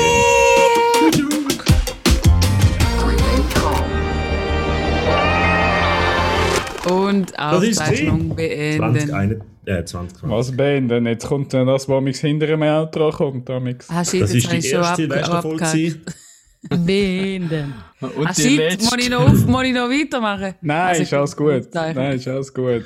Und 6.89 7.39
Aufzeichnung 7.39 8.35
20, 8.35 8.37
beenden. 8.37 9.11
eine, 9.13 9.41
äh, 9.69 9.85
20. 9.85 10.19
Was 10.23 10.57
beenden? 10.57 11.07
Jetzt 11.07 11.27
kommt 11.27 11.53
dann 11.55 11.67
das, 11.67 11.89
was 11.89 12.03
mich 12.03 12.19
hinter 12.19 12.47
dem 12.47 12.63
Outro 12.63 13.11
kommt. 13.11 13.49
Amix. 13.51 13.89
Ah, 13.91 14.05
shit, 14.05 14.23
Das 14.23 14.35
ist 14.35 14.51
die 14.51 14.69
erste. 14.69 15.09
Beenden. 16.71 17.75
Und 18.01 18.27
Ah, 18.27 18.33
die 18.37 18.43
shit, 18.43 18.57
letzte. 18.57 18.85
muss 18.85 18.97
ich 19.05 19.11
noch, 19.11 19.21
auf, 19.29 19.47
muss 19.47 19.63
ich 19.65 19.73
noch 19.75 19.89
weitermachen? 19.89 20.55
Nein, 20.61 20.89
Also, 20.89 21.03
ist 21.03 21.15
alles 21.15 21.37
gut. 21.37 21.69
Nein, 21.73 22.17
ist 22.17 22.29
alles 22.29 22.53
gut. 22.53 22.85